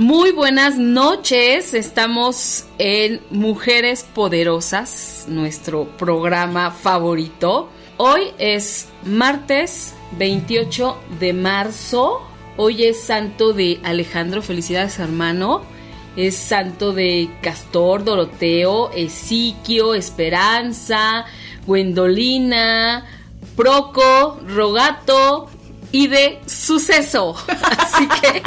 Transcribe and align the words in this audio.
Muy 0.00 0.32
buenas 0.32 0.78
noches, 0.78 1.74
estamos 1.74 2.64
en 2.78 3.20
Mujeres 3.28 4.02
Poderosas, 4.02 5.26
nuestro 5.28 5.94
programa 5.98 6.70
favorito. 6.70 7.68
Hoy 7.98 8.32
es 8.38 8.88
martes 9.04 9.92
28 10.12 10.98
de 11.18 11.34
marzo, 11.34 12.22
hoy 12.56 12.84
es 12.84 12.98
santo 13.02 13.52
de 13.52 13.78
Alejandro, 13.82 14.40
felicidades 14.40 14.98
hermano. 14.98 15.64
Es 16.16 16.34
santo 16.34 16.94
de 16.94 17.28
Castor, 17.42 18.02
Doroteo, 18.02 18.92
Esiquio, 18.92 19.92
Esperanza, 19.92 21.26
Gwendolina, 21.66 23.04
Proco, 23.54 24.40
Rogato 24.46 25.50
y 25.92 26.06
de 26.06 26.40
Suceso. 26.46 27.36
Así 27.78 28.08
que 28.22 28.42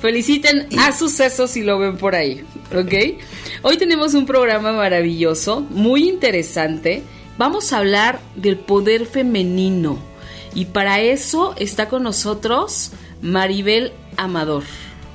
Feliciten 0.00 0.66
a 0.78 0.92
Suceso 0.92 1.46
si 1.46 1.62
lo 1.62 1.78
ven 1.78 1.98
por 1.98 2.14
ahí, 2.14 2.42
¿ok? 2.74 3.20
Hoy 3.62 3.76
tenemos 3.76 4.14
un 4.14 4.24
programa 4.24 4.72
maravilloso, 4.72 5.60
muy 5.60 6.08
interesante. 6.08 7.02
Vamos 7.36 7.72
a 7.72 7.78
hablar 7.78 8.20
del 8.34 8.56
poder 8.56 9.04
femenino. 9.04 9.98
Y 10.54 10.66
para 10.66 11.00
eso 11.00 11.54
está 11.58 11.88
con 11.88 12.02
nosotros 12.02 12.92
Maribel 13.20 13.92
Amador. 14.16 14.64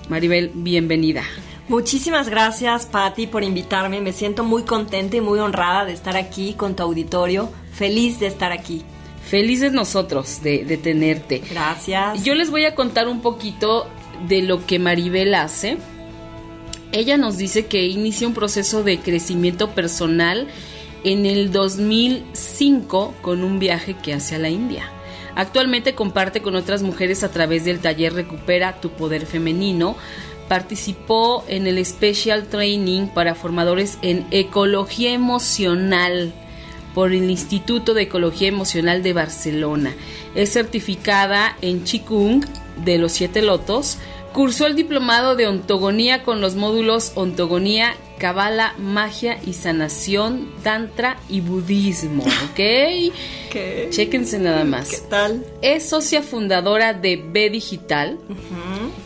Maribel, 0.08 0.52
bienvenida. 0.54 1.24
Muchísimas 1.68 2.30
gracias, 2.30 2.86
Patti, 2.86 3.26
por 3.26 3.44
invitarme. 3.44 4.02
Me 4.02 4.14
siento 4.14 4.44
muy 4.44 4.64
contenta 4.64 5.18
y 5.18 5.22
muy 5.22 5.40
honrada 5.40 5.86
de 5.86 5.94
estar 5.94 6.16
aquí 6.16 6.54
con 6.54 6.76
tu 6.76 6.84
auditorio. 6.84 7.50
Feliz 7.74 8.20
de 8.20 8.28
estar 8.28 8.52
aquí. 8.52 8.84
Felices 9.28 9.72
nosotros 9.72 10.44
de, 10.44 10.64
de 10.64 10.78
tenerte. 10.78 11.42
Gracias. 11.50 12.24
Yo 12.24 12.36
les 12.36 12.52
voy 12.52 12.66
a 12.66 12.76
contar 12.76 13.08
un 13.08 13.22
poquito 13.22 13.88
de 14.28 14.42
lo 14.42 14.66
que 14.66 14.80
Maribel 14.80 15.34
hace. 15.36 15.78
Ella 16.92 17.18
nos 17.18 17.38
dice 17.38 17.66
que 17.66 17.88
inicia 17.88 18.28
un 18.28 18.34
proceso 18.34 18.84
de 18.84 19.00
crecimiento 19.00 19.72
personal 19.72 20.48
en 21.04 21.26
el 21.26 21.52
2005 21.52 23.14
con 23.22 23.44
un 23.44 23.60
viaje 23.60 23.96
que 23.96 24.14
hace 24.14 24.36
a 24.36 24.40
la 24.40 24.50
India. 24.50 24.90
Actualmente 25.36 25.94
comparte 25.94 26.42
con 26.42 26.56
otras 26.56 26.82
mujeres 26.82 27.24
a 27.24 27.32
través 27.32 27.66
del 27.66 27.80
taller 27.80 28.14
Recupera 28.14 28.80
tu 28.80 28.90
Poder 28.92 29.26
Femenino. 29.26 29.96
Participó 30.48 31.44
en 31.48 31.68
el 31.68 31.84
Special 31.86 32.46
Training 32.48 33.08
para 33.08 33.36
formadores 33.36 33.98
en 34.02 34.26
Ecología 34.32 35.12
Emocional 35.12 36.34
por 36.94 37.12
el 37.12 37.30
Instituto 37.30 37.94
de 37.94 38.04
Ecología 38.04 38.48
Emocional 38.48 39.04
de 39.04 39.12
Barcelona. 39.12 39.94
Es 40.34 40.54
certificada 40.54 41.58
en 41.62 41.84
Qigong 41.84 42.46
de 42.78 42.98
los 42.98 43.12
Siete 43.12 43.42
Lotos. 43.42 43.98
Cursó 44.34 44.68
el 44.68 44.76
diplomado 44.76 45.38
de 45.38 45.48
ontogonía 45.48 46.24
con 46.24 46.42
los 46.42 46.56
módulos 46.56 47.14
ontogonía, 47.16 47.96
cabala, 48.18 48.76
magia 48.78 49.40
y 49.46 49.54
sanación, 49.54 50.52
tantra 50.62 51.18
y 51.30 51.40
budismo, 51.40 52.24
¿ok? 52.52 52.56
¿Qué? 52.56 53.88
Chéquense 53.92 54.40
nada 54.40 54.66
más. 54.66 54.90
¿Qué 54.90 55.08
tal? 55.10 55.46
Es 55.62 55.88
socia 55.88 56.22
fundadora 56.22 56.94
de 56.94 57.16
B 57.16 57.50
Digital. 57.50 58.20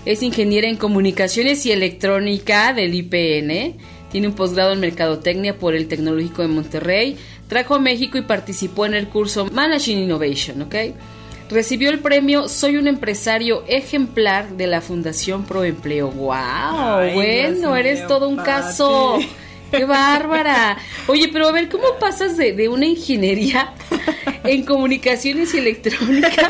Es 0.05 0.23
ingeniera 0.23 0.67
en 0.67 0.77
comunicaciones 0.77 1.63
y 1.67 1.71
electrónica 1.71 2.73
del 2.73 2.95
IPN. 2.95 3.77
Tiene 4.11 4.27
un 4.27 4.33
posgrado 4.33 4.73
en 4.73 4.79
mercadotecnia 4.79 5.59
por 5.59 5.75
el 5.75 5.87
Tecnológico 5.87 6.41
de 6.41 6.47
Monterrey. 6.47 7.17
Trajo 7.47 7.75
a 7.75 7.79
México 7.79 8.17
y 8.17 8.23
participó 8.23 8.87
en 8.87 8.95
el 8.95 9.07
curso 9.09 9.45
Managing 9.45 9.99
Innovation, 9.99 10.63
¿ok? 10.63 10.75
Recibió 11.49 11.89
el 11.89 11.99
premio 11.99 12.47
Soy 12.47 12.77
un 12.77 12.87
empresario 12.87 13.63
ejemplar 13.67 14.49
de 14.51 14.67
la 14.67 14.81
Fundación 14.81 15.45
Proempleo. 15.45 16.11
¡Wow! 16.11 16.33
Ay, 16.35 17.13
bueno, 17.13 17.75
eres 17.75 17.99
mío, 17.99 18.07
todo 18.07 18.29
un 18.29 18.35
Pati. 18.35 18.45
caso. 18.49 19.17
¡Qué 19.71 19.85
bárbara! 19.85 20.77
Oye, 21.07 21.29
pero 21.31 21.47
a 21.47 21.51
ver, 21.51 21.69
¿cómo 21.69 21.85
pasas 21.99 22.37
de, 22.37 22.53
de 22.53 22.69
una 22.69 22.85
ingeniería 22.87 23.73
en 24.43 24.63
comunicaciones 24.63 25.53
y 25.53 25.59
electrónica 25.59 26.49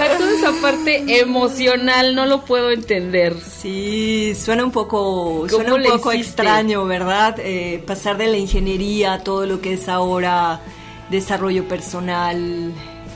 a 0.00 0.18
toda 0.18 0.30
esa 0.32 0.52
parte 0.60 1.04
emocional? 1.20 2.14
No 2.14 2.26
lo 2.26 2.44
puedo 2.44 2.70
entender. 2.70 3.34
Sí, 3.40 4.34
suena 4.34 4.64
un 4.64 4.70
poco, 4.70 5.46
suena 5.48 5.70
¿Cómo 5.70 5.76
un 5.76 5.90
poco 5.90 6.12
hiciste? 6.12 6.42
extraño, 6.42 6.84
¿verdad? 6.84 7.36
Eh, 7.38 7.82
pasar 7.86 8.18
de 8.18 8.26
la 8.26 8.36
ingeniería 8.36 9.14
a 9.14 9.18
todo 9.24 9.46
lo 9.46 9.60
que 9.62 9.74
es 9.74 9.88
ahora 9.88 10.60
desarrollo 11.10 11.66
personal, 11.68 12.72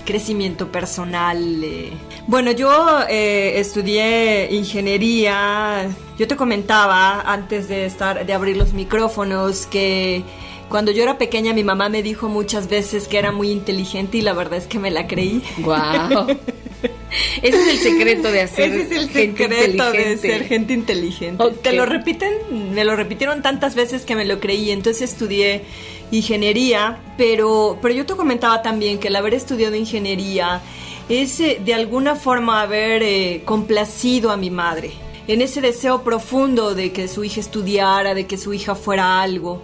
crecimiento 0.08 0.72
personal. 0.72 1.62
eh. 1.62 1.92
Bueno, 2.26 2.50
yo 2.50 2.70
eh, 3.10 3.60
estudié 3.60 4.48
ingeniería. 4.54 5.86
Yo 6.19 6.26
te 6.26 6.34
comentaba 6.34 7.20
antes 7.20 7.69
de 7.69 7.84
estar, 7.84 8.24
de 8.24 8.32
abrir 8.32 8.56
los 8.56 8.72
micrófonos 8.72 9.66
que 9.66 10.24
cuando 10.70 10.92
yo 10.92 11.02
era 11.02 11.19
pequeña 11.19 11.52
mi 11.52 11.62
mamá 11.62 11.91
me 11.91 12.02
dijo 12.02 12.30
muchas 12.30 12.69
veces 12.70 13.06
que 13.06 13.19
era 13.19 13.32
muy 13.32 13.50
inteligente 13.50 14.16
y 14.16 14.22
la 14.22 14.32
verdad 14.32 14.58
es 14.58 14.66
que 14.66 14.78
me 14.78 14.91
la 14.91 15.06
creí. 15.06 15.42
¡Wow! 15.58 16.38
Ese 17.42 17.60
es 17.60 17.69
el 17.69 17.78
secreto 17.78 18.30
de 18.30 18.42
hacer 18.42 18.70
Ese 18.70 18.82
es 18.82 18.91
el 18.91 19.08
gente 19.10 19.44
secreto 19.44 19.92
de 19.92 20.16
ser 20.19 20.44
gente 20.44 20.72
inteligente. 20.72 21.44
Te 21.62 21.72
lo 21.72 21.86
repiten, 21.86 22.32
me 22.74 22.84
lo 22.84 22.96
repitieron 22.96 23.42
tantas 23.42 23.74
veces 23.74 24.04
que 24.04 24.14
me 24.14 24.24
lo 24.24 24.41
creí. 24.41 24.70
Entonces 24.70 25.12
estudié 25.12 25.62
ingeniería, 26.10 27.00
pero, 27.16 27.78
pero 27.82 27.94
yo 27.94 28.06
te 28.06 28.14
comentaba 28.14 28.62
también 28.62 28.98
que 28.98 29.08
el 29.08 29.16
haber 29.16 29.34
estudiado 29.34 29.76
ingeniería 29.76 30.60
es 31.08 31.41
eh, 31.41 31.60
de 31.64 31.74
alguna 31.74 32.16
forma 32.16 32.62
haber 32.62 33.02
eh, 33.02 33.42
complacido 33.44 34.30
a 34.30 34.36
mi 34.36 34.50
madre 34.50 34.92
en 35.28 35.42
ese 35.42 35.60
deseo 35.60 36.02
profundo 36.02 36.75
de 36.75 36.90
que 36.90 37.06
su 37.06 37.22
hija 37.22 37.40
estudiara, 37.40 38.14
de 38.14 38.26
que 38.26 38.38
su 38.38 38.54
hija 38.54 38.75
fuera 38.75 39.20
algo. 39.20 39.60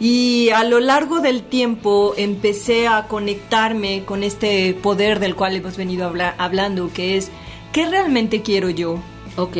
Y 0.00 0.50
a 0.50 0.64
lo 0.64 0.80
largo 0.80 1.20
del 1.20 1.42
tiempo 1.42 2.14
empecé 2.16 2.88
a 2.88 3.06
conectarme 3.06 4.04
con 4.04 4.24
este 4.24 4.74
poder 4.74 5.20
del 5.20 5.36
cual 5.36 5.54
hemos 5.54 5.76
venido 5.76 6.06
habla- 6.06 6.34
hablando, 6.36 6.90
que 6.92 7.16
es, 7.16 7.30
¿qué 7.72 7.86
realmente 7.86 8.42
quiero 8.42 8.70
yo? 8.70 8.98
Ok. 9.36 9.56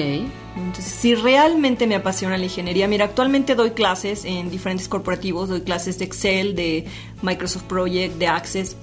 Entonces, 0.56 0.84
si 0.84 1.14
realmente 1.14 1.86
me 1.86 1.96
apasiona 1.96 2.38
la 2.38 2.44
ingeniería, 2.44 2.86
mira, 2.86 3.06
actualmente 3.06 3.54
doy 3.56 3.70
clases 3.70 4.24
en 4.24 4.50
diferentes 4.50 4.88
corporativos, 4.88 5.48
doy 5.48 5.62
clases 5.62 5.98
de 5.98 6.04
Excel, 6.04 6.54
de 6.54 6.84
Microsoft 7.22 7.64
Project, 7.64 8.16
de 8.18 8.28
Access. 8.28 8.76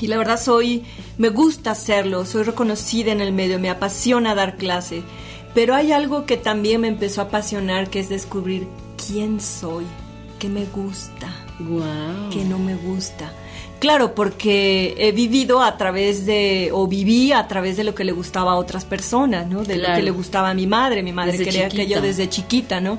Y 0.00 0.08
la 0.08 0.18
verdad 0.18 0.40
soy, 0.40 0.84
me 1.16 1.28
gusta 1.28 1.70
hacerlo, 1.72 2.24
soy 2.24 2.42
reconocida 2.42 3.12
en 3.12 3.20
el 3.20 3.32
medio, 3.32 3.58
me 3.58 3.70
apasiona 3.70 4.34
dar 4.34 4.56
clase. 4.56 5.02
Pero 5.54 5.74
hay 5.74 5.92
algo 5.92 6.26
que 6.26 6.36
también 6.36 6.80
me 6.80 6.88
empezó 6.88 7.20
a 7.20 7.24
apasionar, 7.24 7.88
que 7.88 8.00
es 8.00 8.08
descubrir 8.08 8.66
quién 9.06 9.40
soy, 9.40 9.84
qué 10.46 10.52
me 10.52 10.64
gusta, 10.66 11.28
Wow. 11.58 12.30
que 12.30 12.44
no 12.44 12.58
me 12.58 12.76
gusta. 12.76 13.32
Claro, 13.78 14.14
porque 14.14 14.94
he 14.98 15.12
vivido 15.12 15.60
a 15.62 15.76
través 15.76 16.24
de, 16.24 16.70
o 16.72 16.86
viví 16.86 17.32
a 17.32 17.46
través 17.48 17.76
de 17.76 17.84
lo 17.84 17.94
que 17.94 18.04
le 18.04 18.12
gustaba 18.12 18.52
a 18.52 18.56
otras 18.56 18.84
personas, 18.84 19.46
¿no? 19.48 19.64
De 19.64 19.76
lo 19.76 19.94
que 19.94 20.02
le 20.02 20.10
gustaba 20.10 20.50
a 20.50 20.54
mi 20.54 20.66
madre. 20.66 21.02
Mi 21.02 21.12
madre 21.12 21.32
Desde 21.32 21.44
quería 21.44 21.68
que 21.68 21.86
yo 21.86 22.00
desde 22.00 22.28
chiquita, 22.28 22.80
¿no? 22.80 22.98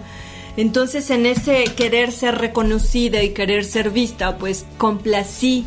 Entonces, 0.56 1.10
en 1.10 1.26
ese 1.26 1.66
querer 1.76 2.12
ser 2.12 2.36
reconocida 2.36 3.24
y 3.24 3.30
querer 3.30 3.64
ser 3.64 3.92
vista, 3.92 4.38
pues 4.38 4.66
complací 4.78 5.66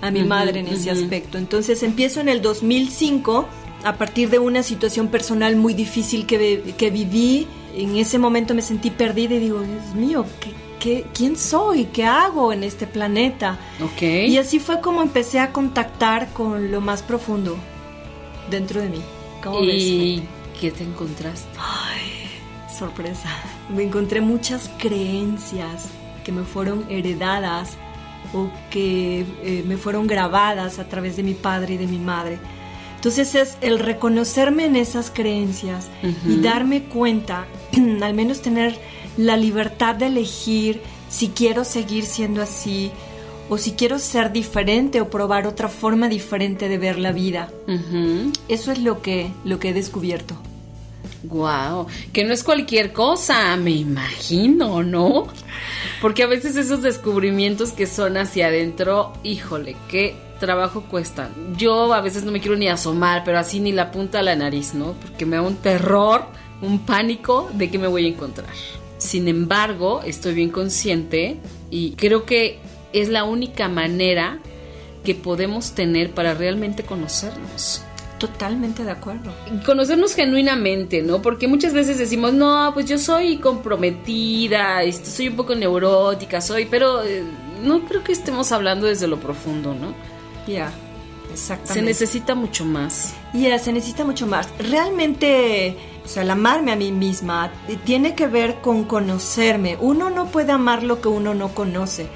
a 0.00 0.10
mi 0.10 0.24
madre 0.24 0.60
en 0.60 0.66
ese 0.68 0.90
aspecto. 0.90 1.38
Entonces, 1.38 1.82
empiezo 1.82 2.20
en 2.20 2.28
el 2.28 2.42
2005 2.42 3.46
a 3.84 3.96
partir 3.96 4.30
de 4.30 4.38
una 4.38 4.62
situación 4.62 5.08
personal 5.08 5.56
muy 5.56 5.74
difícil 5.74 6.26
que, 6.26 6.74
que 6.76 6.90
viví. 6.90 7.46
En 7.74 7.96
ese 7.96 8.18
momento 8.18 8.54
me 8.54 8.62
sentí 8.62 8.90
perdida 8.90 9.34
y 9.34 9.38
digo, 9.38 9.60
Dios 9.60 9.94
mío, 9.94 10.26
¿qué, 10.40 10.50
qué, 10.82 11.06
quién 11.14 11.36
soy? 11.36 11.84
¿Qué 11.84 12.04
hago 12.04 12.52
en 12.52 12.64
este 12.64 12.88
planeta? 12.88 13.56
Ok. 13.80 14.02
Y 14.02 14.36
así 14.36 14.58
fue 14.58 14.80
como 14.80 15.00
empecé 15.00 15.38
a 15.38 15.52
contactar 15.52 16.32
con 16.32 16.72
lo 16.72 16.80
más 16.80 17.02
profundo 17.02 17.56
dentro 18.50 18.80
de 18.80 18.88
mí. 18.88 19.02
¿Cómo 19.44 19.60
ves? 19.60 19.82
¿Y 19.82 20.22
qué 20.60 20.72
te 20.72 20.82
encontraste? 20.82 21.48
sorpresa. 22.76 23.28
Me 23.68 23.84
encontré 23.84 24.20
muchas 24.20 24.68
creencias 24.78 25.88
que 26.24 26.32
me 26.32 26.42
fueron 26.42 26.84
heredadas 26.88 27.76
o 28.32 28.50
que 28.70 29.24
eh, 29.44 29.62
me 29.64 29.76
fueron 29.76 30.08
grabadas 30.08 30.80
a 30.80 30.88
través 30.88 31.14
de 31.14 31.22
mi 31.22 31.34
padre 31.34 31.74
y 31.74 31.76
de 31.76 31.86
mi 31.86 31.98
madre. 31.98 32.38
Entonces 32.96 33.36
es 33.36 33.56
el 33.60 33.78
reconocerme 33.78 34.64
en 34.64 34.74
esas 34.74 35.10
creencias 35.10 35.88
y 36.26 36.40
darme 36.40 36.84
cuenta, 36.84 37.46
al 38.02 38.14
menos 38.14 38.42
tener 38.42 38.78
la 39.16 39.36
libertad 39.36 39.94
de 39.94 40.06
elegir 40.06 40.80
si 41.08 41.28
quiero 41.28 41.64
seguir 41.64 42.04
siendo 42.04 42.42
así 42.42 42.90
o 43.48 43.58
si 43.58 43.72
quiero 43.72 43.98
ser 43.98 44.32
diferente 44.32 45.00
o 45.00 45.10
probar 45.10 45.46
otra 45.46 45.68
forma 45.68 46.08
diferente 46.08 46.68
de 46.68 46.78
ver 46.78 46.98
la 46.98 47.12
vida. 47.12 47.50
Eso 48.48 48.72
es 48.72 48.78
lo 48.78 49.02
que, 49.02 49.30
lo 49.44 49.58
que 49.58 49.70
he 49.70 49.74
descubierto. 49.74 50.36
Wow, 51.24 51.86
que 52.12 52.24
no 52.24 52.32
es 52.32 52.42
cualquier 52.42 52.92
cosa, 52.92 53.56
me 53.56 53.70
imagino, 53.70 54.82
¿no? 54.82 55.28
Porque 56.00 56.24
a 56.24 56.26
veces 56.26 56.56
esos 56.56 56.82
descubrimientos 56.82 57.70
que 57.72 57.86
son 57.86 58.16
hacia 58.16 58.46
adentro, 58.46 59.12
híjole, 59.22 59.76
qué 59.88 60.16
trabajo 60.40 60.82
cuestan. 60.90 61.30
Yo 61.56 61.92
a 61.94 62.00
veces 62.00 62.24
no 62.24 62.32
me 62.32 62.40
quiero 62.40 62.56
ni 62.56 62.68
asomar, 62.68 63.22
pero 63.24 63.38
así 63.38 63.60
ni 63.60 63.70
la 63.70 63.92
punta 63.92 64.18
de 64.18 64.24
la 64.24 64.36
nariz, 64.36 64.74
¿no? 64.74 64.94
Porque 64.94 65.24
me 65.24 65.36
da 65.36 65.42
un 65.42 65.56
terror, 65.56 66.24
un 66.60 66.80
pánico 66.80 67.48
de 67.54 67.70
que 67.70 67.78
me 67.78 67.86
voy 67.86 68.06
a 68.06 68.08
encontrar. 68.08 68.48
Sin 69.02 69.26
embargo, 69.26 70.00
estoy 70.06 70.32
bien 70.34 70.50
consciente 70.50 71.36
y 71.70 71.92
creo 71.96 72.24
que 72.24 72.60
es 72.92 73.08
la 73.08 73.24
única 73.24 73.68
manera 73.68 74.38
que 75.02 75.16
podemos 75.16 75.72
tener 75.72 76.12
para 76.12 76.34
realmente 76.34 76.84
conocernos. 76.84 77.82
Totalmente 78.18 78.84
de 78.84 78.92
acuerdo. 78.92 79.32
Conocernos 79.66 80.14
genuinamente, 80.14 81.02
¿no? 81.02 81.20
Porque 81.20 81.48
muchas 81.48 81.74
veces 81.74 81.98
decimos, 81.98 82.32
no, 82.32 82.70
pues 82.74 82.86
yo 82.86 82.96
soy 82.96 83.38
comprometida, 83.38 84.84
este, 84.84 85.10
soy 85.10 85.28
un 85.30 85.36
poco 85.36 85.56
neurótica, 85.56 86.40
soy, 86.40 86.66
pero 86.66 87.02
eh, 87.02 87.24
no 87.64 87.84
creo 87.84 88.04
que 88.04 88.12
estemos 88.12 88.52
hablando 88.52 88.86
desde 88.86 89.08
lo 89.08 89.18
profundo, 89.18 89.74
¿no? 89.74 89.94
Ya, 90.46 90.72
exactamente. 91.32 91.74
Se 91.74 91.82
necesita 91.82 92.36
mucho 92.36 92.64
más. 92.64 93.14
Ya, 93.34 93.58
se 93.58 93.72
necesita 93.72 94.04
mucho 94.04 94.28
más. 94.28 94.48
Realmente, 94.60 95.76
o 96.04 96.08
sea, 96.08 96.22
el 96.22 96.30
amarme 96.30 96.72
a 96.72 96.76
mí 96.76 96.92
misma 96.92 97.52
tiene 97.84 98.14
que 98.14 98.26
ver 98.26 98.60
con 98.60 98.84
conocerme. 98.84 99.76
Uno 99.80 100.10
no 100.10 100.26
puede 100.26 100.52
amar 100.52 100.82
lo 100.82 101.00
que 101.00 101.08
uno 101.08 101.34
no 101.34 101.54
conoce. 101.54 102.08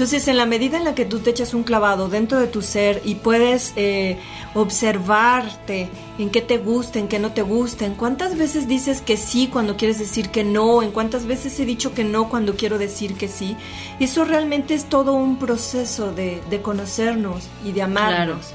Entonces, 0.00 0.28
en 0.28 0.38
la 0.38 0.46
medida 0.46 0.78
en 0.78 0.84
la 0.84 0.94
que 0.94 1.04
tú 1.04 1.18
te 1.18 1.28
echas 1.28 1.52
un 1.52 1.62
clavado 1.62 2.08
dentro 2.08 2.38
de 2.38 2.46
tu 2.46 2.62
ser 2.62 3.02
y 3.04 3.16
puedes 3.16 3.74
eh, 3.76 4.18
observarte 4.54 5.90
en 6.18 6.30
qué 6.30 6.40
te 6.40 6.56
gusta, 6.56 6.98
en 6.98 7.06
qué 7.06 7.18
no 7.18 7.32
te 7.32 7.42
gusta, 7.42 7.84
en 7.84 7.94
cuántas 7.94 8.38
veces 8.38 8.66
dices 8.66 9.02
que 9.02 9.18
sí 9.18 9.48
cuando 9.48 9.76
quieres 9.76 9.98
decir 9.98 10.30
que 10.30 10.42
no, 10.42 10.82
en 10.82 10.90
cuántas 10.90 11.26
veces 11.26 11.60
he 11.60 11.66
dicho 11.66 11.92
que 11.92 12.04
no 12.04 12.30
cuando 12.30 12.56
quiero 12.56 12.78
decir 12.78 13.14
que 13.14 13.28
sí, 13.28 13.56
eso 13.98 14.24
realmente 14.24 14.72
es 14.72 14.86
todo 14.86 15.12
un 15.12 15.38
proceso 15.38 16.12
de, 16.12 16.40
conocernos 16.62 17.48
y 17.62 17.72
de 17.72 17.82
amarnos. 17.82 18.54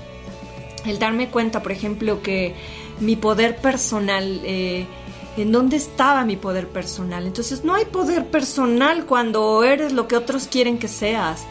El 0.85 0.97
darme 0.97 1.29
cuenta, 1.29 1.61
por 1.61 1.71
ejemplo, 1.71 2.23
que 2.23 2.55
mi 2.99 3.15
poder 3.15 3.57
personal... 3.57 4.41
Eh, 4.43 4.85
en 5.37 5.51
dónde 5.51 5.77
estaba 5.77 6.23
mi 6.25 6.35
poder 6.35 6.67
personal. 6.67 7.25
Entonces 7.25 7.63
no 7.63 7.75
hay 7.75 7.85
poder 7.85 8.27
personal 8.27 9.05
cuando 9.05 9.63
eres 9.63 9.93
lo 9.93 10.07
que 10.07 10.15
otros 10.15 10.47
quieren 10.47 10.77
que 10.77 10.87
seas. 10.87 11.45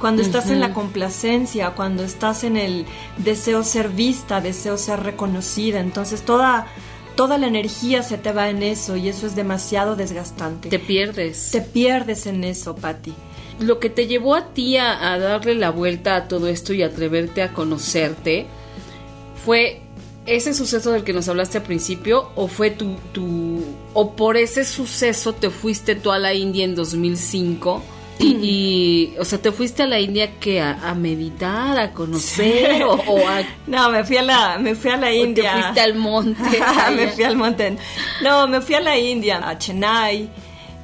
Cuando 0.00 0.22
estás 0.22 0.48
en 0.48 0.60
la 0.60 0.72
complacencia, 0.72 1.70
cuando 1.72 2.02
estás 2.02 2.42
en 2.42 2.56
el 2.56 2.86
deseo 3.18 3.62
ser 3.62 3.90
vista, 3.90 4.40
deseo 4.40 4.78
ser 4.78 5.02
reconocida, 5.02 5.78
entonces 5.80 6.22
toda 6.22 6.66
toda 7.16 7.36
la 7.36 7.48
energía 7.48 8.02
se 8.02 8.16
te 8.16 8.32
va 8.32 8.48
en 8.48 8.62
eso 8.62 8.96
y 8.96 9.10
eso 9.10 9.26
es 9.26 9.36
demasiado 9.36 9.96
desgastante. 9.96 10.70
Te 10.70 10.78
pierdes. 10.78 11.50
Te 11.50 11.60
pierdes 11.60 12.26
en 12.26 12.44
eso, 12.44 12.74
Patti. 12.74 13.12
Lo 13.58 13.78
que 13.78 13.90
te 13.90 14.06
llevó 14.06 14.34
a 14.36 14.54
ti 14.54 14.78
a 14.78 15.18
darle 15.18 15.54
la 15.54 15.68
vuelta 15.68 16.16
a 16.16 16.28
todo 16.28 16.48
esto 16.48 16.72
y 16.72 16.82
atreverte 16.82 17.42
a 17.42 17.52
conocerte 17.52 18.46
fue 19.44 19.82
ese 20.26 20.54
suceso 20.54 20.92
del 20.92 21.04
que 21.04 21.12
nos 21.12 21.28
hablaste 21.28 21.58
al 21.58 21.64
principio 21.64 22.30
o 22.34 22.46
fue 22.46 22.70
tu, 22.70 22.96
tu 23.12 23.64
o 23.94 24.14
por 24.14 24.36
ese 24.36 24.64
suceso 24.64 25.32
te 25.32 25.50
fuiste 25.50 25.94
tú 25.94 26.12
a 26.12 26.18
la 26.18 26.34
India 26.34 26.64
en 26.64 26.74
2005 26.74 27.82
y, 28.18 29.14
o 29.18 29.24
sea, 29.24 29.40
te 29.40 29.50
fuiste 29.50 29.82
a 29.82 29.86
la 29.86 29.98
India 29.98 30.38
que 30.38 30.60
a, 30.60 30.94
meditar, 30.94 31.78
a 31.78 31.92
conocer 31.92 32.84
o, 32.84 32.94
a 33.26 33.42
No, 33.66 33.90
me 33.90 34.04
fui 34.04 34.18
a 34.18 34.22
la 34.22 34.58
me 34.58 34.74
fui 34.74 34.90
a 34.90 34.96
la 34.98 35.12
India. 35.12 35.54
te 35.54 35.62
fuiste 35.62 35.80
al 35.80 35.94
monte. 35.94 36.60
me 36.96 37.08
fui 37.08 37.24
al 37.24 37.36
monte. 37.36 37.76
No, 38.22 38.46
me 38.46 38.60
fui 38.60 38.74
a 38.74 38.80
la 38.80 38.98
India, 38.98 39.40
a 39.48 39.56
Chennai. 39.56 40.28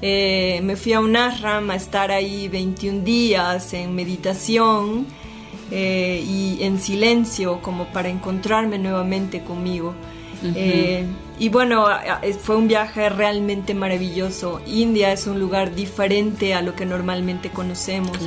Eh, 0.01 0.61
me 0.63 0.77
fui 0.77 0.93
a 0.93 1.01
un 1.01 1.17
ashram 1.17 1.71
a 1.71 1.77
estar 1.77 2.11
ahí 2.11 2.49
21 2.49 3.03
días 3.03 3.73
en 3.75 3.95
meditación 3.95 5.07
eh, 5.71 6.25
y 6.27 6.63
en 6.63 6.81
silencio 6.81 7.61
como 7.61 7.87
para 7.87 8.09
encontrarme 8.09 8.79
nuevamente 8.79 9.43
conmigo. 9.43 9.95
Eh, 10.43 11.07
y 11.39 11.49
bueno, 11.49 11.87
fue 12.41 12.57
un 12.57 12.69
viaje 12.69 13.09
realmente 13.09 13.75
maravilloso. 13.75 14.61
India 14.67 15.13
es 15.13 15.27
un 15.27 15.41
lugar 15.41 15.75
diferente 15.75 16.55
a 16.55 16.63
lo 16.63 16.75
que 16.75 16.87
normalmente 16.87 17.51
conocemos. 17.51 18.19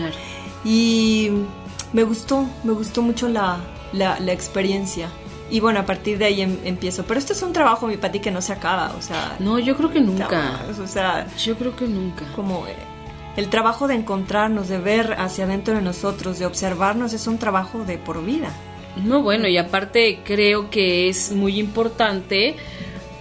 Y 0.66 1.30
me 1.94 2.04
gustó, 2.04 2.46
me 2.64 2.74
gustó 2.74 3.02
mucho 3.02 3.30
la, 3.30 3.60
la, 3.94 4.32
experiencia. 4.32 5.10
Y 5.50 5.60
bueno, 5.60 5.80
a 5.80 5.86
partir 5.86 6.18
de 6.18 6.26
ahí 6.26 6.42
em, 6.42 6.58
empiezo. 6.64 7.04
Pero 7.06 7.20
esto 7.20 7.34
es 7.34 7.42
un 7.42 7.54
trabajo, 7.54 7.88
mi 7.88 7.98
Pati, 7.98 8.20
que 8.20 8.32
no 8.32 8.42
se 8.42 8.54
acaba, 8.54 8.94
o 8.98 9.02
sea... 9.02 9.36
No, 9.40 9.58
yo 9.58 9.76
creo 9.76 9.92
que 9.92 10.00
nunca. 10.00 10.62
O 10.82 10.88
sea... 10.88 11.26
Yo 11.38 11.56
creo 11.58 11.76
que 11.76 11.88
nunca. 11.88 12.26
Como 12.36 12.68
eh, 12.68 12.76
el 13.40 13.50
trabajo 13.50 13.88
de 13.88 13.96
encontrarnos, 13.96 14.68
de 14.68 14.80
ver 14.80 15.16
hacia 15.18 15.46
adentro 15.46 15.74
de 15.74 15.82
nosotros, 15.82 16.40
de 16.40 16.46
observarnos, 16.46 17.14
es 17.14 17.26
un 17.26 17.38
trabajo 17.38 17.86
de 17.86 17.98
por 17.98 18.24
vida. 18.26 18.52
No, 19.06 19.22
bueno, 19.22 19.48
y 19.48 19.58
aparte 19.58 20.20
creo 20.26 20.70
que 20.70 21.08
es 21.08 21.32
muy 21.32 21.58
importante 21.58 22.56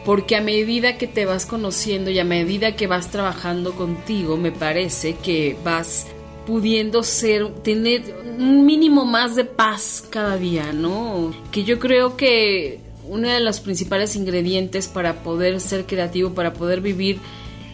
porque 0.05 0.35
a 0.35 0.41
medida 0.41 0.99
que 0.99 1.07
te 1.07 1.25
vas 1.25 1.47
conociendo 1.47 2.11
y 2.11 2.19
a 2.19 2.25
medida 2.25 2.75
que 2.75 2.89
vas 2.89 3.13
trabajando 3.13 3.77
contigo, 3.77 4.37
me 4.37 4.51
parece 4.51 5.15
que 5.15 5.57
vas 5.63 6.09
pudiendo 6.49 7.05
ser, 7.05 7.55
tener 7.63 8.03
un 8.39 8.67
mínimo 8.67 9.05
más 9.05 9.37
de 9.37 9.45
paz 9.45 10.05
cada 10.11 10.37
día, 10.37 10.73
¿no? 10.73 11.33
Que 11.53 11.63
yo 11.63 11.79
creo 11.79 12.17
que 12.17 12.81
uno 13.07 13.29
de 13.29 13.39
los 13.39 13.61
principales 13.61 14.17
ingredientes 14.17 14.89
para 14.89 15.23
poder 15.23 15.61
ser 15.61 15.87
creativo, 15.87 16.31
para 16.31 16.55
poder 16.55 16.81
vivir 16.81 17.21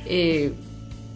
eh, 0.05 0.53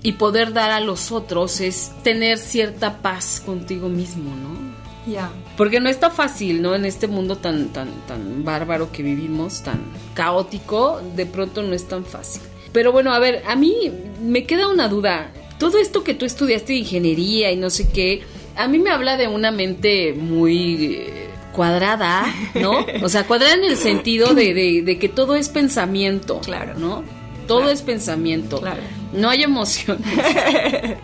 y 0.02 0.12
poder 0.12 0.52
dar 0.52 0.70
a 0.70 0.80
los 0.80 1.10
otros 1.10 1.60
es 1.60 1.92
tener 2.02 2.38
cierta 2.38 2.98
paz 3.02 3.42
contigo 3.44 3.88
mismo, 3.88 4.34
¿no? 4.36 4.68
Ya. 5.10 5.30
Porque 5.56 5.80
no 5.80 5.88
está 5.88 6.10
fácil, 6.10 6.62
¿no? 6.62 6.74
En 6.74 6.84
este 6.84 7.08
mundo 7.08 7.36
tan, 7.36 7.68
tan, 7.68 7.88
tan 8.06 8.44
bárbaro 8.44 8.92
que 8.92 9.02
vivimos, 9.02 9.62
tan 9.62 9.80
caótico, 10.14 11.00
de 11.16 11.26
pronto 11.26 11.62
no 11.62 11.74
es 11.74 11.88
tan 11.88 12.04
fácil. 12.04 12.42
Pero 12.72 12.92
bueno, 12.92 13.12
a 13.12 13.18
ver, 13.18 13.42
a 13.46 13.56
mí 13.56 13.90
me 14.22 14.44
queda 14.44 14.68
una 14.68 14.88
duda. 14.88 15.32
Todo 15.58 15.78
esto 15.78 16.04
que 16.04 16.14
tú 16.14 16.24
estudiaste 16.26 16.74
de 16.74 16.80
ingeniería 16.80 17.50
y 17.50 17.56
no 17.56 17.70
sé 17.70 17.88
qué, 17.88 18.22
a 18.54 18.68
mí 18.68 18.78
me 18.78 18.90
habla 18.90 19.16
de 19.16 19.26
una 19.28 19.50
mente 19.50 20.12
muy 20.12 20.94
eh, 20.94 21.30
cuadrada, 21.52 22.26
¿no? 22.54 22.86
O 23.02 23.08
sea, 23.08 23.26
cuadrada 23.26 23.54
en 23.54 23.64
el 23.64 23.76
sentido 23.76 24.34
de, 24.34 24.54
de, 24.54 24.82
de 24.82 24.98
que 24.98 25.08
todo 25.08 25.34
es 25.34 25.48
pensamiento, 25.48 26.40
claro, 26.40 26.74
¿no? 26.78 27.02
Todo 27.48 27.70
es 27.70 27.82
pensamiento. 27.82 28.60
Claro 28.60 28.82
no 29.12 29.30
hay 29.30 29.42
emociones. 29.42 30.06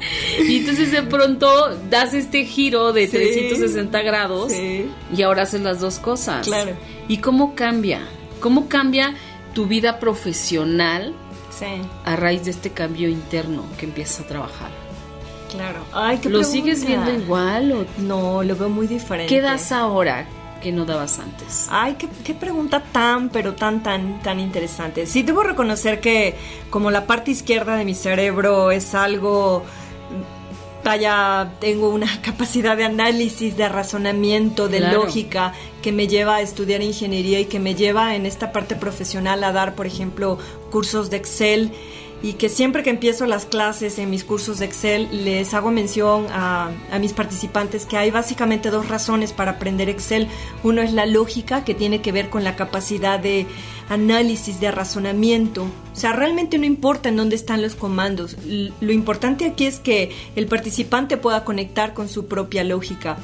y 0.46 0.58
entonces 0.58 0.92
de 0.92 1.02
pronto 1.02 1.74
das 1.88 2.14
este 2.14 2.44
giro 2.44 2.92
de 2.92 3.08
360 3.08 4.02
grados 4.02 4.52
y 4.52 5.22
ahora 5.22 5.42
haces 5.42 5.62
las 5.62 5.80
dos 5.80 5.98
cosas. 5.98 6.46
Claro. 6.46 6.72
¿Y 7.08 7.18
cómo 7.18 7.54
cambia? 7.54 8.00
¿Cómo 8.40 8.68
cambia 8.68 9.14
tu 9.54 9.66
vida 9.66 9.98
profesional 10.00 11.14
a 12.04 12.16
raíz 12.16 12.44
de 12.44 12.50
este 12.50 12.70
cambio 12.70 13.08
interno 13.08 13.64
que 13.78 13.86
empiezas 13.86 14.20
a 14.20 14.26
trabajar? 14.26 14.70
Claro. 15.50 15.84
Ay, 15.92 16.18
¿Lo 16.24 16.42
sigues 16.42 16.84
viendo 16.84 17.12
igual 17.12 17.72
o 17.72 17.86
no? 18.02 18.42
Lo 18.42 18.56
veo 18.56 18.68
muy 18.68 18.88
diferente. 18.88 19.32
¿Qué 19.32 19.40
das 19.40 19.70
ahora? 19.70 20.26
Que 20.64 20.73
no 20.73 20.87
dabas 20.87 21.18
antes? 21.18 21.66
Ay, 21.68 21.97
qué, 21.99 22.35
pregunta 22.35 22.83
tan, 22.83 23.28
pero 23.28 23.54
tan, 23.54 23.83
tan, 23.83 24.23
tan 24.23 24.40
interesante. 24.40 25.04
Sí, 25.04 25.23
debo 25.23 25.42
reconocer 25.42 26.00
que 26.00 26.37
como 26.71 26.90
la 26.90 27.06
parte 27.06 27.30
izquierda 27.30 27.76
de 27.76 27.85
mi 27.85 27.94
cerebro 27.94 28.71
es 28.71 28.94
algo 28.94 29.62
vaya, 30.83 31.52
tengo 31.61 31.90
una 31.90 32.21
capacidad 32.23 32.78
de 32.78 32.85
análisis, 32.85 33.59
de 33.59 33.68
razonamiento, 33.68 34.68
de 34.68 34.80
lógica 34.80 35.52
que 35.83 35.92
me 35.92 36.09
lleva 36.09 36.37
a 36.37 36.40
estudiar 36.40 36.80
ingeniería 36.80 37.40
y 37.40 37.44
que 37.44 37.61
me 37.61 37.75
lleva 37.75 38.14
en 38.14 38.25
esta 38.25 38.50
parte 38.50 38.75
profesional 38.75 39.44
a 39.44 39.52
dar, 39.52 39.75
por 39.75 39.87
ejemplo, 39.87 40.38
cursos 40.71 41.11
de 41.11 41.18
Excel. 41.18 41.73
Y 42.23 42.35
que 42.35 42.49
siempre 42.49 42.83
que 42.83 42.90
empiezo 42.90 43.26
las 43.26 43.44
clases 43.44 43.99
en 43.99 44.11
mis 44.11 44.25
cursos 44.25 44.59
de 44.59 44.64
Excel 44.64 45.25
les 45.25 45.52
hago 45.52 45.71
mención 45.71 46.26
a, 46.30 46.71
mis 46.99 47.12
participantes 47.12 47.85
que 47.85 47.97
hay 47.97 48.11
básicamente 48.11 48.71
dos 48.71 48.88
razones 48.88 49.33
para 49.33 49.52
aprender 49.52 49.88
Excel. 49.88 50.28
Uno 50.62 50.80
es 50.80 50.92
la 50.92 51.06
lógica, 51.06 51.64
que 51.64 51.75
tiene 51.75 52.00
que 52.00 52.12
ver 52.12 52.30
con 52.30 52.42
la 52.42 52.56
capacidad 52.56 53.18
de 53.21 53.47
análisis, 53.88 54.59
de 54.59 54.71
razonamiento. 54.71 55.64
O 55.64 55.97
sea, 55.97 56.12
realmente 56.12 56.56
no 56.56 56.64
importa 56.64 57.11
en 57.11 57.16
dónde 57.16 57.37
están 57.37 57.61
los 57.61 57.75
comandos. 57.75 58.37
Lo 58.47 58.92
importante 58.92 59.44
aquí 59.44 59.66
es 59.66 59.78
que 59.78 60.11
el 60.35 60.47
participante 60.47 61.16
pueda 61.16 61.44
conectar 61.44 61.92
con 61.92 62.09
su 62.09 62.26
propia 62.26 62.64
lógica. 62.64 63.18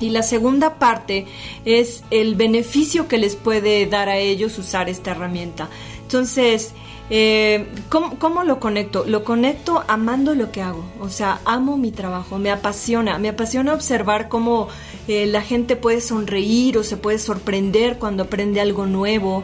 Y 0.00 0.10
la 0.10 0.22
segunda 0.22 0.78
parte 0.78 1.26
es 1.66 2.02
el 2.10 2.34
beneficio 2.34 3.06
que 3.06 3.18
les 3.18 3.36
puede 3.36 3.84
dar 3.84 4.08
a 4.08 4.16
ellos 4.16 4.58
usar 4.58 4.88
esta 4.88 5.10
herramienta. 5.10 5.68
Entonces, 6.02 6.72
eh, 7.10 7.66
¿cómo, 7.88 8.44
lo 8.44 8.60
conecto? 8.60 9.04
Lo 9.06 9.24
conecto 9.24 9.82
amando 9.88 10.34
lo 10.34 10.52
que 10.52 10.62
hago, 10.62 10.84
o 11.00 11.08
sea, 11.08 11.40
amo 11.44 11.76
mi 11.76 11.90
trabajo, 11.90 12.38
me 12.38 12.50
apasiona, 12.50 13.18
me 13.18 13.28
apasiona 13.28 13.74
observar 13.74 14.28
cómo 14.28 14.68
eh, 15.08 15.26
la 15.26 15.42
gente 15.42 15.74
puede 15.74 16.00
sonreír 16.00 16.78
o 16.78 16.84
se 16.84 16.96
puede 16.96 17.18
sorprender 17.18 17.98
cuando 17.98 18.22
aprende 18.22 18.60
algo 18.60 18.86
nuevo. 18.86 19.42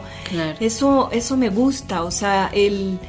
Eso, 0.59 1.09
eso 1.11 1.35
me 1.35 1.49
gusta, 1.49 2.03
o 2.03 2.11
sea, 2.11 2.49
el 2.53 2.99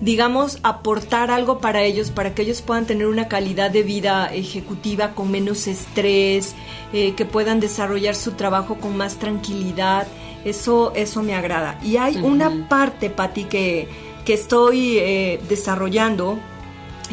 digamos, 0.00 0.58
aportar 0.62 1.30
algo 1.30 1.58
para 1.58 1.82
ellos, 1.82 2.10
para 2.10 2.34
que 2.34 2.42
ellos 2.42 2.62
puedan 2.62 2.86
tener 2.86 3.06
una 3.06 3.28
calidad 3.28 3.70
de 3.70 3.82
vida 3.82 4.26
ejecutiva 4.26 5.12
con 5.14 5.30
menos 5.30 5.66
estrés, 5.66 6.54
eh, 6.92 7.14
que 7.14 7.24
puedan 7.24 7.60
desarrollar 7.60 8.14
su 8.14 8.32
trabajo 8.32 8.76
con 8.76 8.96
más 8.96 9.16
tranquilidad. 9.16 10.06
Eso, 10.44 10.92
eso 10.94 11.22
me 11.22 11.34
agrada. 11.34 11.80
Y 11.82 11.96
hay 11.96 12.18
una 12.18 12.68
parte, 12.68 13.10
Patti, 13.10 13.44
que, 13.44 13.88
que 14.26 14.34
estoy 14.34 14.98
eh, 14.98 15.40
desarrollando, 15.48 16.38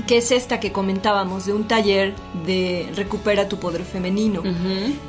que 0.07 0.17
es 0.17 0.31
esta 0.31 0.59
que 0.59 0.71
comentábamos 0.71 1.45
de 1.45 1.53
un 1.53 1.67
taller 1.67 2.15
de 2.45 2.89
recupera 2.95 3.47
tu 3.47 3.59
poder 3.59 3.83
femenino, 3.83 4.41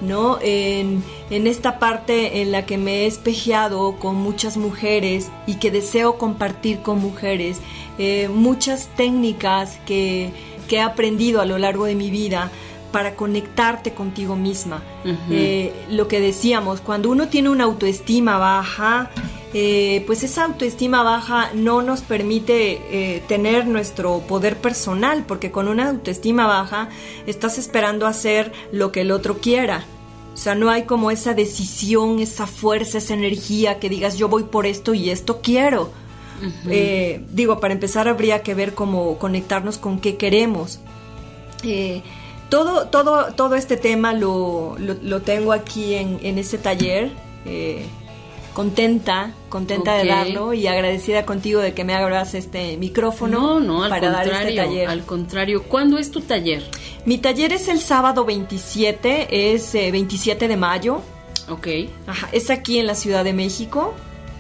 ¿no? 0.03 0.39
En, 0.43 1.03
en, 1.31 1.47
esta 1.47 1.79
parte 1.79 2.43
en 2.43 2.53
la 2.53 2.67
que 2.67 2.77
me 2.77 3.03
he 3.03 3.07
espejeado 3.07 3.97
con 3.99 4.17
muchas 4.17 4.59
mujeres 4.59 5.31
y 5.47 5.55
que 5.55 5.71
deseo 5.71 6.19
compartir 6.19 6.81
con 6.81 6.99
mujeres 7.01 7.61
eh, 7.97 8.29
muchas 8.29 8.89
técnicas 8.97 9.79
que, 9.87 10.31
que, 10.69 10.77
he 10.77 10.81
aprendido 10.83 11.41
a 11.41 11.47
lo 11.47 11.57
largo 11.57 11.87
de 11.87 11.95
mi 11.95 12.11
vida 12.11 12.51
para 12.93 13.17
conectarte 13.17 13.95
contigo 13.95 14.37
misma. 14.37 14.83
Eh, 15.31 15.73
lo 15.91 16.07
que 16.09 16.21
decíamos, 16.21 16.81
cuando 16.81 17.11
uno 17.11 17.29
tiene 17.29 17.49
una 17.49 17.65
autoestima 17.65 18.37
baja, 18.39 19.11
eh, 19.57 20.03
pues 20.09 20.25
esa 20.25 20.47
autoestima 20.47 21.05
baja 21.05 21.53
no 21.55 21.81
nos 21.81 22.01
permite 22.01 22.81
eh, 22.91 23.23
tener 23.29 23.69
nuestro 23.69 24.19
poder 24.19 24.57
personal, 24.57 25.25
porque 25.29 25.53
con 25.53 25.69
una 25.69 25.91
autoestima 25.91 26.49
baja 26.49 26.89
estás 27.29 27.57
esperando 27.57 28.09
hacer 28.09 28.53
lo 28.73 28.91
que 28.91 29.03
el 29.03 29.13
otro 29.13 29.39
quiera. 29.39 29.85
O 30.35 30.37
sea, 30.37 30.57
no 30.57 30.71
hay 30.71 30.83
como 30.83 31.13
esa 31.13 31.35
decisión, 31.35 32.19
esa 32.19 32.49
fuerza, 32.49 32.99
esa 32.99 33.15
energía 33.15 33.79
que 33.79 33.89
digas 33.89 34.19
yo 34.19 34.29
voy 34.29 34.43
por 34.43 34.67
esto 34.67 34.93
y 34.93 35.11
esto 35.11 35.41
quiero. 35.41 35.93
Eh, 36.69 37.25
digo, 37.31 37.61
para 37.61 37.73
empezar 37.73 38.09
habría 38.09 38.43
que 38.43 38.55
ver 38.55 38.75
cómo 38.75 39.19
conectarnos 39.19 39.79
con 39.79 40.01
qué 40.01 40.17
queremos. 40.17 40.81
todo, 42.49 42.89
todo, 42.89 43.33
todo 43.35 43.55
este 43.55 43.77
tema 43.77 44.15
lo, 44.15 44.77
lo, 44.79 45.23
tengo 45.23 45.53
aquí 45.53 45.95
en, 45.95 46.19
en 46.23 46.39
ese 46.39 46.59
taller 46.59 47.13
contenta, 48.55 49.35
contenta 49.51 49.97
de 49.97 50.07
darlo 50.07 50.55
y 50.55 50.67
agradecida 50.67 51.27
contigo 51.27 51.61
de 51.61 51.75
que 51.75 51.85
me 51.85 51.95
abras 51.95 52.33
este 52.35 52.79
micrófono 52.79 53.61
no, 53.61 53.83
no, 53.83 53.89
para 53.91 54.11
dar 54.11 54.27
este 54.27 54.55
taller. 54.55 54.89
Al 54.89 55.05
contrario, 55.05 55.65
¿cuándo 55.65 55.99
es 55.99 56.11
tu 56.11 56.23
taller? 56.23 56.63
Mi 57.05 57.19
taller 57.19 57.53
es 57.53 57.69
el 57.69 57.81
sábado 57.81 58.25
27, 58.25 59.53
es 59.55 59.75
27 59.75 60.45
eh, 60.45 60.49
de 60.49 60.57
mayo. 60.57 61.03
Ok. 61.51 61.69
Ajá, 62.07 62.31
es 62.33 62.49
aquí 62.49 62.79
en 62.79 62.87
la 62.87 62.95
Ciudad 62.95 63.25
de 63.25 63.35
México. 63.35 63.93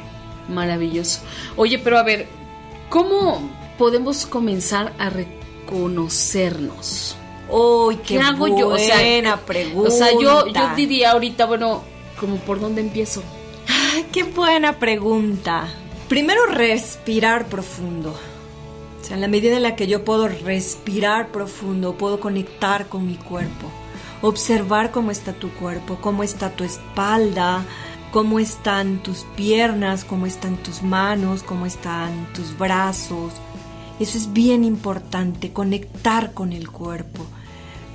Maravilloso. 0.48 1.20
Oye, 1.56 1.78
pero 1.78 1.98
a 1.98 2.02
ver, 2.02 2.26
¿cómo 2.88 3.50
podemos 3.76 4.24
comenzar 4.24 4.94
a 4.98 5.10
reconocernos? 5.10 7.18
Uy, 7.50 7.96
qué, 7.96 8.18
hago 8.18 8.46
yo? 8.48 8.68
O 8.68 8.78
sea, 8.78 9.36
pregunta. 9.44 9.88
O 9.88 9.90
sea, 9.90 10.12
yo, 10.12 10.46
yo 10.46 10.74
diría 10.76 11.12
ahorita, 11.12 11.46
bueno, 11.46 11.82
como 12.18 12.36
por 12.36 12.60
dónde 12.60 12.80
empiezo. 12.80 13.22
Ay, 13.66 14.06
qué 14.12 14.22
buena 14.22 14.78
pregunta. 14.78 15.68
Primero, 16.08 16.46
respirar 16.46 17.46
profundo. 17.46 18.14
O 19.00 19.04
sea, 19.04 19.16
en 19.16 19.20
la 19.20 19.28
medida 19.28 19.56
en 19.56 19.62
la 19.62 19.76
que 19.76 19.86
yo 19.86 20.04
puedo 20.04 20.28
respirar 20.28 21.28
profundo, 21.28 21.96
puedo 21.96 22.20
conectar 22.20 22.88
con 22.88 23.06
mi 23.06 23.16
cuerpo. 23.16 23.70
Observar 24.20 24.90
cómo 24.90 25.10
está 25.10 25.32
tu 25.32 25.50
cuerpo, 25.50 25.98
cómo 26.00 26.22
está 26.22 26.50
tu 26.50 26.64
espalda, 26.64 27.64
cómo 28.10 28.38
están 28.38 29.02
tus 29.02 29.24
piernas, 29.36 30.04
cómo 30.04 30.26
están 30.26 30.56
tus 30.56 30.82
manos, 30.82 31.42
cómo 31.42 31.66
están 31.66 32.32
tus 32.34 32.56
brazos. 32.58 33.32
Eso 34.00 34.18
es 34.18 34.32
bien 34.32 34.64
importante, 34.64 35.52
conectar 35.52 36.32
con 36.32 36.52
el 36.52 36.70
cuerpo. 36.70 37.26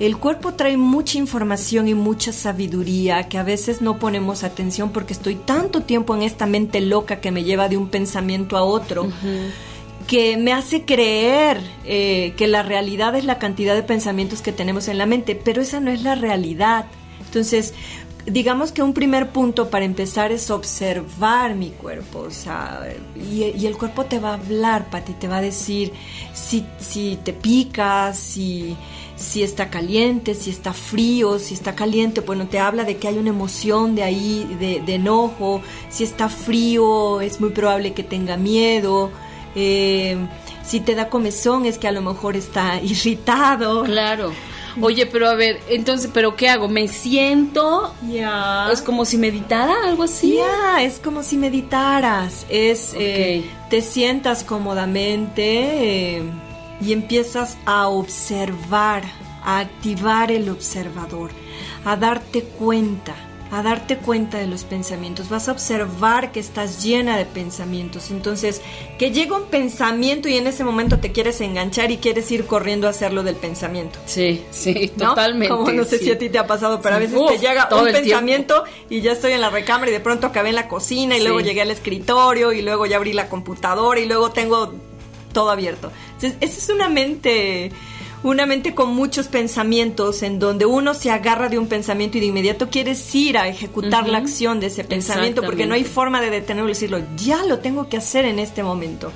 El 0.00 0.16
cuerpo 0.16 0.54
trae 0.54 0.76
mucha 0.76 1.18
información 1.18 1.86
y 1.86 1.94
mucha 1.94 2.32
sabiduría 2.32 3.28
que 3.28 3.38
a 3.38 3.44
veces 3.44 3.80
no 3.80 3.98
ponemos 3.98 4.42
atención 4.42 4.90
porque 4.90 5.12
estoy 5.12 5.36
tanto 5.36 5.82
tiempo 5.82 6.16
en 6.16 6.22
esta 6.22 6.46
mente 6.46 6.80
loca 6.80 7.20
que 7.20 7.30
me 7.30 7.44
lleva 7.44 7.68
de 7.68 7.76
un 7.76 7.88
pensamiento 7.88 8.56
a 8.56 8.62
otro. 8.62 9.08
que 10.08 10.36
me 10.36 10.52
hace 10.52 10.84
creer 10.84 11.60
eh, 11.84 12.34
que 12.36 12.46
la 12.46 12.62
realidad 12.62 13.14
es 13.16 13.24
la 13.24 13.38
cantidad 13.38 13.74
de 13.74 13.82
pensamientos 13.82 14.42
que 14.42 14.52
tenemos 14.52 14.88
en 14.88 14.98
la 14.98 15.06
mente, 15.06 15.34
pero 15.34 15.62
esa 15.62 15.80
no 15.80 15.90
es 15.90 16.02
la 16.02 16.14
realidad. 16.14 16.86
Entonces, 17.24 17.72
digamos 18.26 18.72
que 18.72 18.82
un 18.82 18.94
primer 18.94 19.30
punto 19.30 19.70
para 19.70 19.84
empezar 19.84 20.32
es 20.32 20.50
observar 20.50 21.54
mi 21.54 21.70
cuerpo, 21.70 22.20
o 22.20 22.30
sea, 22.30 22.82
y, 23.16 23.66
el 23.66 23.76
cuerpo 23.76 24.04
te 24.04 24.18
va 24.18 24.30
a 24.30 24.34
hablar, 24.34 24.90
Pati, 24.90 25.12
te 25.14 25.28
va 25.28 25.38
a 25.38 25.42
decir 25.42 25.92
si, 26.32 26.64
si 26.78 27.18
te 27.22 27.32
picas, 27.32 28.18
si 28.18 28.76
si 29.16 29.42
está 29.42 29.70
caliente, 29.70 30.34
si 30.34 30.50
está 30.50 30.72
frío, 30.72 31.38
si 31.38 31.54
está 31.54 31.74
caliente, 31.74 32.20
bueno, 32.20 32.46
te 32.48 32.58
habla 32.58 32.84
de 32.84 32.96
que 32.96 33.08
hay 33.08 33.18
una 33.18 33.30
emoción 33.30 33.94
de 33.94 34.02
ahí, 34.02 34.56
de, 34.58 34.94
enojo, 34.94 35.62
si 35.88 36.04
está 36.04 36.28
frío, 36.28 37.20
es 37.20 37.40
muy 37.40 37.50
probable 37.50 37.92
que 37.92 38.02
tenga 38.02 38.36
miedo, 38.36 39.10
eh, 39.54 40.16
si 40.64 40.80
te 40.80 40.94
da 40.94 41.08
comezón 41.08 41.66
es 41.66 41.78
que 41.78 41.86
a 41.88 41.92
lo 41.92 42.02
mejor 42.02 42.36
está 42.36 42.80
irritado. 42.82 43.84
Claro. 43.84 44.32
Oye, 44.80 45.06
pero 45.06 45.28
a 45.28 45.34
ver, 45.34 45.60
entonces, 45.68 46.10
¿pero 46.12 46.34
qué 46.34 46.48
hago? 46.48 46.68
¿Me 46.68 46.88
siento? 46.88 47.94
Ya. 48.10 48.68
¿Es 48.72 48.82
como 48.82 49.04
si 49.04 49.16
meditara, 49.18 49.72
algo 49.84 50.02
así? 50.02 50.34
Ya, 50.34 50.82
es 50.82 50.98
como 50.98 51.22
si 51.22 51.36
meditaras. 51.36 52.44
Es, 52.48 52.92
eh, 52.98 53.48
te 53.70 53.80
sientas 53.82 54.42
cómodamente. 54.42 56.16
Eh, 56.16 56.22
y 56.80 56.92
empiezas 56.92 57.56
a 57.66 57.88
observar, 57.88 59.04
a 59.42 59.60
activar 59.60 60.30
el 60.30 60.48
observador, 60.48 61.30
a 61.84 61.96
darte 61.96 62.42
cuenta, 62.42 63.14
a 63.50 63.62
darte 63.62 63.98
cuenta 63.98 64.38
de 64.38 64.46
los 64.46 64.64
pensamientos. 64.64 65.28
Vas 65.28 65.48
a 65.48 65.52
observar 65.52 66.32
que 66.32 66.40
estás 66.40 66.82
llena 66.82 67.16
de 67.16 67.24
pensamientos. 67.24 68.10
Entonces, 68.10 68.60
que 68.98 69.12
llega 69.12 69.36
un 69.36 69.44
pensamiento 69.44 70.28
y 70.28 70.36
en 70.36 70.46
ese 70.46 70.64
momento 70.64 70.98
te 70.98 71.12
quieres 71.12 71.40
enganchar 71.40 71.90
y 71.90 71.98
quieres 71.98 72.30
ir 72.32 72.46
corriendo 72.46 72.86
a 72.86 72.90
hacerlo 72.90 73.22
del 73.22 73.36
pensamiento. 73.36 73.98
Sí, 74.06 74.42
sí, 74.50 74.90
totalmente. 74.98 75.54
Como 75.54 75.70
no 75.70 75.84
sé 75.84 75.98
si 75.98 76.10
a 76.10 76.18
ti 76.18 76.30
te 76.30 76.38
ha 76.38 76.46
pasado, 76.46 76.80
pero 76.80 76.96
a 76.96 76.98
veces 76.98 77.18
te 77.28 77.38
llega 77.38 77.68
un 77.70 77.92
pensamiento 77.92 78.64
y 78.90 79.02
ya 79.02 79.12
estoy 79.12 79.32
en 79.32 79.40
la 79.40 79.50
recámara 79.50 79.90
y 79.90 79.94
de 79.94 80.00
pronto 80.00 80.26
acabé 80.26 80.48
en 80.48 80.56
la 80.56 80.68
cocina 80.68 81.16
y 81.16 81.22
luego 81.22 81.40
llegué 81.40 81.62
al 81.62 81.70
escritorio 81.70 82.52
y 82.52 82.62
luego 82.62 82.86
ya 82.86 82.96
abrí 82.96 83.12
la 83.12 83.28
computadora 83.28 84.00
y 84.00 84.06
luego 84.06 84.32
tengo 84.32 84.74
todo 85.34 85.50
abierto. 85.50 85.92
esa 86.18 86.36
es 86.40 86.68
una 86.70 86.88
mente, 86.88 87.70
una 88.22 88.46
mente 88.46 88.74
con 88.74 88.94
muchos 88.94 89.28
pensamientos 89.28 90.22
en 90.22 90.38
donde 90.38 90.64
uno 90.64 90.94
se 90.94 91.10
agarra 91.10 91.50
de 91.50 91.58
un 91.58 91.66
pensamiento 91.66 92.16
y 92.16 92.20
de 92.20 92.26
inmediato 92.28 92.70
quieres 92.70 93.14
ir 93.14 93.36
a 93.36 93.48
ejecutar 93.48 94.08
la 94.08 94.16
acción 94.16 94.60
de 94.60 94.68
ese 94.68 94.84
pensamiento 94.84 95.42
porque 95.42 95.66
no 95.66 95.74
hay 95.74 95.84
forma 95.84 96.22
de 96.22 96.30
detenerlo 96.30 96.70
y 96.70 96.72
decirlo, 96.72 97.00
ya 97.18 97.44
lo 97.44 97.58
tengo 97.58 97.90
que 97.90 97.98
hacer 97.98 98.24
en 98.24 98.38
este 98.38 98.62
momento. 98.62 99.12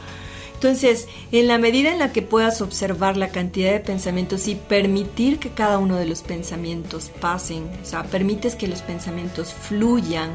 Entonces, 0.59 1.07
en 1.31 1.47
la 1.47 1.57
medida 1.57 1.93
en 1.93 2.01
la 2.01 2.13
que 2.13 2.21
puedas 2.21 2.61
observar 2.63 3.17
la 3.17 3.29
cantidad 3.29 3.71
de 3.71 3.79
pensamientos 3.79 4.49
y 4.49 4.57
permitir 4.57 5.39
que 5.39 5.51
cada 5.51 5.79
uno 5.79 5.95
de 5.95 6.05
los 6.05 6.23
pensamientos 6.23 7.13
pasen, 7.21 7.71
o 7.81 7.85
sea, 7.85 8.03
permites 8.03 8.57
que 8.57 8.67
los 8.67 8.83
pensamientos 8.83 9.55
fluyan 9.55 10.33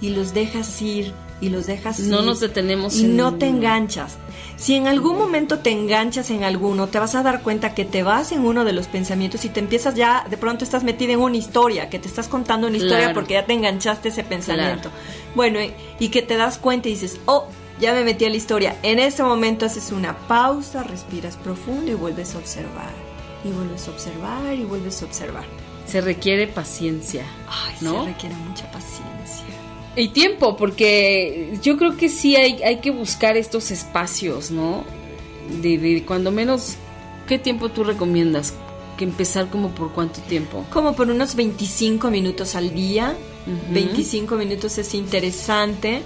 y 0.00 0.10
los 0.10 0.34
dejas 0.34 0.82
ir 0.82 1.12
y 1.40 1.48
los 1.48 1.66
dejas 1.66 2.00
No 2.00 2.20
ir 2.20 2.26
nos 2.26 2.40
detenemos 2.40 2.96
y 2.96 3.04
en 3.04 3.16
no 3.16 3.36
te 3.36 3.46
enganchas. 3.46 4.18
Si 4.62 4.76
en 4.76 4.86
algún 4.86 5.18
momento 5.18 5.58
te 5.58 5.70
enganchas 5.72 6.30
en 6.30 6.44
alguno, 6.44 6.86
te 6.86 7.00
vas 7.00 7.16
a 7.16 7.24
dar 7.24 7.42
cuenta 7.42 7.74
que 7.74 7.84
te 7.84 8.04
vas 8.04 8.30
en 8.30 8.44
uno 8.46 8.64
de 8.64 8.72
los 8.72 8.86
pensamientos 8.86 9.44
y 9.44 9.48
te 9.48 9.58
empiezas 9.58 9.96
ya, 9.96 10.24
de 10.30 10.36
pronto 10.36 10.62
estás 10.62 10.84
metida 10.84 11.14
en 11.14 11.18
una 11.20 11.36
historia, 11.36 11.90
que 11.90 11.98
te 11.98 12.06
estás 12.06 12.28
contando 12.28 12.68
una 12.68 12.76
historia 12.76 12.98
Claro. 13.06 13.14
porque 13.14 13.34
ya 13.34 13.44
te 13.44 13.54
enganchaste 13.54 14.10
ese 14.10 14.22
pensamiento. 14.22 14.88
Bueno, 15.34 15.60
y, 15.60 15.74
y 15.98 16.10
que 16.10 16.22
te 16.22 16.36
das 16.36 16.58
cuenta 16.58 16.88
y 16.88 16.92
dices, 16.92 17.18
oh, 17.26 17.48
ya 17.80 17.92
me 17.92 18.04
metí 18.04 18.24
a 18.24 18.30
la 18.30 18.36
historia. 18.36 18.76
En 18.84 19.00
ese 19.00 19.24
momento 19.24 19.66
haces 19.66 19.90
una 19.90 20.16
pausa, 20.28 20.84
respiras 20.84 21.36
profundo 21.38 21.90
y 21.90 21.94
vuelves 21.94 22.36
a 22.36 22.38
observar. 22.38 22.90
Y 23.44 23.48
vuelves 23.50 23.88
a 23.88 23.90
observar 23.90 24.54
y 24.54 24.62
vuelves 24.62 25.02
a 25.02 25.06
observar. 25.06 25.44
Se 25.86 26.00
requiere 26.00 26.46
paciencia, 26.46 27.24
Ay, 27.48 27.74
¿no? 27.80 28.04
se 28.04 28.10
requiere 28.12 28.36
mucha 28.36 28.70
paciencia. 28.70 29.10
Y 29.94 30.08
tiempo, 30.08 30.56
porque 30.56 31.58
yo 31.62 31.76
creo 31.76 31.96
que 31.96 32.08
sí 32.08 32.36
hay, 32.36 32.62
hay 32.62 32.78
que 32.78 32.90
buscar 32.90 33.36
estos 33.36 33.70
espacios, 33.70 34.50
¿no? 34.50 34.84
De, 35.60 35.76
de 35.76 36.04
cuando 36.04 36.30
menos, 36.30 36.76
¿qué 37.26 37.38
tiempo 37.38 37.68
tú 37.68 37.84
recomiendas? 37.84 38.54
Que 38.96 39.04
empezar 39.04 39.50
como 39.50 39.70
por 39.70 39.92
cuánto 39.92 40.20
tiempo. 40.22 40.64
Como 40.72 40.94
por 40.94 41.10
unos 41.10 41.34
25 41.34 42.10
minutos 42.10 42.54
al 42.54 42.72
día. 42.72 43.14
Ujú. 43.46 43.74
25 43.74 44.36
minutos 44.36 44.78
es 44.78 44.94
interesante. 44.94 46.02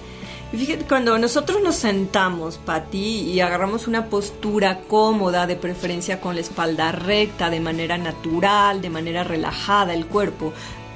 Y 0.52 0.58
fíjate, 0.58 0.84
cuando 0.84 1.18
nosotros 1.18 1.62
nos 1.62 1.76
sentamos, 1.76 2.58
Pati, 2.58 2.98
y 3.30 3.40
agarramos 3.40 3.88
una 3.88 4.06
postura 4.06 4.80
cómoda, 4.88 5.46
de 5.46 5.56
preferencia 5.56 6.20
con 6.20 6.36
la 6.36 6.40
espalda 6.40 6.92
recta, 6.92 7.50
de 7.50 7.60
manera 7.60 7.98
natural, 7.98 8.80
de 8.80 8.90
manera 8.90 9.24
relajada 9.24 9.92
el 9.92 10.06
cuerpo, 10.06 10.52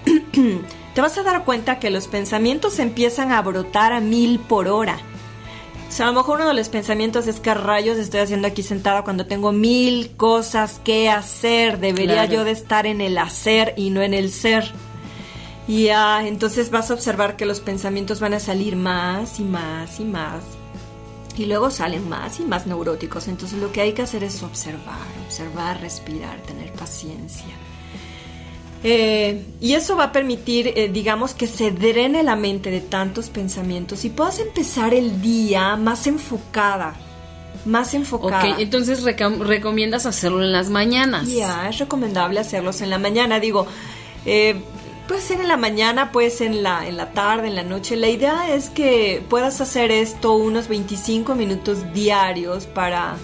te 0.95 1.01
vas 1.01 1.17
a 1.19 1.23
dar 1.23 1.45
cuenta 1.45 1.79
que 1.79 1.91
los 1.91 2.09
pensamientos 2.09 2.79
empiezan 2.79 3.33
a 3.33 3.43
brotar 3.43 3.93
a 3.93 4.01
mil 4.01 4.39
por 4.41 4.69
hora. 4.69 4.99
O 5.89 5.93
sea, 5.93 6.07
a 6.07 6.11
lo 6.11 6.15
mejor 6.19 6.39
uno 6.39 6.49
de 6.49 6.55
los 6.55 6.69
pensamientos 6.69 7.27
es 7.27 7.41
que 7.41 7.53
rayos 7.53 7.99
estoy 7.99 8.21
haciendo 8.21 8.47
aquí 8.47 8.63
sentada 8.63 9.03
cuando 9.03 9.27
tengo 9.27 9.51
mil 9.51 10.13
cosas 10.17 10.81
que 10.85 11.09
hacer. 11.11 11.81
Debería 11.81 12.27
Claro. 12.27 12.33
yo 12.33 12.45
de 12.45 12.53
estar 12.53 12.87
en 12.87 13.01
el 13.01 13.19
hacer 13.19 13.75
y 13.77 13.91
no 13.91 14.01
en 14.01 14.15
el 14.15 14.31
ser. 14.31 14.71
Y 15.67 15.89
ah, 15.89 16.23
entonces 16.25 16.71
vas 16.71 16.91
a 16.91 16.95
observar 16.95 17.37
que 17.37 17.45
los 17.47 17.61
pensamientos 17.61 18.21
van 18.21 18.35
a 18.35 18.41
salir 18.41 18.77
más 18.77 19.41
y 19.41 19.45
más 19.45 19.99
y 19.99 20.05
más. 20.05 20.43
Y 21.37 21.47
luego 21.47 21.71
salen 21.71 22.09
más 22.09 22.39
y 22.39 22.45
más 22.45 22.67
neuróticos. 22.67 23.27
Entonces 23.29 23.59
lo 23.59 23.73
que 23.73 23.81
hay 23.81 23.93
que 23.93 24.03
hacer 24.03 24.23
es 24.23 24.43
observar, 24.43 25.07
observar, 25.27 25.81
respirar, 25.81 26.41
tener 26.43 26.73
paciencia. 26.73 27.55
Eh, 28.83 29.45
y 29.61 29.75
eso 29.75 29.95
va 29.97 30.05
a 30.05 30.13
permitir, 30.13 30.69
eh, 30.75 30.89
digamos, 30.91 31.35
que 31.35 31.47
se 31.47 31.71
drene 31.71 32.23
la 32.23 32.35
mente 32.37 32.71
de 32.71 32.81
tantos 32.81 33.29
pensamientos 33.29 34.05
y 34.07 34.09
puedas 34.11 34.39
empezar 34.39 34.95
el 34.95 35.21
día 35.21 35.77
más 35.77 36.07
enfocada, 36.07 36.95
más 37.67 37.93
enfocada. 37.93 38.53
Ok, 38.55 38.59
entonces 38.59 39.05
recom- 39.05 39.41
recomiendas 39.41 40.07
hacerlo 40.07 40.43
en 40.43 40.53
las 40.53 40.71
mañanas. 40.71 41.29
Ya, 41.29 41.69
es 41.69 41.79
recomendable 41.79 42.41
hacerlos 42.41 42.81
en 42.81 42.89
la 42.89 42.99
mañana. 42.99 43.39
Digo, 43.39 43.67
eh, 44.25 44.57
puede 45.07 45.21
ser 45.21 45.43
en 45.43 45.49
la 45.49 45.59
mañana, 45.59 46.11
puede 46.11 46.31
ser 46.31 46.47
en 46.47 46.63
la, 46.63 46.87
en 46.89 46.97
la 46.97 47.11
tarde, 47.13 47.49
en 47.49 47.57
la 47.57 47.65
noche. 47.65 47.97
La 47.97 48.09
idea 48.09 48.55
es 48.55 48.71
que 48.71 49.23
puedas 49.29 49.61
hacer 49.61 49.91
esto 49.91 50.33
unos 50.33 50.69
25 50.69 51.35
minutos 51.35 51.93
diarios 51.93 52.65
para 52.65 53.17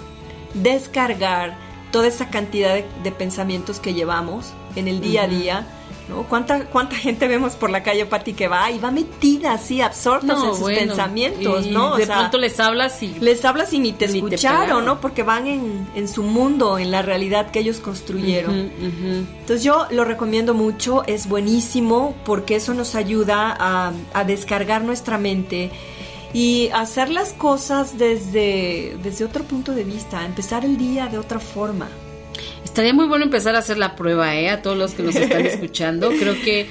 descargar 0.52 1.56
toda 1.92 2.08
esa 2.08 2.28
cantidad 2.28 2.75
de, 2.75 2.84
de 3.02 3.10
pensamientos 3.12 3.78
que 3.80 3.94
llevamos 3.94 4.52
en 4.76 4.88
el 4.88 5.00
día 5.00 5.23
a 5.25 5.28
día. 5.28 5.66
¿no? 6.09 6.23
¿Cuánta, 6.23 6.66
¿Cuánta 6.66 6.95
gente 6.95 7.26
vemos 7.26 7.54
por 7.54 7.68
la 7.68 7.83
calle, 7.83 8.06
Pati, 8.06 8.33
que 8.33 8.47
va 8.47 8.71
y 8.71 8.78
va 8.78 8.92
metida 8.92 9.54
así, 9.54 9.80
absorta 9.80 10.35
en 10.35 10.38
sus 10.38 10.61
bueno, 10.61 10.78
pensamientos, 10.78 11.66
y 11.66 11.71
¿no? 11.71 11.95
O 11.95 11.97
de 11.97 12.06
sea, 12.06 12.18
pronto 12.18 12.38
les 12.38 12.61
hablas 12.61 13.02
y 13.02 13.14
les 13.18 13.45
hablas 13.45 13.73
y 13.73 13.80
ni 13.80 13.92
te 13.92 14.06
Ni 14.06 14.12
te 14.12 14.18
escucharon, 14.37 14.61
pelaron. 14.61 14.85
¿no? 14.85 15.00
Porque 15.00 15.25
van 15.25 15.49
en, 15.49 15.88
en 15.97 16.06
su 16.06 16.23
mundo, 16.23 16.78
en 16.78 16.92
la 16.92 17.02
realidad 17.02 17.50
que 17.50 17.59
ellos 17.59 17.80
construyeron. 17.80 18.54
Ujú, 18.54 18.87
ujú. 18.87 19.26
Entonces 19.40 19.64
yo 19.64 19.87
lo 19.90 20.04
recomiendo 20.04 20.54
mucho, 20.54 21.02
es 21.09 21.28
buenísimo 21.28 22.14
porque 22.25 22.54
eso 22.54 22.73
nos 22.73 22.95
ayuda 22.95 23.56
a, 23.58 23.93
a 24.15 24.25
descargar 24.25 24.84
nuestra 24.84 25.19
mente 25.19 25.73
y 26.32 26.69
hacer 26.73 27.08
las 27.10 27.32
cosas 27.32 27.99
desde, 27.99 28.97
desde 29.02 29.25
otro 29.25 29.43
punto 29.43 29.73
de 29.73 29.82
vista, 29.82 30.25
empezar 30.25 30.65
el 30.65 30.76
día 30.76 31.08
de 31.08 31.19
otra 31.19 31.41
forma. 31.41 31.89
Estaría 32.76 32.93
muy 32.93 33.06
bueno 33.06 33.25
empezar 33.25 33.56
a 33.56 33.60
hacer 33.60 33.78
la 33.78 33.97
prueba, 33.97 34.36
¿eh? 34.36 34.50
A 34.50 34.60
todos 34.60 34.76
los 34.76 34.93
que 34.93 35.02
nos 35.02 35.17
están 35.17 35.47
escuchando. 35.47 36.10
Creo 36.10 36.34
que 36.34 36.67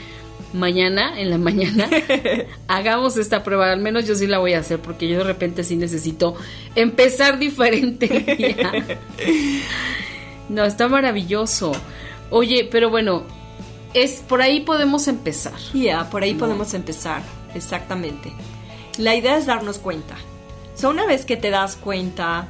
mañana, 0.54 1.20
en 1.20 1.32
la 1.32 1.40
mañana, 1.40 1.90
hagamos 2.68 3.18
esta 3.18 3.42
prueba. 3.42 3.72
Al 3.72 3.80
menos 3.80 4.06
yo 4.06 4.14
sí 4.14 4.28
la 4.28 4.38
voy 4.38 4.54
a 4.54 4.60
hacer 4.60 4.78
porque 4.78 5.08
yo 5.08 5.18
de 5.18 5.24
repente 5.24 5.64
sí 5.64 5.76
necesito 5.76 6.36
empezar 6.76 7.40
diferente. 7.40 8.56
no, 10.48 10.64
está 10.64 10.88
maravilloso. 10.88 11.72
Oye, 12.30 12.70
pero 12.70 12.92
bueno, 12.92 13.24
es 13.96 14.24
por 14.28 14.44
ahí 14.44 14.60
podemos 14.60 15.08
empezar. 15.08 15.58
Ya, 15.74 16.08
por 16.12 16.22
ahí 16.22 16.36
podemos 16.36 16.76
empezar, 16.76 17.24
exactamente. 17.56 18.32
La 19.00 19.16
idea 19.16 19.38
es 19.38 19.48
darnos 19.48 19.80
cuenta. 19.80 20.18
O 20.76 20.78
sea, 20.78 20.90
una 20.90 21.08
vez 21.08 21.26
que 21.26 21.36
te 21.36 21.50
das 21.50 21.76
cuenta, 21.76 22.48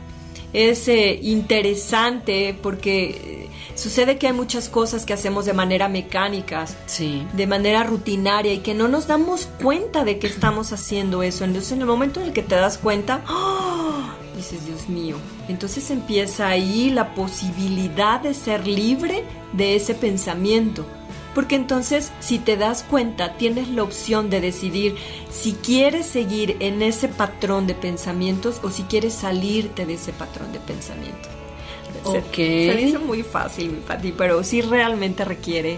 es 0.55 0.87
eh, 0.87 1.19
interesante 1.21 2.57
porque 2.61 3.09
eh, 3.09 3.49
sucede 3.75 4.17
que 4.17 4.27
hay 4.27 4.33
muchas 4.33 4.69
cosas 4.69 5.05
que 5.05 5.13
hacemos 5.13 5.45
de 5.45 5.53
manera 5.53 5.89
mecánica, 5.89 6.65
Sí. 6.85 7.25
de 7.33 7.47
manera 7.47 7.83
rutinaria 7.83 8.53
y 8.53 8.59
que 8.59 8.73
no 8.73 8.87
nos 8.87 9.07
damos 9.07 9.47
cuenta 9.61 10.03
de 10.05 10.17
que 10.19 10.27
estamos 10.27 10.71
haciendo 10.71 11.23
eso. 11.23 11.43
Entonces, 11.43 11.71
en 11.73 11.81
el 11.81 11.87
momento 11.87 12.21
en 12.21 12.27
el 12.27 12.33
que 12.33 12.41
te 12.43 12.55
das 12.55 12.77
cuenta, 12.77 13.21
¡ah! 13.27 14.15
dices, 14.35 14.65
Dios 14.65 14.89
mío. 14.89 15.15
Entonces 15.47 15.89
empieza 15.91 16.47
ahí 16.47 16.89
la 16.89 17.13
posibilidad 17.15 18.19
de 18.19 18.33
ser 18.33 18.67
libre 18.67 19.23
de 19.53 19.75
ese 19.75 19.93
pensamiento. 19.93 20.85
Porque 21.35 21.55
entonces, 21.55 22.11
si 22.21 22.39
te 22.39 22.55
das 22.57 22.81
cuenta, 22.83 23.33
tienes 23.37 23.67
la 23.67 23.83
opción 23.83 24.29
de 24.31 24.39
decidir 24.41 24.95
si 25.29 25.51
quieres 25.53 26.05
seguir 26.07 26.55
en 26.61 26.81
ese 26.81 27.07
patrón 27.09 27.67
de 27.67 27.75
pensamientos 27.75 28.59
o 28.63 28.71
si 28.71 28.83
quieres 28.83 29.13
salirte 29.13 29.85
de 29.85 29.93
ese 29.95 30.13
patrón 30.13 30.51
de 30.53 30.59
pensamientos. 30.59 31.29
Se- 32.03 32.17
Ok. 32.19 32.33
Se, 32.35 32.75
dice 32.77 32.97
muy 32.99 33.21
fácil, 33.23 33.69
mi 33.71 33.79
Pati, 33.81 34.11
pero 34.13 34.43
sí 34.43 34.61
realmente 34.61 35.23
requiere, 35.25 35.77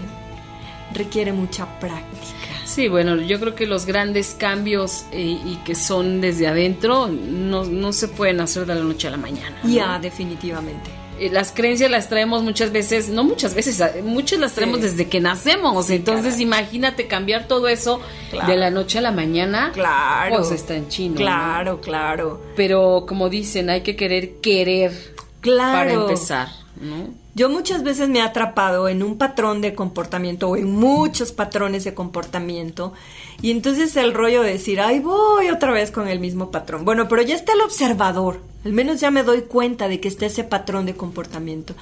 requiere 0.94 1.32
mucha 1.32 1.66
práctica. 1.80 2.34
Sí, 2.64 2.88
bueno, 2.88 3.16
yo 3.16 3.40
creo 3.40 3.54
que 3.54 3.66
los 3.66 3.86
grandes 3.86 4.36
cambios 4.38 5.06
eh, 5.10 5.38
y 5.44 5.56
que 5.64 5.74
son 5.74 6.20
desde 6.20 6.46
adentro 6.46 7.08
no, 7.08 7.64
no 7.64 7.92
se 7.92 8.08
pueden 8.08 8.40
hacer 8.40 8.66
de 8.66 8.74
la 8.74 8.82
noche 8.82 9.08
a 9.08 9.10
la 9.12 9.16
mañana. 9.16 9.56
¿no? 9.64 9.70
Ya, 9.70 9.98
definitivamente. 9.98 10.90
Eh, 11.20 11.30
Las 11.32 11.52
creencias 11.52 11.90
las 11.90 12.08
traemos 12.08 12.42
muchas 12.42 12.72
veces, 12.72 13.08
no 13.08 13.24
muchas 13.24 13.54
veces, 13.54 13.82
muchas 14.04 14.38
las 14.38 14.52
traemos 14.54 14.76
Sí. 14.78 14.82
desde 14.82 15.08
que 15.08 15.20
nacemos. 15.20 15.86
Sí, 15.86 15.94
Entonces, 15.96 16.32
caray. 16.32 16.42
imagínate 16.42 17.06
cambiar 17.06 17.48
todo 17.48 17.68
eso 17.68 18.00
Claro. 18.30 18.48
de 18.50 18.56
la 18.56 18.70
noche 18.70 18.98
a 18.98 19.00
la 19.02 19.10
mañana. 19.12 19.70
Claro. 19.74 20.36
Pues 20.36 20.50
está 20.52 20.74
en 20.76 20.88
chino. 20.88 21.14
¿no? 21.14 21.20
Claro, 21.20 21.80
claro. 21.80 22.40
Pero 22.56 23.04
como 23.06 23.28
dicen, 23.28 23.70
hay 23.70 23.82
que 23.82 23.96
querer 23.96 24.36
querer 24.40 24.92
Claro. 25.40 25.78
para 25.78 25.92
empezar, 25.92 26.48
¿no? 26.80 27.08
Yo 27.34 27.48
muchas 27.48 27.84
veces 27.84 28.08
me 28.08 28.18
he 28.18 28.22
atrapado 28.22 28.88
en 28.88 29.00
un 29.04 29.16
patrón 29.16 29.60
de 29.60 29.72
comportamiento 29.76 30.48
o 30.48 30.56
en 30.56 30.72
muchos 30.72 31.30
patrones 31.30 31.84
de 31.84 31.94
comportamiento 31.94 32.92
y 33.40 33.52
entonces 33.52 33.94
el 33.96 34.12
rollo 34.12 34.42
de 34.42 34.54
decir, 34.54 34.80
ay, 34.80 34.98
voy 34.98 35.48
otra 35.50 35.70
vez 35.70 35.92
con 35.92 36.08
el 36.08 36.18
mismo 36.18 36.50
patrón. 36.50 36.84
Bueno, 36.84 37.06
pero 37.06 37.22
ya 37.22 37.36
está 37.36 37.52
el 37.52 37.60
observador, 37.60 38.40
al 38.64 38.72
menos 38.72 39.00
ya 39.00 39.10
me 39.10 39.22
doy 39.22 39.42
cuenta 39.42 39.88
de 39.88 40.00
que 40.00 40.08
está 40.08 40.26
ese 40.26 40.44
patrón 40.44 40.86
de 40.86 40.94
comportamiento. 40.94 41.74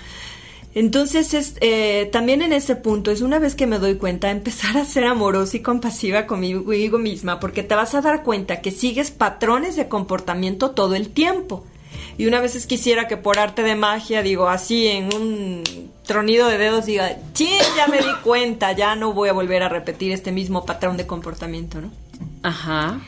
Entonces, 0.74 1.32
es, 1.32 1.54
eh, 1.62 2.10
también 2.12 2.42
en 2.42 2.52
ese 2.52 2.76
punto, 2.76 3.10
es 3.10 3.22
una 3.22 3.38
vez 3.38 3.54
que 3.54 3.66
me 3.66 3.78
doy 3.78 3.94
cuenta, 3.96 4.30
empezar 4.30 4.76
a 4.76 4.84
ser 4.84 5.06
amorosa 5.06 5.56
y 5.56 5.60
compasiva 5.60 6.26
conmigo 6.26 6.98
misma, 6.98 7.40
porque 7.40 7.62
te 7.62 7.74
vas 7.74 7.94
a 7.94 8.02
dar 8.02 8.22
cuenta 8.22 8.60
que 8.60 8.70
sigues 8.70 9.10
patrones 9.10 9.74
de 9.76 9.88
comportamiento 9.88 10.72
todo 10.72 10.94
el 10.94 11.08
tiempo. 11.08 11.64
Y 12.18 12.26
una 12.26 12.40
vez 12.40 12.66
quisiera 12.66 13.08
que 13.08 13.16
por 13.16 13.38
arte 13.38 13.62
de 13.62 13.74
magia, 13.74 14.22
digo, 14.22 14.48
así 14.48 14.86
en 14.86 15.14
un 15.14 15.62
tronido 16.04 16.46
de 16.48 16.58
dedos, 16.58 16.84
diga, 16.84 17.16
ching, 17.32 17.48
ya 17.76 17.86
me 17.88 17.98
di 17.98 18.12
cuenta, 18.22 18.72
ya 18.72 18.96
no 18.96 19.14
voy 19.14 19.30
a 19.30 19.32
volver 19.32 19.62
a 19.62 19.70
repetir 19.70 20.12
este 20.12 20.30
mismo 20.30 20.66
patrón 20.66 20.98
de 20.98 21.06
comportamiento, 21.06 21.80
¿no? 21.80 21.90
Ajá. 22.42 23.00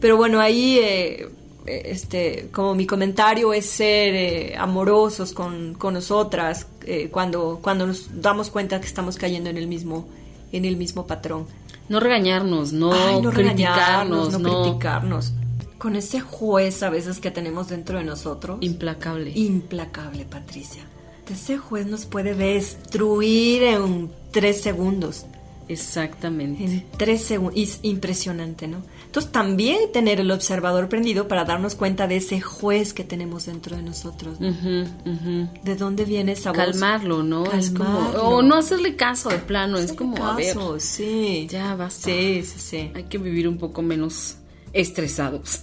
Pero 0.00 0.16
bueno, 0.16 0.40
ahí, 0.40 0.78
eh, 0.80 1.28
este, 1.66 2.48
como 2.52 2.74
mi 2.74 2.86
comentario 2.86 3.52
es 3.52 3.66
ser 3.66 4.14
eh, 4.14 4.56
amorosos 4.56 5.32
con, 5.32 5.74
con 5.74 5.94
nosotras 5.94 6.66
eh, 6.84 7.08
cuando, 7.10 7.58
cuando 7.62 7.86
nos 7.86 8.20
damos 8.20 8.50
cuenta 8.50 8.80
que 8.80 8.86
estamos 8.86 9.16
cayendo 9.16 9.50
en 9.50 9.56
el 9.56 9.66
mismo, 9.66 10.06
en 10.52 10.64
el 10.64 10.76
mismo 10.76 11.06
patrón. 11.06 11.46
No 11.88 12.00
regañarnos, 12.00 12.72
no, 12.72 12.92
Ay, 12.92 13.20
no 13.20 13.30
criticarnos, 13.30 14.32
regañarnos, 14.32 14.40
no, 14.40 14.62
criticarnos. 14.62 15.32
con 15.78 15.94
ese 15.96 16.20
juez 16.20 16.82
a 16.82 16.90
veces 16.90 17.20
que 17.20 17.30
tenemos 17.30 17.68
dentro 17.68 17.98
de 17.98 18.04
nosotros. 18.04 18.58
Implacable. 18.60 19.30
Implacable, 19.34 20.24
Patricia. 20.24 20.82
Ese 21.30 21.58
juez 21.58 21.86
nos 21.86 22.06
puede 22.06 22.34
destruir 22.34 23.64
en 23.64 24.10
tres 24.30 24.60
segundos. 24.60 25.26
Exactamente. 25.68 26.64
En 26.64 26.84
tres 26.96 27.24
segundos. 27.24 27.58
Es 27.58 27.80
impresionante, 27.82 28.68
¿no? 28.68 28.78
Entonces 29.16 29.32
también 29.32 29.90
tener 29.94 30.20
el 30.20 30.30
observador 30.30 30.90
prendido 30.90 31.26
para 31.26 31.46
darnos 31.46 31.74
cuenta 31.74 32.06
de 32.06 32.16
ese 32.16 32.42
juez 32.42 32.92
que 32.92 33.02
tenemos 33.02 33.46
dentro 33.46 33.74
de 33.74 33.82
nosotros. 33.82 34.38
¿De 34.38 35.74
dónde 35.74 36.04
viene 36.04 36.32
esa 36.32 36.50
voz? 36.50 36.58
Calmarlo, 36.58 37.22
¿no? 37.22 37.50
Es 37.50 37.70
como, 37.70 38.10
o 38.10 38.42
no 38.42 38.56
hacerle 38.56 38.94
caso 38.94 39.30
de 39.30 39.38
plano, 39.38 39.78
es 39.78 39.94
como, 39.94 40.22
a 40.22 40.36
ver, 40.36 40.54
sí. 40.80 41.46
ya 41.48 41.74
basta. 41.76 42.10
Sí, 42.10 42.42
sí, 42.44 42.58
sí. 42.58 42.92
Hay 42.94 43.04
que 43.04 43.16
vivir 43.16 43.48
un 43.48 43.56
poco 43.56 43.80
menos 43.80 44.36
estresados. 44.74 45.60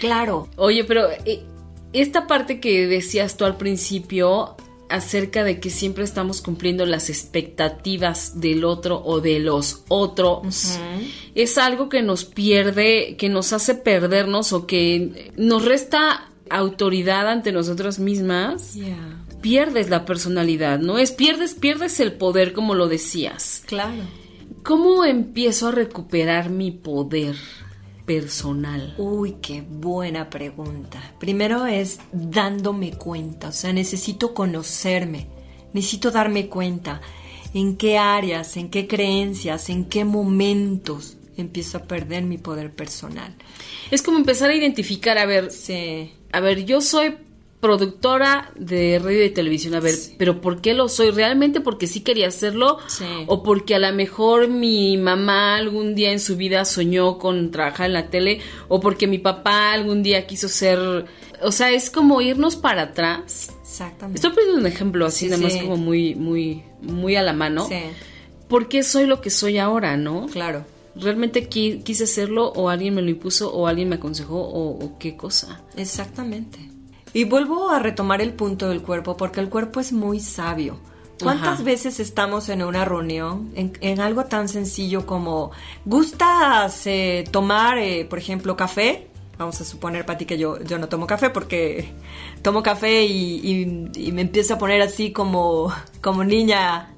Claro. 0.00 0.48
Oye, 0.56 0.84
pero 0.84 1.10
eh, 1.10 1.44
esta 1.92 2.26
parte 2.26 2.58
que 2.58 2.86
decías 2.86 3.36
tú 3.36 3.44
al 3.44 3.58
principio 3.58 4.56
acerca 4.88 5.44
de 5.44 5.60
que 5.60 5.70
siempre 5.70 6.04
estamos 6.04 6.40
cumpliendo 6.40 6.86
las 6.86 7.10
expectativas 7.10 8.40
del 8.40 8.64
otro 8.64 9.02
o 9.04 9.20
de 9.20 9.40
los 9.40 9.84
otros, 9.88 10.78
es 11.34 11.58
algo 11.58 11.88
que 11.88 12.02
nos 12.02 12.24
pierde, 12.24 13.16
que 13.16 13.28
nos 13.28 13.52
hace 13.52 13.74
perdernos 13.74 14.52
o 14.52 14.66
que 14.66 15.32
nos 15.36 15.64
resta 15.64 16.30
autoridad 16.50 17.28
ante 17.28 17.52
nosotras 17.52 17.98
mismas. 17.98 18.76
Pierdes 19.40 19.90
la 19.90 20.04
personalidad, 20.04 20.78
¿no? 20.78 20.98
Es 20.98 21.12
pierdes, 21.12 21.54
pierdes 21.54 22.00
el 22.00 22.12
poder, 22.14 22.52
como 22.52 22.74
lo 22.74 22.88
decías. 22.88 23.62
Claro. 23.66 24.02
¿Cómo 24.62 25.04
empiezo 25.04 25.68
a 25.68 25.72
recuperar 25.72 26.48
mi 26.48 26.70
poder 26.70 27.36
personal? 28.04 28.94
Uy, 28.98 29.36
qué 29.40 29.62
buena 29.62 30.30
pregunta. 30.30 31.14
Primero 31.18 31.66
es 31.66 32.00
dándome 32.12 32.92
cuenta, 32.92 33.48
o 33.48 33.52
sea, 33.52 33.72
necesito 33.72 34.34
conocerme, 34.34 35.26
necesito 35.72 36.10
darme 36.10 36.48
cuenta 36.48 37.00
en 37.54 37.76
qué 37.76 37.98
áreas, 37.98 38.56
en 38.56 38.70
qué 38.70 38.86
creencias, 38.86 39.70
en 39.70 39.86
qué 39.86 40.04
momentos 40.04 41.16
empiezo 41.36 41.78
a 41.78 41.82
perder 41.82 42.24
mi 42.24 42.38
poder 42.38 42.74
personal. 42.74 43.34
Es 43.90 44.02
como 44.02 44.18
empezar 44.18 44.50
a 44.50 44.54
identificar, 44.54 45.18
a 45.18 45.26
ver, 45.26 45.50
Sí, 45.50 46.12
a 46.32 46.40
ver, 46.40 46.64
yo 46.64 46.80
soy 46.80 47.16
productora 47.64 48.52
de 48.56 49.00
radio 49.02 49.24
y 49.24 49.30
televisión, 49.30 49.74
a 49.74 49.80
ver, 49.80 49.94
pero 50.18 50.40
¿por 50.42 50.60
qué 50.60 50.74
lo 50.74 50.88
soy? 50.88 51.10
¿Realmente 51.10 51.60
porque 51.62 51.86
sí 51.86 52.00
quería 52.00 52.28
hacerlo? 52.28 52.78
Sí. 52.88 53.04
¿O 53.26 53.42
porque 53.42 53.74
a 53.74 53.78
lo 53.78 53.90
mejor 53.94 54.48
mi 54.48 54.98
mamá 54.98 55.56
algún 55.56 55.94
día 55.94 56.12
en 56.12 56.20
su 56.20 56.36
vida 56.36 56.64
soñó 56.66 57.18
con 57.18 57.50
trabajar 57.50 57.86
en 57.86 57.94
la 57.94 58.10
tele? 58.10 58.40
¿O 58.68 58.80
porque 58.80 59.06
mi 59.06 59.18
papá 59.18 59.72
algún 59.72 60.02
día 60.02 60.26
quiso 60.26 60.48
ser... 60.48 60.78
O 61.42 61.50
sea, 61.52 61.72
es 61.72 61.88
como 61.90 62.20
irnos 62.20 62.56
para 62.56 62.82
atrás. 62.82 63.50
exactamente. 63.62 64.18
Estoy 64.18 64.32
poniendo 64.34 64.60
un 64.60 64.66
ejemplo 64.66 65.06
así, 65.06 65.24
Sí, 65.24 65.30
nada 65.30 65.42
más 65.42 65.56
como 65.56 65.76
muy, 65.78 66.14
muy, 66.14 66.62
muy 66.82 67.16
a 67.16 67.22
la 67.22 67.32
mano. 67.32 67.66
Sí, 67.66 67.76
¿Por 68.46 68.68
qué 68.68 68.82
soy 68.82 69.06
lo 69.06 69.20
que 69.22 69.30
soy 69.30 69.56
ahora, 69.58 69.96
no? 69.96 70.26
claro. 70.26 70.64
¿Realmente 70.96 71.50
qui- 71.50 71.82
quise 71.82 72.04
hacerlo 72.04 72.52
o 72.54 72.68
alguien 72.68 72.94
me 72.94 73.02
lo 73.02 73.10
impuso 73.10 73.52
o 73.52 73.66
alguien 73.66 73.88
me 73.88 73.96
aconsejó 73.96 74.36
o, 74.40 74.84
o 74.84 74.96
qué 74.98 75.16
cosa? 75.16 75.60
Exactamente. 75.76 76.58
Y 77.14 77.24
vuelvo 77.24 77.70
a 77.70 77.78
retomar 77.78 78.20
el 78.20 78.34
punto 78.34 78.68
del 78.68 78.82
cuerpo, 78.82 79.16
porque 79.16 79.40
el 79.40 79.48
cuerpo 79.48 79.80
es 79.80 79.92
muy 79.92 80.20
sabio. 80.20 80.78
¿Cuántas 81.22 81.54
Ajá. 81.54 81.62
veces 81.62 82.00
estamos 82.00 82.48
en 82.48 82.62
una 82.62 82.84
reunión 82.84 83.50
en, 83.54 83.72
en 83.80 84.00
algo 84.00 84.24
tan 84.24 84.48
sencillo 84.48 85.06
como, 85.06 85.52
¿gustas 85.84 86.86
eh, 86.86 87.24
tomar, 87.30 87.78
eh, 87.78 88.04
por 88.04 88.18
ejemplo, 88.18 88.56
café? 88.56 89.06
Vamos 89.38 89.60
a 89.60 89.64
suponer, 89.64 90.04
Pati, 90.04 90.26
que 90.26 90.36
yo, 90.38 90.60
yo 90.62 90.76
no 90.78 90.88
tomo 90.88 91.06
café 91.06 91.30
porque 91.30 91.92
tomo 92.42 92.62
café 92.62 93.04
y, 93.04 93.40
y- 93.96 94.06
y 94.08 94.12
me 94.12 94.22
empiezo 94.22 94.54
a 94.54 94.58
poner 94.58 94.82
así 94.82 95.12
como, 95.12 95.72
como 96.02 96.24
niña. 96.24 96.90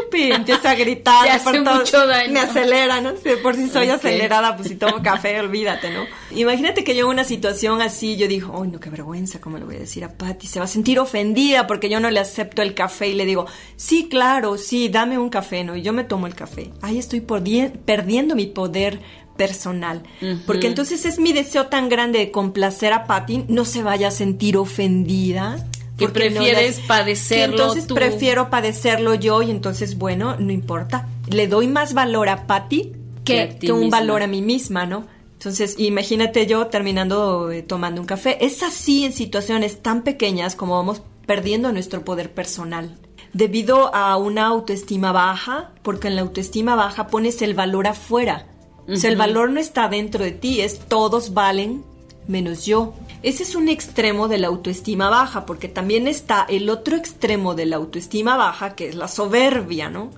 ¡Eh, 0.00 0.02
yu- 0.02 0.04
yupi! 0.04 0.32
Empieza 0.32 0.70
a 0.70 0.74
gritar. 0.74 1.24
Te 1.24 1.30
hace 1.30 1.44
por 1.44 1.64
todo- 1.64 1.74
mucho 1.76 2.06
daño. 2.06 2.32
Me 2.32 2.40
acelera, 2.40 3.00
¿no? 3.00 3.12
Si 3.16 3.28
por 3.42 3.54
si 3.56 3.68
soy 3.68 3.88
acelerada, 3.88 4.56
pues 4.56 4.68
si 4.68 4.74
tomo 4.76 5.00
café, 5.02 5.38
olvídate, 5.40 5.90
¿no? 5.90 6.04
Imagínate 6.32 6.84
que 6.84 6.94
yo 6.94 7.06
en 7.06 7.10
una 7.12 7.24
situación 7.24 7.82
así, 7.82 8.16
yo 8.16 8.28
digo, 8.28 8.60
¡ay, 8.62 8.70
no, 8.70 8.80
qué 8.80 8.90
vergüenza! 8.90 9.40
¿Cómo 9.40 9.58
le 9.58 9.64
voy 9.64 9.76
a 9.76 9.80
decir 9.80 10.04
a 10.04 10.12
Patty? 10.16 10.46
Se 10.46 10.58
va 10.58 10.64
a 10.64 10.68
sentir 10.68 10.98
ofendida 10.98 11.66
porque 11.66 11.88
yo 11.88 12.00
no 12.00 12.10
le 12.10 12.20
acepto 12.20 12.62
el 12.62 12.74
café 12.74 13.08
y 13.08 13.14
le 13.14 13.26
digo, 13.26 13.46
sí, 13.76 14.08
claro, 14.08 14.56
sí, 14.58 14.88
dame 14.88 15.18
un 15.18 15.28
café, 15.30 15.64
¿no? 15.64 15.76
Y 15.76 15.82
yo 15.82 15.92
me 15.92 16.04
tomo 16.04 16.26
el 16.26 16.34
café. 16.34 16.70
Ahí 16.82 16.98
estoy 16.98 17.20
perdiendo 17.20 18.34
mi 18.34 18.46
poder 18.46 19.00
personal. 19.36 20.02
Porque 20.46 20.66
entonces 20.66 21.04
es 21.06 21.18
mi 21.18 21.32
deseo 21.32 21.66
tan 21.66 21.88
grande 21.88 22.18
de 22.18 22.30
complacer 22.30 22.92
a 22.92 23.06
Patty, 23.06 23.44
no 23.48 23.64
se 23.64 23.82
vaya 23.82 24.08
a 24.08 24.10
sentir 24.10 24.56
ofendida. 24.58 25.66
Que 26.00 26.06
porque 26.06 26.30
no 26.30 26.40
prefieres 26.40 26.78
las- 26.78 26.86
padecerlo 26.86 27.56
que 27.56 27.62
entonces 27.62 27.86
tú. 27.86 27.94
prefiero 27.94 28.50
padecerlo 28.50 29.14
yo 29.14 29.42
y 29.42 29.50
entonces, 29.50 29.96
bueno, 29.96 30.36
no 30.38 30.50
importa. 30.52 31.06
Le 31.28 31.46
doy 31.46 31.68
más 31.68 31.94
valor 31.94 32.28
a 32.28 32.46
Patty 32.48 32.92
Que 33.24 33.56
a 33.68 33.72
un 33.74 33.80
misma. 33.82 33.98
valor 34.00 34.22
a 34.22 34.26
mí 34.26 34.42
misma, 34.42 34.86
¿no? 34.86 35.06
Entonces, 35.34 35.76
imagínate 35.78 36.46
yo 36.46 36.66
terminando 36.66 37.50
eh, 37.50 37.62
tomando 37.62 38.00
un 38.00 38.06
café. 38.06 38.44
Es 38.44 38.62
así 38.62 39.04
en 39.04 39.12
situaciones 39.12 39.80
tan 39.82 40.02
pequeñas 40.02 40.54
como 40.56 40.74
vamos 40.76 41.00
perdiendo 41.26 41.72
nuestro 41.72 42.04
poder 42.04 42.32
personal. 42.32 42.98
Debido 43.32 43.94
a 43.94 44.16
una 44.16 44.46
autoestima 44.46 45.12
baja, 45.12 45.70
porque 45.82 46.08
en 46.08 46.16
la 46.16 46.22
autoestima 46.22 46.74
baja 46.74 47.06
pones 47.06 47.40
el 47.42 47.54
valor 47.54 47.86
afuera. 47.86 48.48
O 48.88 48.96
sea, 48.96 49.08
el 49.08 49.16
valor 49.16 49.50
no 49.50 49.60
está 49.60 49.88
dentro 49.88 50.24
de 50.24 50.32
ti, 50.32 50.60
es 50.62 50.80
todos 50.80 51.32
valen 51.32 51.84
menos 52.30 52.64
yo. 52.64 52.94
Ese 53.22 53.42
es 53.42 53.54
un 53.54 53.68
extremo 53.68 54.28
de 54.28 54.38
la 54.38 54.46
autoestima 54.46 55.10
baja, 55.10 55.44
porque 55.44 55.68
también 55.68 56.08
está 56.08 56.46
el 56.48 56.70
otro 56.70 56.96
extremo 56.96 57.54
de 57.54 57.66
la 57.66 57.76
autoestima 57.76 58.36
baja, 58.36 58.74
que 58.74 58.88
es 58.88 58.94
la 58.94 59.08
soberbia, 59.08 59.90
¿no? 59.90 60.10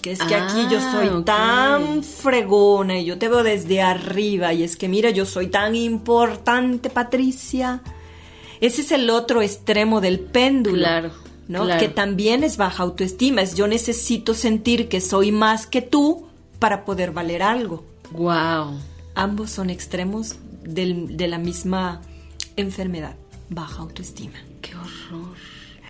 Que 0.00 0.12
es 0.12 0.22
que 0.22 0.34
aquí 0.34 0.66
yo 0.70 0.78
Ah, 0.78 0.92
soy 0.92 1.24
tan 1.24 2.04
fregona 2.04 2.98
y 2.98 3.06
yo 3.06 3.18
te 3.18 3.28
veo 3.28 3.42
desde 3.42 3.80
arriba 3.80 4.52
y 4.52 4.62
es 4.62 4.76
que 4.76 4.88
mira, 4.88 5.10
yo 5.10 5.24
soy 5.26 5.48
tan 5.48 5.74
importante, 5.74 6.90
Patricia. 6.90 7.80
Ese 8.60 8.82
es 8.82 8.92
el 8.92 9.10
otro 9.10 9.42
extremo 9.42 10.00
del 10.00 10.20
péndulo. 10.20 10.76
Claro, 10.76 11.10
¿no? 11.48 11.64
claro. 11.64 11.80
Que 11.80 11.88
también 11.88 12.44
es 12.44 12.56
baja 12.56 12.82
autoestima, 12.82 13.42
es 13.42 13.54
yo 13.54 13.66
necesito 13.66 14.34
sentir 14.34 14.88
que 14.88 15.00
soy 15.00 15.32
más 15.32 15.66
que 15.66 15.82
tú 15.82 16.26
para 16.58 16.84
poder 16.84 17.10
valer 17.10 17.42
algo. 17.42 17.82
Wow. 18.12 18.78
Ambos 19.14 19.50
son 19.50 19.70
extremos 19.70 20.36
del- 20.66 21.16
de 21.16 21.28
la 21.28 21.38
misma 21.38 22.00
enfermedad, 22.56 23.16
baja 23.50 23.82
autoestima. 23.82 24.38
Qué 24.60 24.74
horror. 24.74 25.34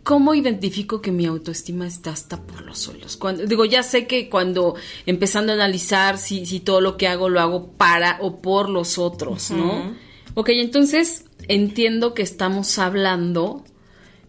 ¿Cómo 0.03 0.35
identifico 0.35 1.01
que 1.03 1.11
mi 1.11 1.27
autoestima 1.27 1.85
está 1.87 2.11
hasta 2.11 2.41
por 2.41 2.63
los 2.63 2.79
suelos? 2.79 3.17
Cuando, 3.17 3.45
digo, 3.45 3.65
ya 3.65 3.83
sé 3.83 4.07
que 4.07 4.29
cuando 4.31 4.77
empezando 5.05 5.51
a 5.51 5.57
analizar 5.57 6.17
si, 6.19 6.47
si 6.47 6.61
todo 6.61 6.81
lo 6.81 6.97
que 6.97 7.09
hago 7.09 7.29
lo 7.29 7.41
hago 7.41 7.73
para 7.73 8.19
o 8.21 8.41
por 8.41 8.69
los 8.69 8.99
otros, 8.99 9.51
¿no? 9.51 9.97
Ok, 10.35 10.51
entonces 10.51 11.25
entiendo 11.49 12.15
que 12.15 12.23
estamos 12.23 12.79
hablando 12.79 13.65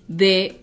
de 0.07 0.61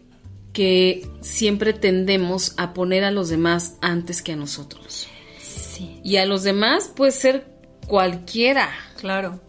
que 0.52 1.06
siempre 1.20 1.74
tendemos 1.74 2.54
a 2.56 2.74
poner 2.74 3.04
a 3.04 3.10
los 3.12 3.28
demás 3.28 3.76
antes 3.82 4.20
que 4.22 4.32
a 4.32 4.36
nosotros. 4.36 5.06
Sí, 5.40 6.00
Y 6.02 6.16
a 6.16 6.26
los 6.26 6.42
demás 6.42 6.90
puede 6.94 7.12
ser 7.12 7.46
cualquiera. 7.86 8.70
claro. 9.00 9.40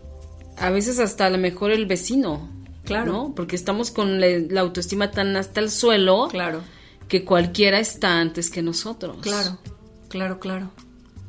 A 0.57 0.69
veces 0.69 0.99
hasta 0.99 1.25
a 1.25 1.29
lo 1.29 1.37
mejor 1.37 1.71
el 1.71 1.85
vecino. 1.85 2.49
Claro. 2.83 3.11
¿no? 3.11 3.33
Porque 3.35 3.55
estamos 3.55 3.89
con 3.89 4.19
la, 4.21 4.27
la 4.47 4.61
autoestima 4.61 5.09
tan 5.09 5.35
hasta 5.37 5.59
el 5.59 5.71
suelo 5.71 6.27
Claro, 6.29 6.61
que 7.07 7.25
cualquiera 7.25 7.79
está 7.79 8.19
antes 8.19 8.51
que 8.51 8.61
nosotros. 8.61 9.17
claro, 9.21 9.57
claro, 10.07 10.39
claro. 10.39 10.69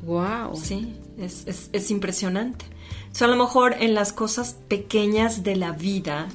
Wow. 0.03 0.55
Sí, 0.55 0.93
es, 1.17 1.47
es, 1.47 1.69
es 1.73 1.89
impresionante. 1.89 2.65
O 3.11 3.15
sea, 3.15 3.25
a 3.25 3.31
lo 3.31 3.37
mejor 3.37 3.75
en 3.79 3.95
las 3.95 4.13
cosas 4.13 4.55
pequeñas 4.67 5.41
de 5.43 5.55
la 5.55 5.71
vida 5.71 6.27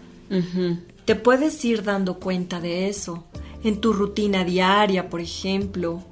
te 1.05 1.15
puedes 1.15 1.65
ir 1.65 1.85
dando 1.85 2.19
cuenta 2.19 2.61
de 2.61 2.89
eso. 2.89 3.25
En 3.63 3.81
tu 3.81 3.93
rutina 3.93 4.43
diaria, 4.45 5.09
por 5.09 5.21
ejemplo. 5.21 6.03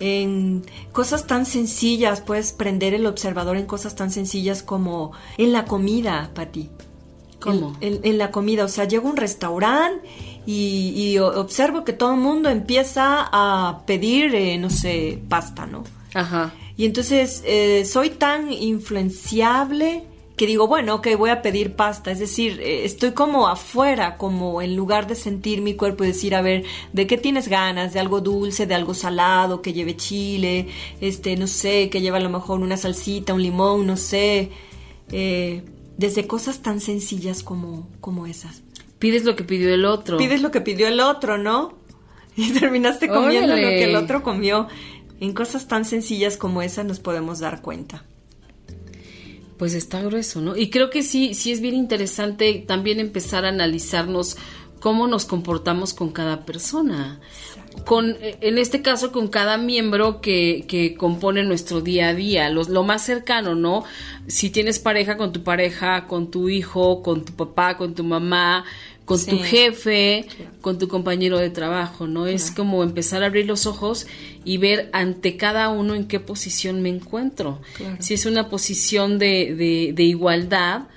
En 0.00 0.64
cosas 0.92 1.26
tan 1.26 1.44
sencillas, 1.46 2.20
puedes 2.20 2.52
prender 2.52 2.94
el 2.94 3.06
observador 3.06 3.56
en 3.56 3.66
cosas 3.66 3.96
tan 3.96 4.10
sencillas 4.10 4.62
como 4.62 5.12
en 5.38 5.52
la 5.52 5.64
comida, 5.64 6.30
Pati. 6.34 6.68
¿Cómo? 7.40 7.76
En, 7.80 7.94
en- 7.94 8.00
en 8.04 8.18
la 8.18 8.30
comida, 8.30 8.64
o 8.64 8.68
sea, 8.68 8.84
llego 8.84 9.08
a 9.08 9.10
un 9.12 9.16
restaurante 9.16 10.08
y, 10.46 10.92
y 10.96 11.18
observo 11.18 11.84
que 11.84 11.92
todo 11.92 12.14
el 12.14 12.20
mundo 12.20 12.48
empieza 12.48 13.28
a 13.30 13.82
pedir, 13.86 14.34
eh, 14.34 14.58
no 14.58 14.70
sé, 14.70 15.20
pasta, 15.28 15.66
¿no? 15.66 15.84
Ajá. 16.14 16.52
Y 16.76 16.84
entonces 16.84 17.42
eh, 17.44 17.84
soy 17.84 18.10
tan 18.10 18.52
influenciable 18.52 20.04
que 20.38 20.46
digo, 20.46 20.66
bueno, 20.66 20.94
ok, 20.94 21.08
voy 21.18 21.28
a 21.28 21.42
pedir 21.42 21.74
pasta. 21.74 22.10
Es 22.10 22.18
decir, 22.18 22.60
eh, 22.62 22.86
estoy 22.86 23.12
como 23.12 23.48
afuera, 23.48 24.16
como 24.16 24.62
en 24.62 24.74
lugar 24.74 25.06
de 25.06 25.14
sentir 25.14 25.60
mi 25.60 25.74
cuerpo 25.74 26.04
y 26.04 26.06
decir, 26.06 26.34
a 26.34 26.40
ver, 26.40 26.64
¿de 26.94 27.06
qué 27.06 27.18
tienes 27.18 27.48
ganas? 27.48 27.92
¿De 27.92 28.00
algo 28.00 28.22
dulce, 28.22 28.66
de 28.66 28.74
algo 28.74 28.94
salado, 28.94 29.60
que 29.60 29.74
lleve 29.74 29.96
chile? 29.96 30.68
Este, 31.02 31.36
no 31.36 31.46
sé, 31.46 31.90
que 31.90 32.00
lleve 32.00 32.16
a 32.16 32.20
lo 32.20 32.30
mejor 32.30 32.60
una 32.60 32.78
salsita, 32.78 33.34
un 33.34 33.42
limón, 33.42 33.86
no 33.86 33.98
sé. 33.98 34.50
Eh, 35.12 35.62
desde 35.98 36.26
cosas 36.26 36.62
tan 36.62 36.80
sencillas 36.80 37.42
como, 37.42 37.88
como 38.00 38.26
esas. 38.26 38.62
Pides 38.98 39.24
lo 39.24 39.36
que 39.36 39.44
pidió 39.44 39.74
el 39.74 39.84
otro. 39.84 40.16
Pides 40.16 40.40
lo 40.40 40.50
que 40.50 40.62
pidió 40.62 40.88
el 40.88 41.00
otro, 41.00 41.36
¿no? 41.36 41.76
Y 42.36 42.52
terminaste 42.52 43.08
comiendo 43.08 43.56
lo 43.56 43.68
que 43.68 43.84
el 43.84 43.96
otro 43.96 44.22
comió. 44.22 44.68
En 45.20 45.34
cosas 45.34 45.66
tan 45.66 45.84
sencillas 45.84 46.36
como 46.36 46.62
esas 46.62 46.86
nos 46.86 47.00
podemos 47.00 47.40
dar 47.40 47.60
cuenta. 47.60 48.04
Pues 49.58 49.74
está 49.74 50.00
grueso, 50.02 50.40
¿no? 50.40 50.56
Y 50.56 50.70
creo 50.70 50.88
que 50.88 51.02
sí, 51.02 51.34
sí 51.34 51.50
es 51.52 51.60
bien 51.60 51.74
interesante 51.74 52.64
también 52.66 53.00
empezar 53.00 53.44
a 53.44 53.48
analizarnos 53.48 54.36
cómo 54.80 55.06
nos 55.08 55.24
comportamos 55.24 55.94
con 55.94 56.10
cada 56.10 56.44
persona. 56.44 57.20
Con, 57.84 58.16
en 58.20 58.58
este 58.58 58.82
caso, 58.82 59.12
con 59.12 59.28
cada 59.28 59.56
miembro 59.56 60.20
que, 60.20 60.64
que 60.66 60.94
compone 60.94 61.44
nuestro 61.44 61.80
día 61.80 62.08
a 62.08 62.14
día, 62.14 62.50
lo, 62.50 62.62
lo 62.64 62.82
más 62.82 63.02
cercano, 63.02 63.54
¿no? 63.54 63.84
Si 64.26 64.50
tienes 64.50 64.78
pareja, 64.78 65.16
con 65.16 65.32
tu 65.32 65.42
pareja, 65.42 66.06
con 66.06 66.30
tu 66.30 66.48
hijo, 66.48 67.02
con 67.02 67.24
tu 67.24 67.34
papá, 67.34 67.76
con 67.76 67.94
tu 67.94 68.04
mamá, 68.04 68.64
con 69.08 69.24
tu 69.24 69.38
jefe, 69.38 70.26
con 70.60 70.78
tu 70.78 70.86
compañero 70.86 71.38
de 71.38 71.48
trabajo, 71.48 72.06
¿no? 72.06 72.26
Es 72.26 72.50
como 72.50 72.82
empezar 72.82 73.22
a 73.22 73.26
abrir 73.26 73.46
los 73.46 73.64
ojos 73.64 74.06
y 74.44 74.58
ver 74.58 74.90
ante 74.92 75.38
cada 75.38 75.70
uno 75.70 75.94
en 75.94 76.06
qué 76.06 76.20
posición 76.20 76.82
me 76.82 76.90
encuentro. 76.90 77.58
Si 78.00 78.12
es 78.12 78.26
una 78.26 78.50
posición 78.50 79.18
de, 79.18 79.54
de, 79.54 79.92
de, 79.94 80.02
igualdad 80.02 80.88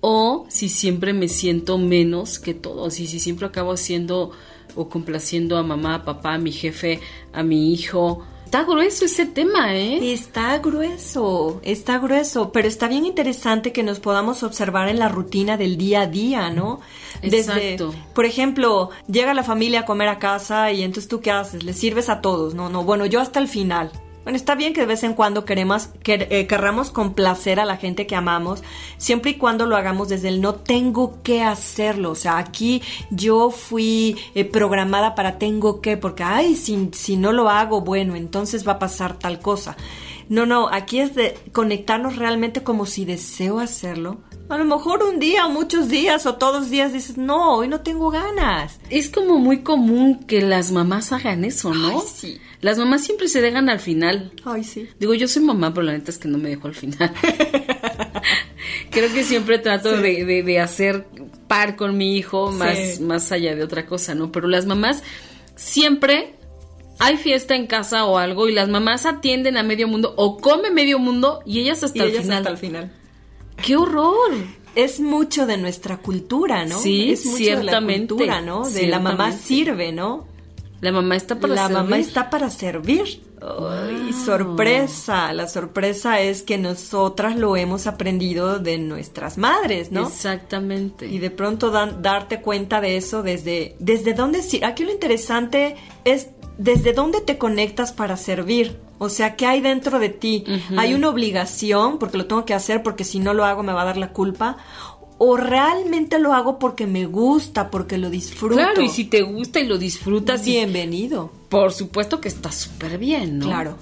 o 0.00 0.46
si 0.48 0.68
siempre 0.68 1.12
me 1.12 1.28
siento 1.28 1.78
menos 1.78 2.40
que 2.40 2.54
todos 2.54 2.98
y 2.98 3.06
si 3.06 3.20
siempre 3.20 3.46
acabo 3.46 3.70
haciendo 3.70 4.32
o 4.74 4.88
complaciendo 4.88 5.56
a 5.56 5.62
mamá, 5.62 5.94
a 5.94 6.04
papá, 6.04 6.34
a 6.34 6.38
mi 6.38 6.50
jefe, 6.50 6.98
a 7.32 7.44
mi 7.44 7.72
hijo, 7.72 8.26
Está 8.50 8.64
grueso 8.64 9.04
ese 9.04 9.26
tema, 9.26 9.76
¿eh? 9.76 10.12
Está 10.12 10.58
grueso, 10.58 11.60
está 11.62 11.98
grueso, 11.98 12.50
pero 12.50 12.66
está 12.66 12.88
bien 12.88 13.06
interesante 13.06 13.70
que 13.70 13.84
nos 13.84 14.00
podamos 14.00 14.42
observar 14.42 14.88
en 14.88 14.98
la 14.98 15.08
rutina 15.08 15.56
del 15.56 15.76
día 15.76 16.00
a 16.00 16.06
día, 16.08 16.50
¿no? 16.50 16.80
Desde, 17.22 17.38
Exacto. 17.76 17.94
Por 18.12 18.24
ejemplo, 18.24 18.90
llega 19.06 19.34
la 19.34 19.44
familia 19.44 19.82
a 19.82 19.84
comer 19.84 20.08
a 20.08 20.18
casa 20.18 20.72
y 20.72 20.82
entonces 20.82 21.08
tú 21.08 21.20
qué 21.20 21.30
haces? 21.30 21.62
Le 21.62 21.74
sirves 21.74 22.08
a 22.08 22.20
todos, 22.20 22.54
no, 22.54 22.68
no, 22.68 22.82
bueno, 22.82 23.06
yo 23.06 23.20
hasta 23.20 23.38
el 23.38 23.46
final. 23.46 23.92
Bueno, 24.22 24.36
está 24.36 24.54
bien 24.54 24.74
que 24.74 24.82
de 24.82 24.86
vez 24.86 25.02
en 25.02 25.14
cuando 25.14 25.46
queremos, 25.46 25.88
que, 26.02 26.28
eh, 26.30 26.46
querramos 26.46 26.90
complacer 26.90 27.58
a 27.58 27.64
la 27.64 27.78
gente 27.78 28.06
que 28.06 28.14
amamos, 28.14 28.62
siempre 28.98 29.30
y 29.30 29.34
cuando 29.34 29.64
lo 29.64 29.76
hagamos 29.76 30.10
desde 30.10 30.28
el 30.28 30.42
no 30.42 30.56
tengo 30.56 31.22
que 31.22 31.42
hacerlo. 31.42 32.10
O 32.10 32.14
sea, 32.14 32.36
aquí 32.36 32.82
yo 33.10 33.50
fui 33.50 34.16
eh, 34.34 34.44
programada 34.44 35.14
para 35.14 35.38
tengo 35.38 35.80
que, 35.80 35.96
porque, 35.96 36.22
ay, 36.22 36.54
si, 36.54 36.90
si 36.92 37.16
no 37.16 37.32
lo 37.32 37.48
hago, 37.48 37.80
bueno, 37.80 38.14
entonces 38.14 38.68
va 38.68 38.72
a 38.72 38.78
pasar 38.78 39.18
tal 39.18 39.40
cosa. 39.40 39.76
No, 40.28 40.44
no, 40.44 40.68
aquí 40.68 41.00
es 41.00 41.14
de 41.14 41.36
conectarnos 41.52 42.16
realmente 42.16 42.62
como 42.62 42.86
si 42.86 43.04
deseo 43.04 43.58
hacerlo. 43.58 44.18
A 44.50 44.58
lo 44.58 44.64
mejor 44.64 45.04
un 45.04 45.20
día, 45.20 45.46
muchos 45.46 45.88
días 45.88 46.26
o 46.26 46.34
todos 46.34 46.62
los 46.62 46.70
días 46.70 46.92
dices, 46.92 47.16
no, 47.16 47.54
hoy 47.54 47.68
no 47.68 47.82
tengo 47.82 48.10
ganas. 48.10 48.80
Es 48.90 49.08
como 49.08 49.38
muy 49.38 49.60
común 49.62 50.24
que 50.26 50.42
las 50.42 50.72
mamás 50.72 51.12
hagan 51.12 51.44
eso, 51.44 51.72
¿no? 51.72 52.00
Ay, 52.00 52.06
sí. 52.12 52.40
Las 52.60 52.76
mamás 52.76 53.04
siempre 53.04 53.28
se 53.28 53.40
dejan 53.40 53.68
al 53.68 53.78
final. 53.78 54.32
Ay, 54.44 54.64
sí. 54.64 54.88
Digo, 54.98 55.14
yo 55.14 55.28
soy 55.28 55.44
mamá, 55.44 55.72
pero 55.72 55.86
la 55.86 55.92
neta 55.92 56.10
es 56.10 56.18
que 56.18 56.26
no 56.26 56.36
me 56.36 56.48
dejo 56.48 56.66
al 56.66 56.74
final. 56.74 57.12
Creo 58.90 59.12
que 59.14 59.22
siempre 59.22 59.60
trato 59.60 59.94
sí. 59.96 60.02
de, 60.02 60.24
de, 60.24 60.42
de, 60.42 60.58
hacer 60.58 61.06
par 61.46 61.76
con 61.76 61.96
mi 61.96 62.16
hijo 62.16 62.50
más, 62.50 62.76
sí. 62.76 63.02
más 63.04 63.30
allá 63.30 63.54
de 63.54 63.62
otra 63.62 63.86
cosa, 63.86 64.16
¿no? 64.16 64.32
Pero 64.32 64.48
las 64.48 64.66
mamás 64.66 65.04
siempre 65.54 66.34
hay 66.98 67.18
fiesta 67.18 67.54
en 67.54 67.68
casa 67.68 68.04
o 68.04 68.18
algo 68.18 68.48
y 68.48 68.52
las 68.52 68.68
mamás 68.68 69.06
atienden 69.06 69.56
a 69.56 69.62
medio 69.62 69.86
mundo 69.86 70.12
o 70.16 70.38
come 70.38 70.72
medio 70.72 70.98
mundo 70.98 71.38
y 71.46 71.60
ellas 71.60 71.84
hasta 71.84 71.98
y 71.98 72.00
el 72.02 72.08
ellas 72.08 72.22
final. 72.22 72.38
hasta 72.38 72.50
el 72.50 72.56
final. 72.56 72.99
¡Qué 73.62 73.76
horror! 73.76 74.32
Es 74.74 75.00
mucho 75.00 75.46
de 75.46 75.56
nuestra 75.56 75.96
cultura, 75.98 76.64
¿no? 76.64 76.78
Sí, 76.78 77.12
es 77.12 77.26
mucho 77.26 77.38
ciertamente. 77.38 78.14
de 78.14 78.26
la 78.26 78.36
cultura, 78.36 78.40
¿no? 78.40 78.70
De 78.70 78.86
la 78.86 79.00
mamá 79.00 79.32
sirve, 79.32 79.92
¿no? 79.92 80.28
La 80.80 80.92
mamá 80.92 81.16
está 81.16 81.38
para 81.38 81.54
la 81.54 81.62
servir. 81.66 81.76
mamá 81.76 81.98
está 81.98 82.30
para 82.30 82.48
servir. 82.48 83.22
Ay, 83.42 84.12
sorpresa. 84.12 85.32
La 85.32 85.48
sorpresa 85.48 86.20
es 86.20 86.42
que 86.42 86.56
nosotras 86.56 87.36
lo 87.36 87.56
hemos 87.56 87.86
aprendido 87.86 88.58
de 88.58 88.78
nuestras 88.78 89.38
madres, 89.38 89.92
¿no? 89.92 90.06
Exactamente. 90.06 91.06
Y 91.06 91.18
de 91.18 91.30
pronto 91.30 91.70
dan, 91.70 92.02
darte 92.02 92.40
cuenta 92.40 92.80
de 92.80 92.96
eso 92.96 93.22
desde, 93.22 93.76
desde 93.78 94.14
dónde... 94.14 94.40
Aquí 94.62 94.84
lo 94.84 94.92
interesante 94.92 95.76
es 96.04 96.28
desde 96.58 96.92
dónde 96.92 97.20
te 97.20 97.38
conectas 97.38 97.92
para 97.92 98.16
servir. 98.16 98.78
O 99.02 99.08
sea, 99.08 99.34
¿qué 99.34 99.46
hay 99.46 99.62
dentro 99.62 99.98
de 99.98 100.10
ti? 100.10 100.44
Uh 100.46 100.50
-huh. 100.50 100.78
¿Hay 100.78 100.92
una 100.92 101.08
obligación 101.08 101.98
porque 101.98 102.18
lo 102.18 102.26
tengo 102.26 102.44
que 102.44 102.52
hacer 102.52 102.82
porque 102.82 103.04
si 103.04 103.18
no 103.18 103.32
lo 103.32 103.46
hago 103.46 103.62
me 103.62 103.72
va 103.72 103.82
a 103.82 103.86
dar 103.86 103.96
la 103.96 104.12
culpa? 104.12 104.58
o 105.22 105.36
realmente 105.36 106.18
lo 106.18 106.32
hago 106.32 106.58
porque 106.58 106.86
me 106.86 107.04
gusta, 107.04 107.70
porque 107.70 107.98
lo 107.98 108.08
disfruto. 108.08 108.54
Claro, 108.54 108.80
y 108.80 108.88
si 108.88 109.04
te 109.04 109.20
gusta 109.20 109.60
y 109.60 109.66
lo 109.66 109.76
disfrutas, 109.76 110.46
bienvenido. 110.46 111.30
Y 111.34 111.50
por 111.50 111.74
supuesto 111.74 112.22
que 112.22 112.28
está 112.28 112.50
súper 112.50 112.96
bien, 112.96 113.38
¿no? 113.38 113.44
Claro. 113.44 113.76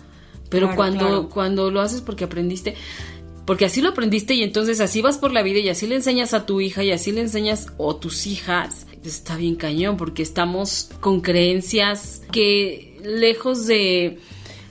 Pero 0.50 0.66
claro, 0.66 0.76
cuando, 0.76 0.98
claro. 0.98 1.28
cuando 1.28 1.70
lo 1.70 1.81
haces 1.81 2.00
porque 2.00 2.24
aprendiste, 2.24 2.74
porque 3.44 3.66
así 3.66 3.81
lo 3.81 3.90
aprendiste 3.90 4.35
y 4.35 4.42
entonces 4.42 4.81
así 4.81 5.00
vas 5.00 5.18
por 5.18 5.31
la 5.31 5.44
vida 5.44 5.61
y 5.61 5.68
así 5.68 5.87
le 5.87 5.94
enseñas 5.94 6.35
a 6.35 6.44
tu 6.44 6.61
hija 6.61 6.83
y 6.83 6.90
así 6.90 7.12
le 7.12 7.20
enseñas 7.20 7.68
o 7.76 7.94
tus 7.94 8.26
hijas, 8.26 8.88
está 9.04 9.37
bien 9.37 9.54
cañón 9.54 9.96
porque 9.96 10.24
estamos 10.24 10.90
con 10.98 11.20
creencias 11.20 12.20
que 12.33 13.00
lejos 13.04 13.68
de 13.68 14.18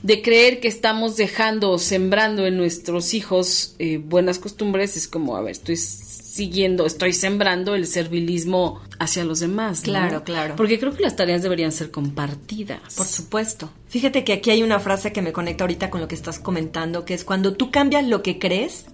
de 0.04 0.22
creer 0.22 0.60
que 0.60 0.68
estamos 0.68 1.18
dejando 1.18 1.72
o 1.72 1.80
sembrando 1.80 2.46
en 2.46 2.58
nuestros 2.58 3.14
hijos 3.14 3.76
eh, 3.80 3.98
buenas 3.98 4.40
costumbres, 4.40 4.96
es 4.98 5.08
como, 5.08 5.36
a 5.36 5.42
ver, 5.42 5.52
estoy 5.52 5.78
siguiendo, 5.78 6.86
estoy 6.86 7.14
sembrando 7.14 7.74
el 7.76 7.88
servilismo 7.88 8.80
hacia 9.00 9.26
los 9.26 9.40
demás. 9.40 9.80
¿no? 9.80 9.86
Claro, 9.86 10.24
claro. 10.24 10.56
Porque 10.56 10.80
creo 10.80 10.96
que 10.96 11.02
las 11.04 11.16
tareas 11.16 11.42
deberían 11.42 11.72
ser 11.72 11.90
compartidas. 11.92 12.96
Por 12.96 13.08
supuesto. 13.08 13.72
Fíjate 13.88 14.24
que 14.24 14.34
aquí 14.34 14.52
hay 14.52 14.64
una 14.64 14.80
frase 14.80 15.12
que 15.12 15.22
me 15.22 15.34
conecta 15.34 15.64
ahorita 15.64 15.90
con 15.90 16.00
lo 16.00 16.08
que 16.08 16.16
estás 16.16 16.40
comentando, 16.40 17.04
que 17.06 17.16
es 17.16 17.24
cuando 17.24 17.54
tú 17.54 17.72
cambias 17.72 18.06
lo 18.06 18.22
que 18.22 18.38
crees, 18.38 18.86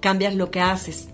cambias 0.00 0.34
lo 0.34 0.50
que 0.50 0.60
haces. 0.60 1.08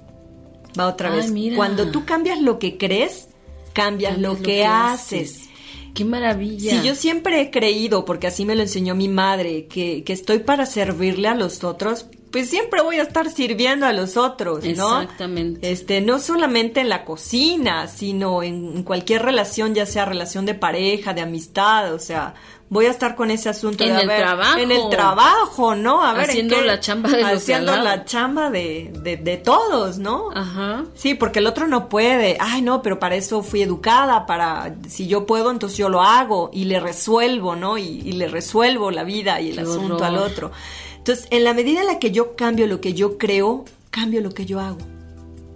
Va 0.79 0.87
otra 0.87 1.11
Ay, 1.11 1.21
vez. 1.21 1.31
mira. 1.31 1.57
Cuando 1.57 1.91
tú 1.91 2.05
cambias 2.05 2.41
lo 2.41 2.59
que 2.59 2.77
crees, 2.77 3.29
cambias, 3.73 4.13
cambias 4.13 4.19
lo, 4.19 4.35
que, 4.35 4.41
lo 4.41 4.45
que 4.45 4.67
haces. 4.67 5.31
haces. 5.37 5.48
Qué 5.95 6.05
maravilla. 6.05 6.71
Si 6.71 6.87
yo 6.87 6.95
siempre 6.95 7.41
he 7.41 7.51
creído, 7.51 8.05
porque 8.05 8.27
así 8.27 8.45
me 8.45 8.55
lo 8.55 8.63
enseñó 8.63 8.95
mi 8.95 9.09
madre, 9.09 9.67
que, 9.67 10.05
que 10.05 10.13
estoy 10.13 10.41
para 10.41 10.67
servirle 10.67 11.29
a 11.29 11.35
los 11.35 11.65
otros, 11.65 12.07
pues 12.31 12.51
siempre 12.51 12.83
voy 12.83 12.97
a 12.97 13.03
estar 13.03 13.31
sirviendo 13.31 13.87
a 13.87 13.93
los 13.93 14.17
otros, 14.17 14.65
¿no? 14.77 15.01
Exactamente. 15.01 15.71
Este, 15.71 16.01
no 16.01 16.19
solamente 16.19 16.81
en 16.81 16.89
la 16.89 17.05
cocina, 17.05 17.89
sino 17.89 18.43
en, 18.43 18.77
en, 18.77 18.83
cualquier 18.83 19.23
relación, 19.23 19.75
ya 19.75 19.87
sea 19.87 20.05
relación 20.05 20.45
de 20.45 20.55
pareja, 20.55 21.15
de 21.15 21.23
amistad, 21.23 21.95
o 21.95 21.99
sea, 21.99 22.35
voy 22.71 22.87
a 22.87 22.91
estar 22.91 23.17
con 23.17 23.31
ese 23.31 23.49
asunto 23.49 23.85
en 23.85 23.95
de 23.95 24.03
el 24.03 24.09
ver, 24.09 24.21
trabajo. 24.21 24.59
en 24.59 24.71
el 24.71 24.89
trabajo, 24.91 25.75
¿no? 25.75 26.05
A 26.05 26.13
ver, 26.13 26.31
haciendo 26.31 26.57
qué, 26.57 26.63
la 26.63 26.81
chamba 26.81 27.09
de 27.11 27.25
haciendo 27.25 27.77
la 27.77 28.05
chamba 28.05 28.51
de, 28.51 28.93
de, 29.03 29.17
de, 29.17 29.37
todos, 29.39 29.99
¿no? 29.99 30.31
Ajá. 30.35 30.85
Sí, 30.95 31.15
porque 31.15 31.39
el 31.39 31.47
otro 31.47 31.67
no 31.67 31.89
puede. 31.89 32.37
Ay, 32.41 32.63
no, 32.63 32.83
pero 32.83 32.99
para 32.99 33.17
eso 33.17 33.43
fui 33.43 33.63
educada, 33.63 34.27
para 34.27 34.75
si 34.89 35.07
yo 35.07 35.27
puedo, 35.27 35.51
entonces 35.51 35.79
yo 35.79 35.89
lo 35.89 36.03
hago 36.03 36.51
y 36.53 36.65
le 36.65 36.81
resuelvo, 36.81 37.57
¿no? 37.57 37.79
Y, 37.79 37.85
y 38.05 38.13
le 38.13 38.29
resuelvo 38.29 38.91
la 38.91 39.05
vida 39.05 39.41
y 39.41 39.51
el 39.51 39.57
qué 39.57 39.63
asunto 39.63 39.95
horror. 39.97 40.05
al 40.05 40.19
otro. 40.19 40.53
Entonces, 40.99 41.27
en 41.31 41.45
la 41.45 41.55
medida 41.55 41.81
en 41.81 41.87
la 41.87 41.99
que 41.99 42.11
yo 42.11 42.37
cambio 42.37 42.67
lo 42.67 42.81
que 42.81 42.93
yo 42.93 43.17
creo, 43.17 43.65
cambio 43.91 44.21
lo 44.21 44.31
que 44.31 44.45
yo 44.45 44.61
hago. 44.61 44.79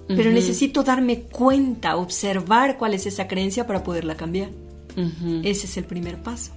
Pero 0.09 0.31
uh 0.31 0.33
-huh. 0.33 0.35
necesito 0.35 0.83
darme 0.83 1.22
cuenta, 1.22 1.96
observar 1.96 2.77
cuál 2.77 2.94
es 2.94 3.07
esa 3.07 3.29
creencia 3.29 3.66
para 3.66 3.83
poderla 3.83 4.16
cambiar. 4.16 4.51
Uh 4.96 5.01
-huh. 5.01 5.40
Ese 5.44 5.66
es 5.66 5.77
el 5.77 5.85
primer 5.85 6.22
paso. 6.22 6.53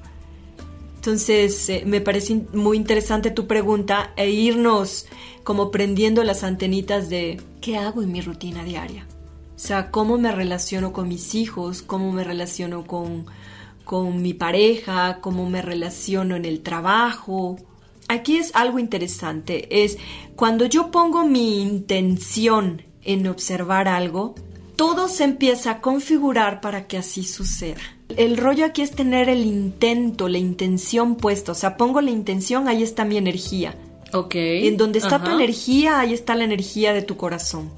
Entonces, 1.05 1.69
eh, 1.69 1.83
me 1.85 2.01
parece 2.01 2.47
muy 2.51 2.77
interesante 2.77 3.29
tu 3.29 3.45
pregunta 3.45 4.11
e 4.15 4.31
irnos 4.31 5.05
como 5.43 5.69
prendiendo 5.69 6.23
las 6.23 6.43
antenitas 6.43 7.09
de 7.09 7.39
qué 7.61 7.77
hago 7.77 8.01
en 8.01 8.11
mi 8.11 8.21
rutina 8.21 8.63
diaria. 8.63 9.05
O 9.55 9.59
sea, 9.59 9.91
cómo 9.91 10.17
me 10.17 10.31
relaciono 10.31 10.93
con 10.93 11.07
mis 11.07 11.35
hijos, 11.35 11.83
cómo 11.83 12.11
me 12.11 12.23
relaciono 12.23 12.87
con, 12.87 13.27
con 13.83 14.23
mi 14.23 14.33
pareja, 14.33 15.19
cómo 15.21 15.47
me 15.47 15.61
relaciono 15.61 16.35
en 16.37 16.45
el 16.45 16.61
trabajo, 16.61 17.57
aquí 18.07 18.37
es 18.37 18.55
algo 18.55 18.79
interesante, 18.79 19.83
es 19.83 19.99
cuando 20.35 20.65
yo 20.65 20.89
pongo 20.89 21.23
mi 21.23 21.61
intención 21.61 22.81
en 23.03 23.27
observar 23.27 23.87
algo, 23.87 24.33
todo 24.75 25.07
se 25.07 25.23
empieza 25.23 25.71
a 25.71 25.81
configurar 25.81 26.61
para 26.61 26.88
que 26.88 26.97
así 26.97 27.23
suceda. 27.23 27.81
El 28.17 28.38
rollo 28.38 28.65
aquí 28.65 28.81
es 28.81 28.91
tener 28.91 29.29
el 29.29 29.45
intento, 29.45 30.27
la 30.27 30.38
intención 30.38 31.15
puesta, 31.15 31.51
o 31.51 31.55
sea, 31.55 31.77
pongo 31.77 32.01
la 32.01 32.11
intención, 32.11 32.67
ahí 32.67 32.83
está 32.83 33.03
mi 33.03 33.17
energía. 33.17 33.75
Ok. 34.13 34.35
En 34.35 34.77
donde 34.77 34.99
está 34.99 35.15
Ajá. 35.15 35.25
tu 35.25 35.31
energía, 35.31 35.99
ahí 35.99 36.13
está 36.13 36.35
la 36.35 36.43
energía 36.43 36.93
de 36.93 37.01
tu 37.01 37.17
corazón. 37.17 37.71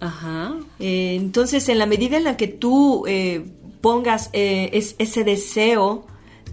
Ajá. 0.00 0.54
Eh, 0.78 1.16
entonces, 1.16 1.68
en 1.68 1.78
la 1.78 1.86
medida 1.86 2.16
en 2.16 2.24
la 2.24 2.36
que 2.36 2.46
tú 2.46 3.04
eh, 3.06 3.44
pongas 3.80 4.30
eh, 4.32 4.70
es, 4.72 4.94
ese 4.98 5.24
deseo, 5.24 6.06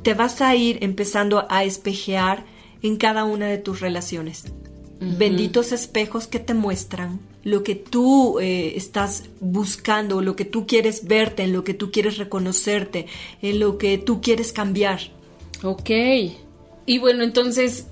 te 0.04 0.14
vas 0.14 0.42
a 0.42 0.56
ir 0.56 0.80
empezando 0.82 1.46
a 1.50 1.64
espejear 1.64 2.46
en 2.82 2.98
cada 2.98 3.24
una 3.24 3.48
de 3.48 3.58
tus 3.58 3.80
relaciones. 3.80 4.46
Benditos 5.02 5.72
espejos 5.72 6.28
que 6.28 6.40
te 6.40 6.54
muestran 6.54 7.20
lo 7.44 7.64
que 7.64 7.76
tú 7.76 8.40
eh, 8.40 8.74
estás 8.76 9.24
buscando, 9.40 10.22
lo 10.22 10.36
que 10.36 10.46
tú 10.46 10.68
quieres 10.68 11.06
verte, 11.06 11.44
en 11.44 11.54
lo 11.54 11.64
que 11.64 11.74
tú 11.74 11.92
quieres 11.92 12.18
reconocerte, 12.18 13.08
en 13.42 13.60
lo 13.60 13.78
que 13.78 13.98
tú 13.98 14.22
quieres 14.22 14.54
cambiar. 14.54 15.00
Ok. 15.64 15.90
Y 16.86 17.00
bueno, 17.00 17.24
entonces, 17.24 17.88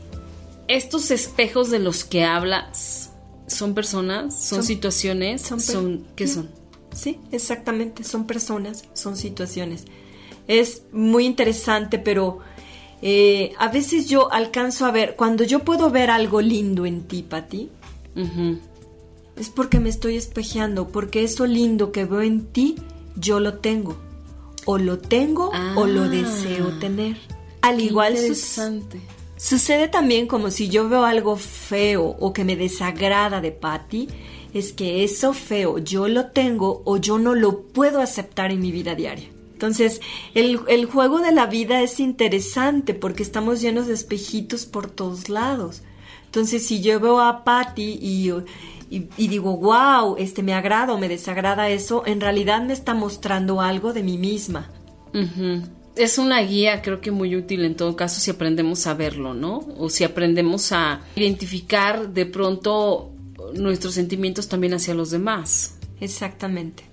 estos 0.68 1.10
espejos 1.12 1.72
de 1.72 1.80
los 1.80 2.04
que 2.04 2.24
hablas, 2.24 3.12
¿son 3.48 3.74
personas? 3.74 4.40
¿Son, 4.40 4.64
situaciones? 4.64 5.42
¿Son, 5.42 6.06
¿Qué 6.16 6.28
son? 6.28 6.50
Sí, 6.94 7.20
exactamente, 7.32 8.04
son 8.04 8.28
personas, 8.28 8.86
son 8.94 9.16
situaciones. 9.16 9.86
Es 10.48 10.84
muy 10.92 11.26
interesante, 11.26 12.00
pero 12.00 12.40
eh, 13.02 13.54
a 13.58 13.70
veces 13.70 14.08
yo 14.08 14.32
alcanzo 14.32 14.86
a 14.86 14.92
ver, 14.92 15.16
cuando 15.16 15.44
yo 15.44 15.60
puedo 15.60 15.90
ver 15.90 16.10
algo 16.10 16.42
lindo 16.42 16.86
en 16.86 17.04
ti, 17.04 17.24
Pati, 17.24 17.70
es 19.38 19.50
porque 19.50 19.80
me 19.80 19.90
estoy 19.90 20.18
espejeando, 20.18 20.90
porque 20.90 21.24
eso 21.24 21.46
lindo 21.46 21.92
que 21.92 22.06
veo 22.06 22.22
en 22.22 22.46
ti, 22.48 22.76
yo 23.16 23.40
lo 23.40 23.56
tengo. 23.56 23.98
O 24.66 24.78
lo 24.78 25.00
tengo 25.00 25.52
o 25.76 25.88
lo 25.88 26.04
ah, 26.04 26.08
deseo 26.10 26.78
tener. 26.80 27.18
Al 27.62 27.80
igual 27.80 28.16
sucede 29.38 29.88
también 29.88 30.28
como 30.28 30.52
si 30.52 30.68
yo 30.70 30.90
veo 30.90 31.06
algo 31.06 31.38
feo 31.38 32.18
o 32.20 32.34
que 32.34 32.44
me 32.44 32.56
desagrada 32.56 33.42
de 33.42 33.52
Patty, 33.52 34.10
es 34.54 34.74
que 34.74 35.04
eso 35.04 35.34
feo 35.34 35.78
yo 35.78 36.08
lo 36.08 36.28
tengo 36.28 36.82
o 36.86 36.98
yo 36.98 37.18
no 37.18 37.36
lo 37.36 37.64
puedo 37.64 38.02
aceptar 38.02 38.52
en 38.52 38.60
mi 38.60 38.72
vida 38.72 38.96
diaria. 38.96 39.30
Entonces, 39.60 40.00
el, 40.36 40.62
el, 40.70 40.86
juego 40.86 41.20
de 41.20 41.34
la 41.34 41.46
vida 41.46 41.82
es 41.82 42.00
interesante 42.00 42.94
porque 42.94 43.24
estamos 43.24 43.60
llenos 43.60 43.88
de 43.88 43.94
espejitos 43.94 44.66
por 44.66 44.90
todos 44.90 45.28
lados. 45.28 45.82
Entonces, 46.24 46.66
si 46.66 46.80
yo 46.80 46.98
veo 47.02 47.20
a 47.20 47.44
Patty 47.44 48.00
y, 48.02 48.32
y, 48.90 49.28
digo, 49.28 49.58
wow, 49.58 50.16
este 50.18 50.44
me 50.44 50.54
agrada 50.54 50.94
o 50.94 50.98
me 50.98 51.10
desagrada 51.10 51.68
eso, 51.68 52.04
en 52.06 52.22
realidad 52.22 52.64
me 52.64 52.72
está 52.72 52.94
mostrando 52.94 53.60
algo 53.60 53.92
de 53.92 54.02
mí 54.02 54.18
misma. 54.18 54.72
Es 55.98 56.18
una 56.18 56.40
guía, 56.40 56.82
creo 56.82 57.02
que 57.02 57.12
muy 57.12 57.36
útil 57.36 57.66
en 57.66 57.76
todo 57.76 57.98
caso 57.98 58.22
si 58.22 58.32
aprendemos 58.32 58.88
a 58.88 58.94
verlo, 58.94 59.34
¿no? 59.34 59.68
O 59.78 59.90
si 59.90 60.06
aprendemos 60.06 60.72
a 60.72 61.02
identificar 61.18 62.14
de 62.14 62.26
pronto 62.26 63.12
nuestros 63.56 63.94
sentimientos 63.94 64.48
también 64.48 64.74
hacia 64.74 64.94
los 64.94 65.12
demás. 65.12 65.78
Exactamente. 66.00 66.89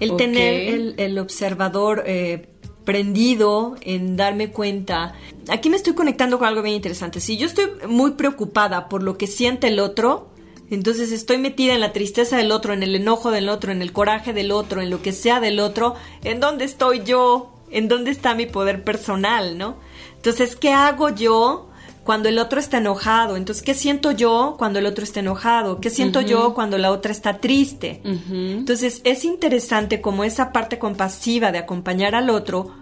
El 0.00 0.16
tener 0.16 0.94
el, 0.96 1.18
observador 1.18 2.04
eh, 2.06 2.48
prendido 2.84 3.76
en 3.80 4.16
darme 4.16 4.50
cuenta. 4.50 5.14
Aquí 5.48 5.70
me 5.70 5.76
estoy 5.76 5.94
conectando 5.94 6.38
con 6.38 6.48
algo 6.48 6.62
bien 6.62 6.76
interesante. 6.76 7.20
Si 7.20 7.36
yo 7.36 7.46
estoy 7.46 7.66
muy 7.88 8.12
preocupada 8.12 8.88
por 8.88 9.02
lo 9.02 9.18
que 9.18 9.26
siente 9.26 9.68
el 9.68 9.80
otro, 9.80 10.30
entonces 10.70 11.12
estoy 11.12 11.38
metida 11.38 11.74
en 11.74 11.80
la 11.80 11.92
tristeza 11.92 12.36
del 12.36 12.52
otro, 12.52 12.72
en 12.72 12.82
el 12.82 12.94
enojo 12.94 13.30
del 13.30 13.48
otro, 13.48 13.72
en 13.72 13.82
el 13.82 13.92
coraje 13.92 14.32
del 14.32 14.52
otro, 14.52 14.80
en 14.80 14.90
lo 14.90 15.02
que 15.02 15.12
sea 15.12 15.40
del 15.40 15.60
otro, 15.60 15.94
¿en 16.24 16.40
dónde 16.40 16.64
estoy 16.64 17.02
yo? 17.04 17.54
¿En 17.70 17.88
dónde 17.88 18.10
está 18.10 18.34
mi 18.34 18.46
poder 18.46 18.84
personal, 18.84 19.58
no? 19.58 19.76
Entonces, 20.16 20.56
¿qué 20.56 20.72
hago 20.72 21.10
yo 21.10 21.67
cuando 22.08 22.30
el 22.30 22.38
otro 22.38 22.58
está 22.58 22.78
enojado. 22.78 23.36
Entonces, 23.36 23.62
¿qué 23.62 23.74
siento 23.74 24.12
yo 24.12 24.54
cuando 24.58 24.78
el 24.78 24.86
otro 24.86 25.04
está 25.04 25.20
enojado? 25.20 25.78
¿Qué 25.78 25.90
siento 25.90 26.22
yo 26.22 26.54
cuando 26.54 26.78
la 26.78 26.90
otra 26.90 27.12
está 27.12 27.36
triste? 27.36 28.00
Entonces, 28.02 29.02
es 29.04 29.26
interesante 29.26 30.00
como 30.00 30.24
esa 30.24 30.50
parte 30.50 30.78
compasiva 30.78 31.52
de 31.52 31.58
acompañar 31.58 32.14
al 32.14 32.30
otro, 32.30 32.74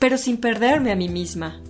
pero 0.00 0.18
sin 0.18 0.36
perderme 0.38 0.90
a 0.90 0.96
mí 0.96 1.08
misma. 1.08 1.62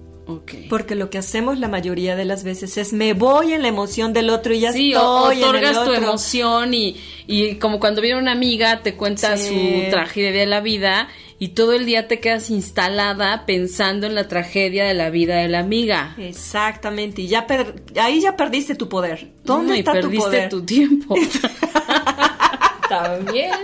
Porque 0.71 0.95
lo 0.95 1.11
que 1.11 1.19
hacemos 1.19 1.59
la 1.59 1.69
mayoría 1.69 2.17
de 2.17 2.25
las 2.25 2.45
veces 2.45 2.79
es 2.79 2.95
me 2.95 3.13
voy 3.13 3.53
en 3.53 3.61
la 3.61 3.69
emoción 3.69 4.15
del 4.15 4.31
otro 4.31 4.55
y 4.55 4.61
ya 4.61 4.73
sí, 4.73 4.93
estoy 4.93 5.43
otorgas 5.43 5.85
tu 5.85 5.93
emoción 5.93 6.73
y, 6.73 6.97
y 7.27 7.57
como 7.57 7.79
cuando 7.79 8.01
viene 8.01 8.21
una 8.21 8.33
amiga 8.33 8.81
te 8.81 8.95
cuenta 8.95 9.37
su 9.37 9.55
tragedia 9.91 10.33
de 10.33 10.47
la 10.47 10.63
vida 10.63 11.09
y 11.43 11.49
todo 11.49 11.73
el 11.73 11.87
día 11.87 12.07
te 12.07 12.21
quedas 12.21 12.51
instalada 12.51 13.47
pensando 13.47 14.07
en 14.07 14.15
la 14.15 14.29
tragedia 14.29 14.85
de 14.85 14.95
la 14.95 15.11
vida 15.11 15.39
de 15.39 15.49
la 15.49 15.59
amiga. 15.59 16.15
Exactamente, 16.17 17.23
y 17.23 17.27
ya 17.27 17.49
ahí 18.01 18.21
ya 18.21 18.37
perdiste 18.37 18.77
tu 18.77 18.89
poder. 18.89 19.33
¿Dónde 19.43 19.81
está 19.81 20.01
tu 20.01 20.13
poder? 20.13 20.49
tu 20.49 20.63
tiempo. 20.65 21.17
También. 22.89 23.57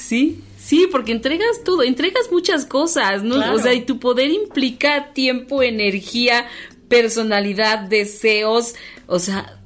Sí, 0.00 0.40
sí, 0.56 0.88
porque 0.90 1.12
entregas 1.12 1.62
todo, 1.62 1.82
entregas 1.82 2.32
muchas 2.32 2.64
cosas, 2.64 3.22
¿no? 3.22 3.52
O 3.52 3.58
sea, 3.58 3.74
y 3.74 3.82
tu 3.82 3.98
poder 4.00 4.30
implica 4.30 5.12
tiempo, 5.12 5.62
energía, 5.62 6.46
personalidad, 6.88 7.80
deseos, 7.80 8.76
o 9.06 9.18
sea, 9.18 9.61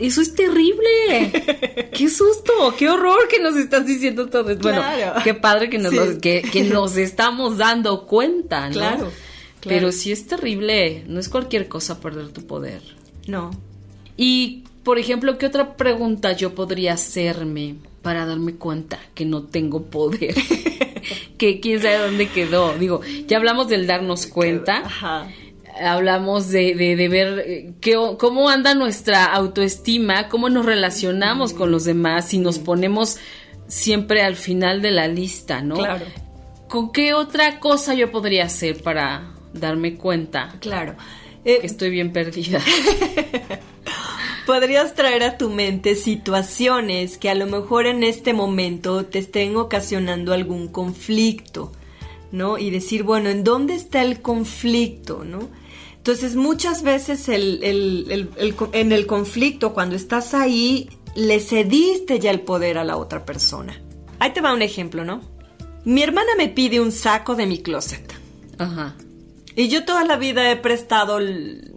eso 0.00 0.20
es 0.20 0.34
terrible. 0.34 1.90
qué 1.92 2.08
susto, 2.08 2.74
qué 2.78 2.88
horror 2.88 3.28
que 3.28 3.40
nos 3.40 3.56
estás 3.56 3.86
diciendo 3.86 4.28
todo 4.28 4.50
esto. 4.50 4.62
Bueno, 4.62 4.82
qué 5.24 5.34
padre 5.34 5.70
que 5.70 5.78
nos, 5.78 5.92
que, 6.18 6.68
nos 6.70 6.96
estamos 6.96 7.58
dando 7.58 8.06
cuenta, 8.06 8.68
¿no? 8.68 8.74
Claro, 8.74 9.12
Pero 9.60 9.92
sí 9.92 10.12
es 10.12 10.26
terrible. 10.26 11.04
No 11.06 11.20
es 11.20 11.28
cualquier 11.28 11.68
cosa 11.68 12.00
perder 12.00 12.28
tu 12.28 12.46
poder. 12.46 12.82
No. 13.26 13.50
Y, 14.16 14.64
por 14.82 14.98
ejemplo, 14.98 15.38
¿qué 15.38 15.46
otra 15.46 15.76
pregunta 15.76 16.32
yo 16.32 16.54
podría 16.54 16.94
hacerme 16.94 17.76
para 18.02 18.26
darme 18.26 18.54
cuenta 18.56 18.98
que 19.14 19.24
no 19.24 19.44
tengo 19.44 19.82
poder? 19.84 20.34
que 21.38 21.60
quién 21.60 21.80
sabe 21.80 21.98
dónde 21.98 22.28
quedó. 22.28 22.74
Digo, 22.78 23.00
ya 23.26 23.36
hablamos 23.36 23.68
del 23.68 23.86
darnos 23.86 24.26
cuenta. 24.26 24.82
Ajá 24.84 25.28
hablamos 25.80 26.48
de, 26.50 26.74
de, 26.74 27.08
ver 27.08 27.44
eh, 27.46 27.74
qué, 27.80 27.96
cómo 28.18 28.48
anda 28.48 28.74
nuestra 28.74 29.24
autoestima, 29.24 30.28
cómo 30.28 30.48
nos 30.48 30.66
relacionamos 30.66 31.52
con 31.52 31.70
los 31.70 31.84
demás 31.84 32.32
y 32.34 32.38
nos 32.38 32.58
ponemos 32.58 33.18
siempre 33.68 34.22
al 34.22 34.36
final 34.36 34.82
de 34.82 34.90
la 34.90 35.08
lista, 35.08 35.62
¿no? 35.62 35.76
Claro. 35.76 36.06
¿Con 36.68 36.92
qué 36.92 37.14
otra 37.14 37.60
cosa 37.60 37.94
yo 37.94 38.10
podría 38.10 38.44
hacer 38.44 38.82
para 38.82 39.34
darme 39.52 39.96
cuenta? 39.96 40.54
Claro. 40.60 40.94
que 41.44 41.60
estoy 41.62 41.90
bien 41.90 42.12
perdida. 42.12 42.60
Podrías 44.46 44.94
traer 44.94 45.22
a 45.22 45.38
tu 45.38 45.50
mente 45.50 45.94
situaciones 45.94 47.16
que 47.16 47.30
a 47.30 47.34
lo 47.34 47.46
mejor 47.46 47.86
en 47.86 48.02
este 48.02 48.32
momento 48.32 49.04
te 49.04 49.20
estén 49.20 49.56
ocasionando 49.56 50.32
algún 50.32 50.68
conflicto, 50.68 51.72
¿no? 52.32 52.58
Y 52.58 52.70
decir, 52.70 53.04
bueno, 53.04 53.30
¿en 53.30 53.44
dónde 53.44 53.74
está 53.74 54.02
el 54.02 54.20
conflicto, 54.20 55.24
¿no? 55.24 55.48
Entonces 56.02 56.34
muchas 56.34 56.82
veces 56.82 57.28
el, 57.28 57.60
en 58.72 58.92
el 58.92 59.06
conflicto, 59.06 59.72
cuando 59.72 59.94
estás 59.94 60.34
ahí, 60.34 60.90
le 61.14 61.38
cediste 61.38 62.18
ya 62.18 62.32
el 62.32 62.40
poder 62.40 62.76
a 62.76 62.82
la 62.82 62.96
otra 62.96 63.24
persona. 63.24 63.80
Ahí 64.18 64.32
te 64.32 64.40
va 64.40 64.52
un 64.52 64.62
ejemplo, 64.62 65.04
¿no? 65.04 65.20
Mi 65.84 66.02
hermana 66.02 66.32
me 66.36 66.48
pide 66.48 66.80
un 66.80 66.90
saco 66.90 67.36
de 67.36 67.46
mi 67.46 67.62
closet. 67.62 68.12
Ajá. 68.58 68.96
Y 69.54 69.68
yo 69.68 69.84
toda 69.84 70.04
la 70.04 70.16
vida 70.16 70.50
he 70.50 70.56
prestado 70.56 71.20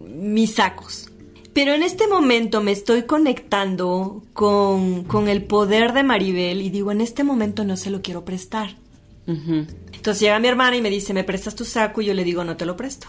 mis 0.08 0.54
sacos. 0.54 1.08
Pero 1.52 1.74
en 1.74 1.84
este 1.84 2.08
momento 2.08 2.60
me 2.62 2.72
estoy 2.72 3.04
conectando 3.04 4.24
con, 4.32 5.04
con, 5.04 5.28
el 5.28 5.44
poder 5.44 5.92
de 5.92 6.02
Maribel 6.02 6.62
y 6.62 6.70
digo, 6.70 6.90
en 6.90 7.00
este 7.00 7.22
momento 7.22 7.62
no 7.62 7.76
se 7.76 7.90
lo 7.90 8.02
quiero 8.02 8.24
prestar. 8.24 8.74
Entonces 9.28 10.18
llega 10.18 10.40
mi 10.40 10.48
hermana 10.48 10.76
y 10.76 10.82
me 10.82 10.90
dice, 10.90 11.14
¿me 11.14 11.22
prestas 11.22 11.54
tu 11.54 11.64
saco? 11.64 12.02
Y 12.02 12.06
yo 12.06 12.14
le 12.14 12.24
digo, 12.24 12.42
no 12.42 12.56
te 12.56 12.66
lo 12.66 12.76
presto. 12.76 13.06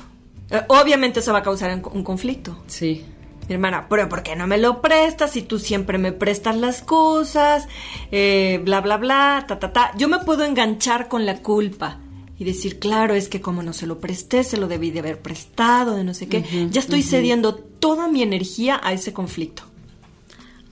Eh, 0.49 0.61
obviamente 0.69 1.19
eso 1.19 1.33
va 1.33 1.39
a 1.39 1.43
causar 1.43 1.73
un, 1.91 2.03
conflicto. 2.03 2.57
Sí. 2.67 3.05
Mi 3.47 3.53
hermana, 3.53 3.87
pero 3.89 4.09
¿por 4.09 4.23
qué 4.23 4.35
no 4.35 4.47
me 4.47 4.57
lo 4.57 4.81
prestas 4.81 5.31
si 5.31 5.41
tú 5.41 5.59
siempre 5.59 5.97
me 5.97 6.11
prestas 6.11 6.57
las 6.57 6.81
cosas? 6.81 7.67
Eh, 8.11 8.61
bla, 8.63 8.81
bla, 8.81 8.97
bla, 8.97 9.45
ta, 9.47 9.59
ta, 9.59 9.71
ta. 9.71 9.91
Yo 9.97 10.07
me 10.09 10.19
puedo 10.19 10.43
enganchar 10.43 11.07
con 11.07 11.25
la 11.25 11.41
culpa 11.41 11.99
y 12.39 12.43
decir, 12.43 12.79
claro, 12.79 13.13
es 13.13 13.29
que 13.29 13.41
como 13.41 13.63
no 13.63 13.73
se 13.73 13.87
lo 13.87 13.99
presté, 13.99 14.43
se 14.43 14.57
lo 14.57 14.67
debí 14.67 14.91
de 14.91 14.99
haber 14.99 15.21
prestado, 15.21 15.95
de 15.95 16.03
no 16.03 16.13
sé 16.13 16.27
qué. 16.27 16.43
ya 16.69 16.79
estoy 16.79 17.01
cediendo 17.03 17.55
toda 17.55 18.07
mi 18.07 18.21
energía 18.21 18.79
a 18.83 18.93
ese 18.93 19.13
conflicto. 19.13 19.63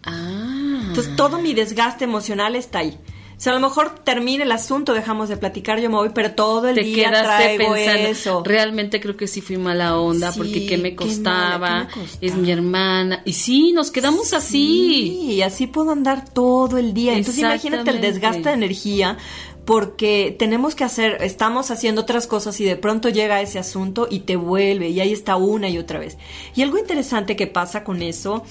Ah. 0.03 0.83
Entonces 0.87 1.15
todo 1.15 1.39
mi 1.39 1.53
desgaste 1.53 2.03
emocional 2.03 2.55
está 2.55 2.79
ahí. 2.79 2.99
Si 3.37 3.49
a 3.49 3.53
lo 3.53 3.59
mejor 3.59 3.99
termina 4.03 4.43
el 4.43 4.51
asunto, 4.51 4.93
dejamos 4.93 5.29
de 5.29 5.37
platicar, 5.37 5.79
yo 5.79 5.89
me 5.89 5.97
voy, 5.97 6.09
pero 6.13 6.31
todo 6.31 6.69
el 6.69 6.75
día 6.75 7.11
traigo 7.11 7.73
pensando, 7.73 8.07
eso. 8.07 8.43
Realmente 8.45 9.01
creo 9.01 9.17
que 9.17 9.27
sí 9.27 9.41
fui 9.41 9.57
mala 9.57 9.97
onda, 9.97 10.31
porque 10.31 10.65
qué 10.65 10.77
me 10.77 10.95
costaba, 10.95 11.87
es 12.21 12.35
mi 12.35 12.51
hermana. 12.51 13.21
Y 13.25 13.33
sí, 13.33 13.71
nos 13.73 13.91
quedamos 13.91 14.33
así. 14.33 15.19
y 15.31 15.41
así 15.41 15.67
puedo 15.67 15.91
andar 15.91 16.29
todo 16.29 16.77
el 16.77 16.93
día. 16.93 17.13
Entonces 17.13 17.41
imagínate 17.41 17.89
el 17.91 18.01
desgaste 18.01 18.49
de 18.49 18.55
energía, 18.55 19.17
porque 19.65 20.35
tenemos 20.37 20.75
que 20.75 20.83
hacer, 20.83 21.17
estamos 21.21 21.71
haciendo 21.71 22.01
otras 22.01 22.27
cosas 22.27 22.59
y 22.61 22.65
de 22.65 22.75
pronto 22.75 23.09
llega 23.09 23.41
ese 23.41 23.57
asunto 23.59 24.07
y 24.09 24.19
te 24.19 24.35
vuelve 24.35 24.89
y 24.89 24.99
ahí 24.99 25.11
está 25.11 25.35
una 25.35 25.67
y 25.69 25.77
otra 25.77 25.99
vez. 25.99 26.17
Y 26.55 26.61
algo 26.61 26.77
interesante 26.77 27.35
que 27.35 27.47
pasa 27.47 27.83
con 27.83 28.01
eso 28.03 28.43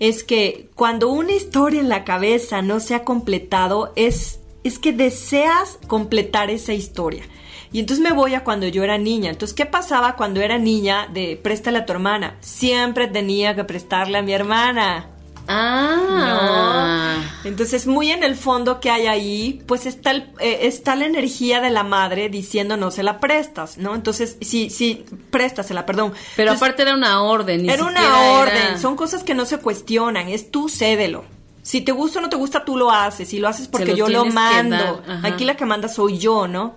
es 0.00 0.24
que 0.24 0.70
cuando 0.74 1.10
una 1.10 1.32
historia 1.32 1.80
en 1.80 1.88
la 1.88 2.04
cabeza 2.04 2.62
no 2.62 2.80
se 2.80 2.94
ha 2.94 3.04
completado, 3.04 3.92
es, 3.96 4.40
es 4.64 4.78
que 4.78 4.92
deseas 4.92 5.78
completar 5.86 6.50
esa 6.50 6.72
historia. 6.72 7.22
Y 7.70 7.78
entonces 7.78 8.02
me 8.02 8.12
voy 8.12 8.34
a 8.34 8.42
cuando 8.42 8.66
yo 8.66 8.82
era 8.82 8.98
niña. 8.98 9.30
Entonces, 9.30 9.54
¿qué 9.54 9.66
pasaba 9.66 10.16
cuando 10.16 10.40
era 10.40 10.58
niña 10.58 11.06
de 11.12 11.38
préstale 11.40 11.78
a 11.78 11.86
tu 11.86 11.92
hermana? 11.92 12.36
Siempre 12.40 13.06
tenía 13.06 13.54
que 13.54 13.62
prestarle 13.62 14.18
a 14.18 14.22
mi 14.22 14.32
hermana. 14.32 15.10
Ah. 15.52 17.16
No. 17.18 17.30
Entonces, 17.48 17.86
muy 17.86 18.10
en 18.12 18.22
el 18.22 18.36
fondo 18.36 18.80
que 18.80 18.90
hay 18.90 19.06
ahí, 19.06 19.62
pues 19.66 19.86
está, 19.86 20.10
el- 20.10 20.30
eh, 20.40 20.60
está 20.62 20.94
la 20.94 21.06
energía 21.06 21.60
de 21.60 21.70
la 21.70 21.82
madre 21.82 22.28
diciendo 22.28 22.76
no 22.76 22.90
se 22.90 23.02
la 23.02 23.18
prestas, 23.18 23.78
¿no? 23.78 23.94
Entonces, 23.94 24.36
sí, 24.42 24.70
sí, 24.70 25.04
préstasela, 25.30 25.86
perdón. 25.86 26.12
Pero 26.36 26.52
Entonces, 26.52 26.62
aparte 26.68 26.82
era 26.82 26.94
una 26.94 27.22
orden. 27.22 27.62
ni 27.62 27.70
era 27.72 27.84
una 27.84 28.32
orden, 28.32 28.56
era- 28.56 28.78
son 28.78 28.94
cosas 28.96 29.24
que 29.24 29.34
no 29.34 29.46
se 29.46 29.58
cuestionan, 29.58 30.28
es 30.28 30.50
tú 30.50 30.68
cédelo. 30.68 31.24
Si 31.62 31.80
te 31.80 31.92
gusta 31.92 32.18
o 32.18 32.22
no 32.22 32.28
te 32.28 32.36
gusta, 32.36 32.64
tú 32.64 32.76
lo 32.76 32.90
haces. 32.90 33.28
Si 33.28 33.38
lo 33.38 33.48
haces 33.48 33.68
porque 33.68 33.92
lo 33.92 33.96
yo 33.96 34.08
lo 34.08 34.24
mando. 34.26 35.02
Aquí 35.22 35.44
la 35.44 35.56
que 35.56 35.66
manda 35.66 35.88
soy 35.88 36.18
yo, 36.18 36.46
¿no? 36.48 36.74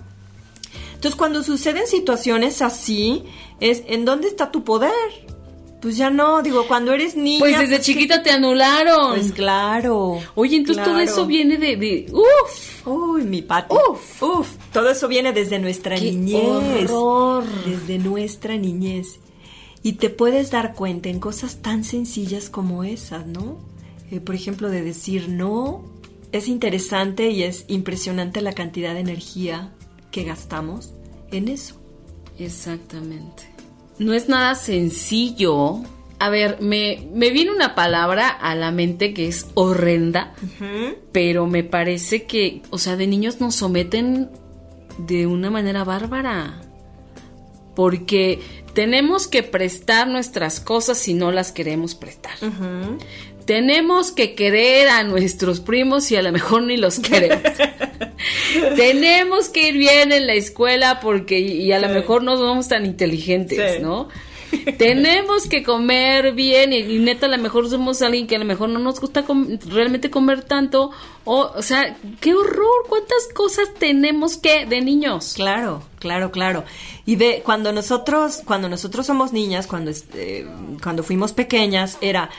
Entonces, 0.95 1.15
cuando 1.17 1.43
suceden 1.43 1.85
situaciones 1.87 2.61
así, 2.61 3.23
es 3.59 3.83
¿en 3.87 4.05
dónde 4.05 4.27
está 4.27 4.51
tu 4.51 4.63
poder? 4.63 4.91
Pues 5.83 5.97
ya 5.97 6.09
no, 6.09 6.41
digo, 6.41 6.65
cuando 6.65 6.93
eres 6.93 7.15
niña. 7.17 7.39
Pues 7.39 7.59
desde 7.59 7.75
que- 7.75 7.81
chiquita 7.83 8.23
te 8.23 8.31
anularon. 8.31 9.15
Pues 9.19 9.33
claro. 9.33 10.17
Oye, 10.33 10.55
entonces 10.55 10.81
todo 10.83 10.97
eso 10.99 11.25
viene 11.27 11.57
de... 11.57 11.75
de 11.75 12.07
¡Uf! 12.11 12.87
Uy, 12.87 13.23
mi 13.23 13.41
Pati. 13.41 13.75
Uf. 13.91 14.23
Uf. 14.23 14.47
Todo 14.71 14.89
eso 14.89 15.09
viene 15.09 15.33
desde 15.33 15.59
nuestra 15.59 15.97
¡Qué 15.97 16.11
niñez. 16.13 16.89
horror! 16.89 17.43
Desde 17.65 17.99
nuestra 17.99 18.55
niñez. 18.57 19.19
Y 19.83 19.93
te 19.93 20.09
puedes 20.09 20.51
dar 20.51 20.73
cuenta 20.73 21.09
en 21.09 21.19
cosas 21.19 21.57
tan 21.61 21.83
sencillas 21.83 22.49
como 22.49 22.85
esas, 22.85 23.27
¿no? 23.27 23.57
Eh, 24.09 24.21
por 24.21 24.35
ejemplo, 24.35 24.69
de 24.69 24.81
decir 24.81 25.27
no. 25.27 25.83
Es 26.31 26.47
interesante 26.47 27.29
y 27.29 27.43
es 27.43 27.65
impresionante 27.67 28.39
la 28.41 28.53
cantidad 28.53 28.93
de 28.93 29.01
energía 29.01 29.73
que 30.11 30.23
gastamos 30.23 30.93
en 31.31 31.49
eso. 31.49 31.75
Exactamente. 32.39 33.52
No 34.03 34.13
es 34.13 34.27
nada 34.27 34.55
sencillo. 34.55 35.79
A 36.19 36.29
ver, 36.29 36.57
me, 36.61 37.07
me 37.13 37.31
viene 37.31 37.51
una 37.51 37.75
palabra 37.75 38.29
a 38.29 38.55
la 38.55 38.71
mente 38.71 39.13
que 39.13 39.27
es 39.27 39.47
horrenda, 39.55 40.33
pero 41.11 41.47
me 41.47 41.63
parece 41.63 42.23
que, 42.23 42.61
o 42.69 42.77
sea, 42.77 42.95
de 42.95 43.07
niños 43.07 43.41
nos 43.41 43.55
someten 43.55 44.29
de 44.97 45.27
una 45.27 45.49
manera 45.49 45.83
bárbara. 45.83 46.61
Porque 47.75 48.39
tenemos 48.73 49.27
que 49.27 49.43
prestar 49.43 50.07
nuestras 50.07 50.59
cosas 50.59 50.97
si 50.97 51.13
no 51.13 51.31
las 51.31 51.51
queremos 51.51 51.95
prestar. 51.95 52.35
Tenemos 53.45 54.11
que 54.11 54.35
querer 54.35 54.89
a 54.89 55.03
nuestros 55.03 55.59
primos 55.59 56.09
y 56.11 56.15
a 56.15 56.21
lo 56.21 56.31
mejor 56.31 56.63
ni 56.63 56.77
los 56.77 56.99
queremos. 56.99 57.41
Tenemos 58.75 59.49
que 59.49 59.69
ir 59.69 59.77
bien 59.77 60.11
en 60.11 60.27
la 60.27 60.33
escuela 60.33 60.99
porque 60.99 61.39
y 61.39 61.71
a 61.71 61.79
lo 61.79 61.89
mejor 61.89 62.23
no 62.23 62.37
somos 62.37 62.67
tan 62.67 62.85
inteligentes, 62.85 63.75
Sí. 63.77 63.81
¿no? 63.81 64.07
Tenemos 64.77 65.47
que 65.47 65.63
comer 65.63 66.33
bien 66.33 66.73
y, 66.73 66.77
y 66.77 66.99
neta 66.99 67.25
a 67.25 67.29
lo 67.29 67.39
mejor 67.39 67.67
somos 67.69 68.03
alguien 68.03 68.27
que 68.27 68.35
a 68.35 68.39
lo 68.39 68.45
mejor 68.45 68.69
no 68.69 68.77
nos 68.77 68.99
gusta 68.99 69.23
com- 69.23 69.47
realmente 69.67 70.11
comer 70.11 70.43
tanto 70.43 70.91
o, 71.25 71.51
o 71.55 71.61
sea, 71.63 71.97
qué 72.21 72.35
horror, 72.35 72.85
cuántas 72.87 73.29
cosas 73.33 73.73
tenemos 73.79 74.37
que 74.37 74.67
de 74.67 74.81
niños. 74.81 75.33
Claro, 75.35 75.81
claro, 75.97 76.29
claro. 76.31 76.65
Y 77.05 77.15
ve, 77.15 77.41
cuando 77.43 77.71
nosotros, 77.73 78.41
cuando 78.45 78.69
nosotros 78.69 79.07
somos 79.07 79.33
niñas, 79.33 79.65
cuando, 79.65 79.89
este, 79.89 80.45
cuando 80.83 81.01
fuimos 81.01 81.33
pequeñas, 81.33 81.97
era, 82.01 82.29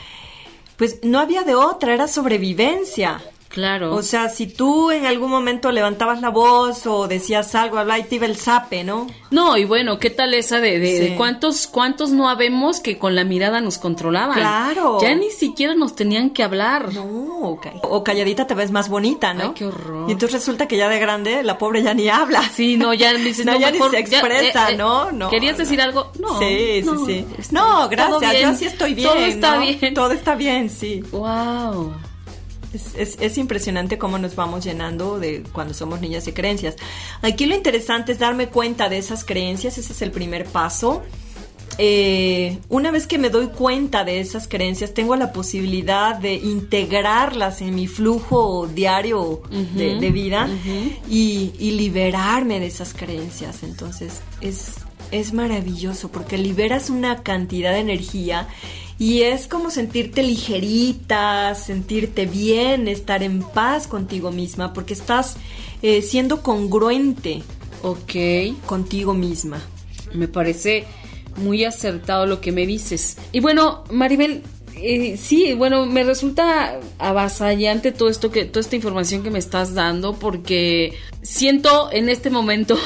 pues 0.76 1.00
no 1.02 1.18
había 1.18 1.42
de 1.42 1.56
otra, 1.56 1.94
era 1.94 2.06
sobrevivencia. 2.06 3.20
Claro. 3.54 3.94
O 3.94 4.02
sea, 4.02 4.28
si 4.30 4.48
tú 4.48 4.90
en 4.90 5.06
algún 5.06 5.30
momento 5.30 5.70
levantabas 5.70 6.20
la 6.20 6.30
voz 6.30 6.86
o 6.88 7.06
decías 7.06 7.54
algo, 7.54 7.78
hablaba 7.78 8.00
y 8.00 8.02
te 8.02 8.16
iba 8.16 8.26
el 8.26 8.36
zape, 8.36 8.82
¿no? 8.82 9.06
No, 9.30 9.56
y 9.56 9.64
bueno, 9.64 10.00
¿qué 10.00 10.10
tal 10.10 10.34
esa 10.34 10.60
de, 10.60 10.80
de- 10.80 10.98
de 10.98 11.08
Sí. 11.10 11.14
cuántos 11.16 11.68
cuántos 11.68 12.10
no 12.10 12.28
habemos 12.28 12.80
que 12.80 12.98
con 12.98 13.14
la 13.14 13.22
mirada 13.22 13.60
nos 13.60 13.78
controlaban? 13.78 14.36
Claro. 14.36 14.98
Ya 15.00 15.14
ni 15.14 15.30
siquiera 15.30 15.76
nos 15.76 15.94
tenían 15.94 16.30
que 16.30 16.42
hablar. 16.42 16.92
No, 16.92 17.04
o 17.04 17.60
ca- 17.60 17.74
o 17.82 18.02
calladita 18.02 18.46
te 18.48 18.54
ves 18.54 18.72
más 18.72 18.88
bonita, 18.88 19.32
¿no? 19.34 19.44
Ay, 19.44 19.50
qué 19.54 19.66
horror. 19.66 20.08
Y 20.08 20.12
entonces 20.14 20.40
resulta 20.40 20.66
que 20.66 20.76
ya 20.76 20.88
de 20.88 20.98
grande 20.98 21.44
la 21.44 21.56
pobre 21.56 21.80
ya 21.82 21.94
ni 21.94 22.08
habla. 22.08 22.42
Sí, 22.52 22.76
no, 22.76 22.92
ya 22.92 23.12
dices, 23.14 23.46
No, 23.46 23.52
no, 23.52 23.60
ya 23.60 23.70
ni 23.70 23.78
se 23.78 23.90
ya, 23.92 23.98
expresa, 24.00 24.70
eh, 24.70 24.74
eh, 24.74 24.76
¿no? 24.76 25.12
No, 25.12 25.30
¿Querías 25.30 25.52
no. 25.56 25.58
decir 25.58 25.80
algo? 25.80 26.10
No. 26.18 26.40
sí, 26.40 26.80
sí, 26.80 26.82
no, 26.84 27.06
sí. 27.06 27.26
No, 27.52 27.88
gracias, 27.88 28.40
yo 28.40 28.54
sí 28.56 28.64
estoy 28.64 28.94
bien. 28.94 29.08
Todo 29.08 29.18
está 29.24 29.58
bien. 29.58 29.94
Todo 29.94 30.10
está 30.12 30.34
bien, 30.34 30.68
sí. 30.70 31.02
Wow. 31.12 31.94
Es, 32.74 32.94
es- 32.96 33.16
es 33.20 33.38
impresionante 33.38 33.98
cómo 33.98 34.18
nos 34.18 34.34
vamos 34.36 34.64
llenando 34.64 35.18
de 35.18 35.42
cuando 35.52 35.74
somos 35.74 36.00
niñas 36.00 36.24
de 36.24 36.34
creencias. 36.34 36.76
Aquí 37.22 37.46
lo 37.46 37.54
interesante 37.54 38.12
es 38.12 38.18
darme 38.18 38.48
cuenta 38.48 38.88
de 38.88 38.98
esas 38.98 39.24
creencias, 39.24 39.78
ese 39.78 39.92
es 39.92 40.02
el 40.02 40.10
primer 40.10 40.44
paso. 40.46 41.02
Eh, 41.76 42.58
una 42.68 42.92
vez 42.92 43.06
que 43.08 43.18
me 43.18 43.30
doy 43.30 43.48
cuenta 43.48 44.04
de 44.04 44.20
esas 44.20 44.46
creencias, 44.46 44.94
tengo 44.94 45.16
la 45.16 45.32
posibilidad 45.32 46.14
de 46.16 46.34
integrarlas 46.34 47.60
en 47.62 47.74
mi 47.74 47.88
flujo 47.88 48.68
diario 48.72 49.42
de, 49.74 49.96
de 49.98 50.10
vida 50.12 50.48
y, 51.10 51.52
y 51.58 51.72
liberarme 51.72 52.60
de 52.60 52.66
esas 52.66 52.94
creencias. 52.94 53.64
Entonces, 53.64 54.20
es, 54.40 54.74
es 55.10 55.32
maravilloso 55.32 56.10
porque 56.12 56.38
liberas 56.38 56.90
una 56.90 57.22
cantidad 57.24 57.72
de 57.72 57.80
energía 57.80 58.46
y 58.98 59.22
es 59.22 59.48
como 59.48 59.70
sentirte 59.70 60.22
ligerita, 60.22 61.54
sentirte 61.54 62.26
bien, 62.26 62.88
estar 62.88 63.22
en 63.22 63.40
paz 63.42 63.86
contigo 63.86 64.30
misma, 64.30 64.72
porque 64.72 64.94
estás 64.94 65.36
eh, 65.82 66.02
siendo 66.02 66.42
congruente 66.42 67.42
Ok. 67.82 68.14
contigo 68.66 69.12
misma. 69.12 69.60
Me 70.14 70.28
parece 70.28 70.84
muy 71.36 71.64
acertado 71.64 72.24
lo 72.26 72.40
que 72.40 72.52
me 72.52 72.66
dices. 72.66 73.18
Y 73.32 73.40
bueno, 73.40 73.84
Maribel, 73.90 74.42
eh, 74.76 75.16
sí, 75.16 75.54
bueno, 75.54 75.86
me 75.86 76.02
resulta 76.04 76.80
avasallante 76.98 77.92
todo 77.92 78.08
esto 78.08 78.30
que, 78.30 78.44
toda 78.44 78.60
esta 78.60 78.76
información 78.76 79.22
que 79.22 79.30
me 79.30 79.38
estás 79.38 79.74
dando, 79.74 80.14
porque 80.14 80.94
siento 81.22 81.90
en 81.92 82.08
este 82.08 82.30
momento 82.30 82.78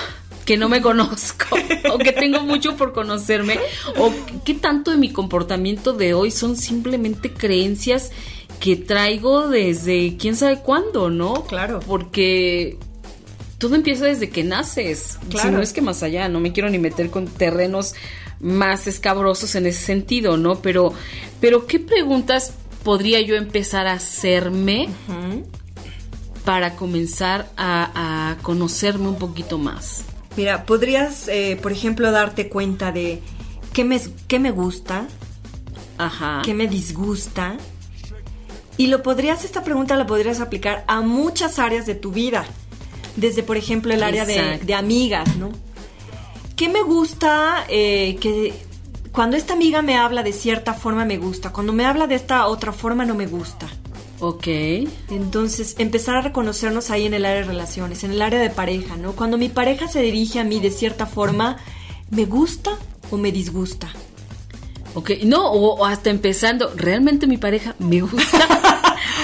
que 0.48 0.56
no 0.56 0.70
me 0.70 0.80
conozco, 0.80 1.44
o 1.92 1.98
que 1.98 2.10
tengo 2.10 2.40
mucho 2.40 2.74
por 2.74 2.94
conocerme, 2.94 3.60
o 3.98 4.10
que 4.46 4.54
tanto 4.54 4.90
de 4.90 4.96
mi 4.96 5.12
comportamiento 5.12 5.92
de 5.92 6.14
hoy 6.14 6.30
son 6.30 6.56
simplemente 6.56 7.34
creencias 7.34 8.12
que 8.58 8.74
traigo 8.74 9.48
desde 9.48 10.16
quién 10.16 10.36
sabe 10.36 10.60
cuándo, 10.60 11.10
¿no? 11.10 11.44
Claro. 11.44 11.80
Porque 11.86 12.78
todo 13.58 13.74
empieza 13.74 14.06
desde 14.06 14.30
que 14.30 14.42
naces. 14.42 15.18
Claro. 15.28 15.50
Si 15.50 15.54
no 15.54 15.60
es 15.60 15.74
que 15.74 15.82
más 15.82 16.02
allá, 16.02 16.30
no 16.30 16.40
me 16.40 16.54
quiero 16.54 16.70
ni 16.70 16.78
meter 16.78 17.10
con 17.10 17.26
terrenos 17.26 17.94
más 18.40 18.86
escabrosos 18.86 19.54
en 19.54 19.66
ese 19.66 19.84
sentido, 19.84 20.38
¿no? 20.38 20.62
Pero, 20.62 20.94
pero 21.42 21.66
¿qué 21.66 21.78
preguntas 21.78 22.54
podría 22.84 23.20
yo 23.20 23.36
empezar 23.36 23.86
a 23.86 23.92
hacerme 23.92 24.88
para 26.46 26.74
comenzar 26.74 27.50
a, 27.58 28.30
a 28.30 28.38
conocerme 28.38 29.08
un 29.08 29.18
poquito 29.18 29.58
más? 29.58 30.06
Mira, 30.38 30.66
podrías, 30.66 31.26
eh, 31.26 31.58
por 31.60 31.72
ejemplo, 31.72 32.12
darte 32.12 32.48
cuenta 32.48 32.92
de 32.92 33.20
qué 33.72 33.82
me, 33.82 34.00
qué 34.28 34.38
me 34.38 34.52
gusta, 34.52 35.08
Ajá. 35.98 36.42
qué 36.44 36.54
me 36.54 36.68
disgusta. 36.68 37.56
Y 38.76 38.86
lo 38.86 39.02
podrías, 39.02 39.44
esta 39.44 39.64
pregunta 39.64 39.96
la 39.96 40.06
podrías 40.06 40.38
aplicar 40.38 40.84
a 40.86 41.00
muchas 41.00 41.58
áreas 41.58 41.86
de 41.86 41.96
tu 41.96 42.12
vida. 42.12 42.46
Desde, 43.16 43.42
por 43.42 43.56
ejemplo, 43.56 43.92
el 43.92 44.04
área 44.04 44.24
de, 44.24 44.58
de 44.58 44.74
amigas, 44.74 45.34
¿no? 45.34 45.50
¿Qué 46.54 46.68
me 46.68 46.82
gusta 46.82 47.64
eh, 47.68 48.16
que 48.20 48.54
cuando 49.10 49.36
esta 49.36 49.54
amiga 49.54 49.82
me 49.82 49.96
habla 49.96 50.22
de 50.22 50.32
cierta 50.32 50.72
forma 50.72 51.04
me 51.04 51.18
gusta, 51.18 51.50
cuando 51.50 51.72
me 51.72 51.84
habla 51.84 52.06
de 52.06 52.14
esta 52.14 52.46
otra 52.46 52.70
forma 52.70 53.04
no 53.04 53.16
me 53.16 53.26
gusta? 53.26 53.66
Ok. 54.20 54.46
Entonces, 55.10 55.76
empezar 55.78 56.16
a 56.16 56.22
reconocernos 56.22 56.90
ahí 56.90 57.06
en 57.06 57.14
el 57.14 57.24
área 57.24 57.42
de 57.42 57.46
relaciones, 57.46 58.02
en 58.04 58.10
el 58.10 58.22
área 58.22 58.40
de 58.40 58.50
pareja, 58.50 58.96
¿no? 58.96 59.12
Cuando 59.12 59.38
mi 59.38 59.48
pareja 59.48 59.88
se 59.88 60.02
dirige 60.02 60.40
a 60.40 60.44
mí 60.44 60.60
de 60.60 60.70
cierta 60.70 61.06
forma, 61.06 61.58
¿me 62.10 62.24
gusta 62.24 62.78
o 63.10 63.16
me 63.16 63.30
disgusta? 63.32 63.88
Ok, 64.94 65.10
no, 65.24 65.52
o, 65.52 65.76
o 65.76 65.84
hasta 65.84 66.10
empezando, 66.10 66.72
¿realmente 66.74 67.26
mi 67.26 67.36
pareja 67.36 67.76
me 67.78 68.00
gusta? 68.00 68.74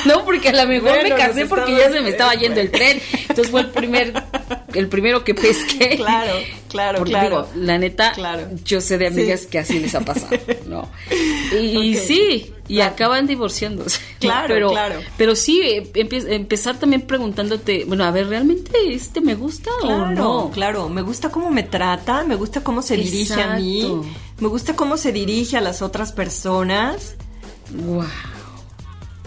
no, 0.07 0.24
porque 0.24 0.48
a 0.50 0.52
lo 0.52 0.66
mejor 0.68 0.90
Bueno, 0.90 1.09
me 1.11 1.14
casé 1.16 1.46
porque 1.46 1.72
ya 1.76 1.90
se 1.90 2.00
me 2.00 2.11
estaba 2.11 2.34
yendo 2.34 2.61
el 2.61 2.70
tren. 2.70 3.00
Entonces 3.28 3.50
fue 3.50 3.62
el 3.62 3.70
primer, 3.70 4.12
el 4.74 4.88
primero 4.88 5.24
que 5.24 5.34
pesqué. 5.34 5.96
Claro, 5.96 6.32
claro, 6.68 6.98
Porque 6.98 7.12
claro. 7.12 7.48
digo, 7.52 7.64
la 7.66 7.78
neta, 7.78 8.12
Claro. 8.12 8.48
yo 8.64 8.80
sé 8.80 8.98
de 8.98 9.07
amigas 9.09 9.40
Sí. 9.42 9.46
que 9.48 9.59
así 9.59 9.78
les 9.78 9.94
ha 9.94 10.00
pasado, 10.00 10.36
¿no? 10.66 10.88
Y, 11.55 11.94
sí, 11.96 12.52
y 12.68 12.76
Claro. 12.76 12.92
acaban 12.94 13.26
divorciándose. 13.26 14.00
Claro, 14.18 14.46
pero, 14.48 14.70
claro. 14.70 15.00
Pero 15.16 15.36
sí, 15.36 15.61
eh, 15.62 15.90
empezar 15.94 16.78
también 16.78 17.02
preguntándote, 17.02 17.84
bueno, 17.86 18.05
a 18.05 18.11
ver, 18.11 18.26
¿realmente 18.28 18.72
este 18.92 19.20
me 19.20 19.34
gusta 19.34 19.70
o 19.82 19.86
Claro, 19.86 20.11
no? 20.11 20.50
claro. 20.52 20.88
Me 20.88 21.02
gusta 21.02 21.30
cómo 21.30 21.50
me 21.50 21.62
trata, 21.62 22.24
me 22.24 22.34
gusta 22.34 22.62
cómo 22.62 22.82
se 22.82 22.96
dirige 22.96 23.40
a 23.40 23.55
mí, 23.57 24.00
me 24.40 24.48
gusta 24.48 24.74
cómo 24.74 24.96
se 24.96 25.12
dirige 25.12 25.57
a 25.57 25.61
las 25.61 25.80
otras 25.82 26.12
personas, 26.12 27.14
Wow. 27.74 28.05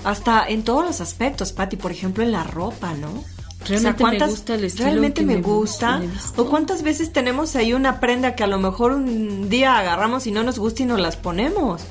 Hasta 0.03 0.47
en 0.47 0.63
todos 0.63 0.85
los 0.85 1.01
aspectos, 1.01 1.51
Patti, 1.51 1.75
por 1.77 1.91
ejemplo, 1.91 2.23
en 2.23 2.31
la 2.31 2.43
ropa, 2.43 2.93
¿no? 2.93 3.23
Realmente 3.65 4.03
me 4.03 4.09
¿cuántas- 4.09 4.29
gusta 4.29 4.55
el 4.55 4.63
estilo 4.63 4.85
Realmente 4.85 5.21
que 5.21 5.25
me 5.27 5.35
me 5.35 5.41
gusta. 5.41 5.97
me. 5.97 6.07
O 6.37 6.45
cuántas 6.49 6.83
veces 6.83 7.11
tenemos 7.11 7.55
ahí 7.55 7.73
una 7.73 7.99
prenda 7.99 8.35
que 8.35 8.43
a 8.43 8.47
lo 8.47 8.59
mejor 8.59 8.93
un 8.93 9.49
día 9.49 9.77
agarramos 9.77 10.25
y 10.27 10.31
no 10.31 10.43
nos 10.43 10.57
gusta 10.59 10.83
y 10.83 10.85
nos 10.85 10.99
las 10.99 11.17
ponemos. 11.17 11.81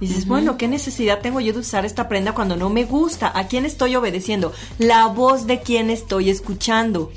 Y 0.00 0.06
dices, 0.08 0.26
bueno, 0.26 0.56
¿qué 0.58 0.68
necesidad 0.68 1.20
tengo 1.20 1.40
yo 1.40 1.52
de 1.54 1.58
usar 1.60 1.84
esta 1.86 2.06
prenda 2.08 2.32
cuando 2.32 2.54
no 2.56 2.68
me 2.70 2.84
gusta? 2.84 3.32
¿A 3.34 3.46
quién 3.48 3.64
estoy 3.64 3.96
obedeciendo? 3.96 4.52
La 4.78 5.06
voz 5.06 5.46
de 5.46 5.60
quién 5.60 5.88
estoy 5.90 6.28
escuchando. 6.30 7.10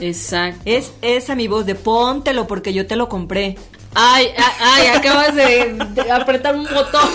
Exacto. 0.00 0.60
Es 0.64 0.92
esa 1.02 1.34
mi 1.34 1.46
voz 1.48 1.66
de 1.66 1.74
póntelo 1.74 2.46
porque 2.46 2.72
yo 2.72 2.86
te 2.86 2.94
lo 2.96 3.08
compré. 3.08 3.56
Ay, 3.94 4.28
ay, 4.38 4.54
ay, 4.60 4.86
acabas 4.96 5.34
de, 5.34 5.76
de 5.94 6.10
apretar 6.12 6.54
un 6.56 6.64
botón. 6.64 7.08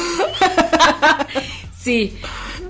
sí, 1.80 2.18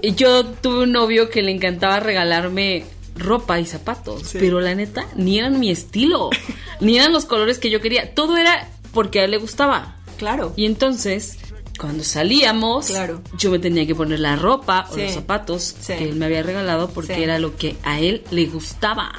yo 0.02 0.46
tuve 0.46 0.84
un 0.84 0.92
novio 0.92 1.30
que 1.30 1.42
le 1.42 1.52
encantaba 1.52 2.00
regalarme 2.00 2.86
ropa 3.16 3.60
y 3.60 3.66
zapatos, 3.66 4.30
pero 4.34 4.60
la 4.62 4.76
neta, 4.76 5.06
ni 5.16 5.40
eran 5.40 5.60
mi 5.60 5.72
estilo, 5.72 6.30
ni 6.82 6.98
eran 6.98 7.12
los 7.14 7.26
colores 7.26 7.58
que 7.60 7.70
yo 7.70 7.82
quería. 7.82 8.14
Todo 8.14 8.38
era 8.38 8.70
porque 8.94 9.20
a 9.20 9.24
él 9.26 9.32
le 9.32 9.38
gustaba. 9.38 9.96
Claro. 10.18 10.54
Y 10.56 10.66
entonces, 10.66 11.38
cuando 11.80 12.04
salíamos, 12.04 12.88
Claro. 12.88 13.22
yo 13.38 13.52
me 13.52 13.60
tenía 13.60 13.86
que 13.88 13.96
poner 13.96 14.20
la 14.20 14.36
ropa 14.36 14.88
o 14.92 14.98
los 14.98 15.12
zapatos 15.12 15.76
Sí. 15.80 15.94
que 15.94 16.06
él 16.10 16.16
me 16.16 16.26
había 16.26 16.44
regalado 16.44 16.90
porque 16.90 17.24
era 17.24 17.40
lo 17.40 17.56
que 17.56 17.76
a 17.84 18.00
él 18.00 18.24
le 18.32 18.46
gustaba. 18.46 19.12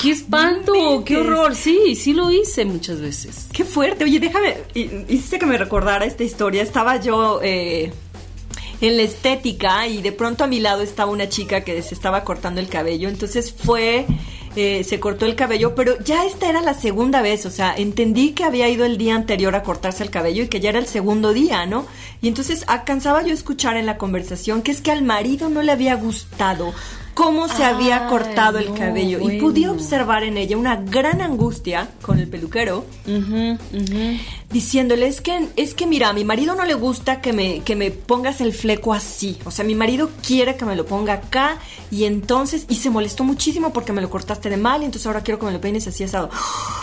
¡Qué 0.00 0.10
espanto! 0.10 1.02
¡Qué 1.06 1.16
horror! 1.16 1.54
Sí, 1.56 1.94
sí 1.96 2.12
lo 2.12 2.30
hice 2.30 2.66
muchas 2.66 3.00
veces. 3.00 3.46
Qué 3.50 3.64
fuerte. 3.64 4.04
Oye, 4.04 4.20
déjame. 4.20 4.58
hi- 4.74 4.90
Hiciste 5.08 5.38
que 5.38 5.46
me 5.46 5.56
recordara 5.56 6.04
esta 6.04 6.22
historia. 6.22 6.62
Estaba 6.62 7.00
yo 7.00 7.40
eh, 7.42 7.92
en 8.80 8.96
la 8.96 9.02
estética 9.02 9.86
y 9.86 10.02
de 10.02 10.12
pronto 10.12 10.44
a 10.44 10.46
mi 10.46 10.60
lado 10.60 10.82
estaba 10.82 11.10
una 11.10 11.28
chica 11.28 11.62
que 11.62 11.80
se 11.82 11.94
estaba 11.94 12.24
cortando 12.24 12.60
el 12.60 12.68
cabello. 12.68 13.08
Entonces 13.08 13.52
fue. 13.52 14.06
eh, 14.56 14.84
se 14.84 14.98
cortó 14.98 15.26
el 15.26 15.34
cabello, 15.36 15.74
pero 15.74 15.98
ya 16.02 16.24
esta 16.24 16.48
era 16.48 16.62
la 16.62 16.72
segunda 16.72 17.20
vez, 17.20 17.44
o 17.44 17.50
sea, 17.50 17.74
entendí 17.76 18.32
que 18.32 18.42
había 18.42 18.68
ido 18.70 18.86
el 18.86 18.96
día 18.96 19.14
anterior 19.14 19.54
a 19.54 19.62
cortarse 19.62 20.02
el 20.02 20.10
cabello 20.10 20.44
y 20.44 20.48
que 20.48 20.60
ya 20.60 20.70
era 20.70 20.78
el 20.78 20.86
segundo 20.86 21.34
día, 21.34 21.66
¿no? 21.66 21.84
Y 22.22 22.28
entonces 22.28 22.64
alcanzaba 22.66 23.20
yo 23.22 23.32
a 23.32 23.34
escuchar 23.34 23.76
en 23.76 23.84
la 23.84 23.98
conversación 23.98 24.62
que 24.62 24.70
es 24.70 24.80
que 24.80 24.90
al 24.90 25.02
marido 25.02 25.50
no 25.50 25.60
le 25.60 25.72
había 25.72 25.94
gustado 25.96 26.72
cómo 27.16 27.48
se 27.48 27.64
había 27.64 28.08
cortado 28.08 28.58
el 28.58 28.68
no, 28.68 28.74
cabello. 28.74 29.18
Y 29.30 29.40
pude 29.40 29.70
observar 29.70 30.22
en 30.22 30.36
ella 30.36 30.58
una 30.58 30.76
gran 30.76 31.22
angustia 31.22 31.88
con 32.02 32.18
el 32.18 32.28
peluquero 32.28 32.84
ujú. 33.06 33.56
diciéndole 34.52 35.06
es 35.06 35.22
que 35.22 35.48
es 35.56 35.72
que 35.72 35.86
mira 35.86 36.10
a 36.10 36.12
mi 36.12 36.24
marido 36.24 36.54
no 36.54 36.66
le 36.66 36.74
gusta 36.74 37.22
que 37.22 37.32
me 37.32 37.60
que 37.60 37.74
me 37.74 37.90
pongas 37.90 38.42
el 38.42 38.52
fleco 38.52 38.92
así. 38.92 39.38
O 39.46 39.50
sea 39.50 39.64
mi 39.64 39.74
marido 39.74 40.10
quiere 40.24 40.56
que 40.56 40.66
me 40.66 40.76
lo 40.76 40.84
ponga 40.84 41.14
acá 41.14 41.58
y 41.90 42.04
entonces 42.04 42.66
y 42.68 42.74
se 42.74 42.90
molestó 42.90 43.24
muchísimo 43.24 43.72
porque 43.72 43.94
me 43.94 44.02
lo 44.02 44.10
cortaste 44.10 44.50
de 44.50 44.58
mal 44.58 44.82
y 44.82 44.84
entonces 44.84 45.06
ahora 45.06 45.22
quiero 45.22 45.38
que 45.38 45.46
me 45.46 45.52
lo 45.52 45.60
peines 45.60 45.86
así 45.86 46.04
asado 46.04 46.28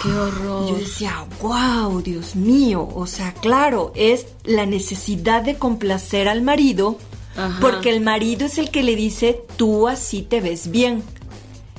¡Qué 0.02 0.10
horror! 0.10 0.66
y 0.68 0.72
yo 0.72 0.78
decía 0.80 1.26
wow 1.44 2.02
Dios 2.02 2.36
mío 2.36 2.90
o 2.96 3.06
sea 3.06 3.34
claro 3.36 3.92
es 3.96 4.26
la 4.46 4.66
necesidad 4.66 5.44
de 5.44 5.60
complacer 5.60 6.28
al 6.28 6.42
marido 6.42 6.98
Ajá. 7.36 7.58
porque 7.62 7.90
el 7.90 8.02
marido 8.02 8.46
es 8.46 8.58
el 8.58 8.70
que 8.70 8.84
le 8.84 8.96
dice 8.96 9.42
tú 9.58 9.88
así 9.88 10.22
te 10.22 10.40
ves 10.42 10.70
bien 10.70 11.04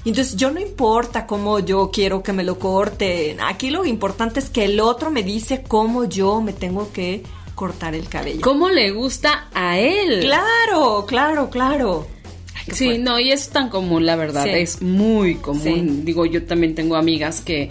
entonces 0.04 0.36
yo 0.36 0.50
no 0.50 0.60
importa 0.60 1.26
cómo 1.26 1.60
yo 1.60 1.90
quiero 1.90 2.22
que 2.22 2.34
me 2.34 2.44
lo 2.44 2.58
corten. 2.58 3.40
Aquí 3.40 3.70
lo 3.70 3.86
importante 3.86 4.38
es 4.38 4.50
que 4.50 4.66
el 4.66 4.78
otro 4.80 5.10
me 5.10 5.22
dice 5.22 5.62
cómo 5.66 6.04
yo 6.04 6.42
me 6.42 6.52
tengo 6.52 6.92
que 6.92 7.22
cortar 7.54 7.94
el 7.94 8.06
cabello. 8.06 8.42
¿Cómo 8.42 8.68
le 8.68 8.90
gusta 8.90 9.48
a 9.54 9.78
él? 9.78 10.20
Claro, 10.20 11.06
claro, 11.08 11.48
claro. 11.48 12.06
Ay, 12.54 12.74
Sí, 12.74 12.84
fuerte. 12.84 12.98
no, 13.02 13.18
y 13.18 13.32
es 13.32 13.48
tan 13.48 13.70
común, 13.70 14.04
la 14.04 14.16
verdad, 14.16 14.44
Sí. 14.44 14.50
es 14.50 14.82
muy 14.82 15.36
común. 15.36 15.62
Sí. 15.62 16.00
Digo, 16.04 16.26
yo 16.26 16.44
también 16.44 16.74
tengo 16.74 16.96
amigas 16.96 17.40
que 17.40 17.70